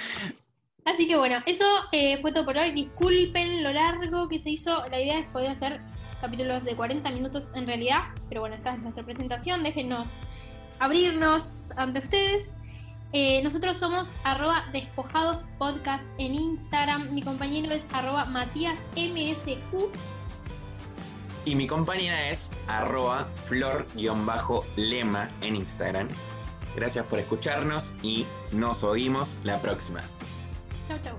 Así 0.86 1.08
que 1.08 1.18
bueno, 1.18 1.40
eso 1.48 1.66
eh, 1.92 2.20
fue 2.22 2.32
todo 2.32 2.46
por 2.46 2.58
hoy. 2.58 2.72
Disculpen 2.72 3.64
lo 3.64 3.74
largo 3.74 4.30
que 4.30 4.40
se 4.40 4.52
hizo. 4.52 4.88
La 4.90 5.02
idea 5.02 5.20
es 5.20 5.28
poder 5.28 5.50
hacer 5.50 5.82
capítulos 6.22 6.64
de 6.64 6.76
40 6.76 7.10
minutos 7.10 7.52
en 7.56 7.66
realidad, 7.66 8.04
pero 8.30 8.42
bueno, 8.42 8.56
esta 8.56 8.76
es 8.76 8.80
nuestra 8.80 9.04
presentación. 9.04 9.64
Déjenos 9.64 10.22
abrirnos 10.80 11.72
ante 11.76 12.00
ustedes. 12.00 12.56
Eh, 13.14 13.42
nosotros 13.44 13.78
somos 13.78 14.16
arroba 14.24 14.66
despojados 14.74 15.38
podcast 15.58 16.08
en 16.18 16.36
Instagram. 16.36 17.14
Mi 17.14 17.22
compañero 17.22 17.74
es 17.74 17.88
arroba 17.94 18.26
matíasmsq. 18.26 19.60
Y 21.46 21.56
mi 21.56 21.68
compañera 21.68 22.30
es 22.30 22.52
arroba 22.68 23.28
flor-lema 23.46 25.30
en 25.42 25.56
Instagram. 25.56 26.10
Gracias 26.76 27.06
por 27.06 27.20
escucharnos 27.20 27.94
y 28.02 28.26
nos 28.52 28.84
oímos 28.84 29.38
la 29.44 29.62
próxima. 29.62 30.04
Chau, 30.88 30.98
chau. 31.04 31.16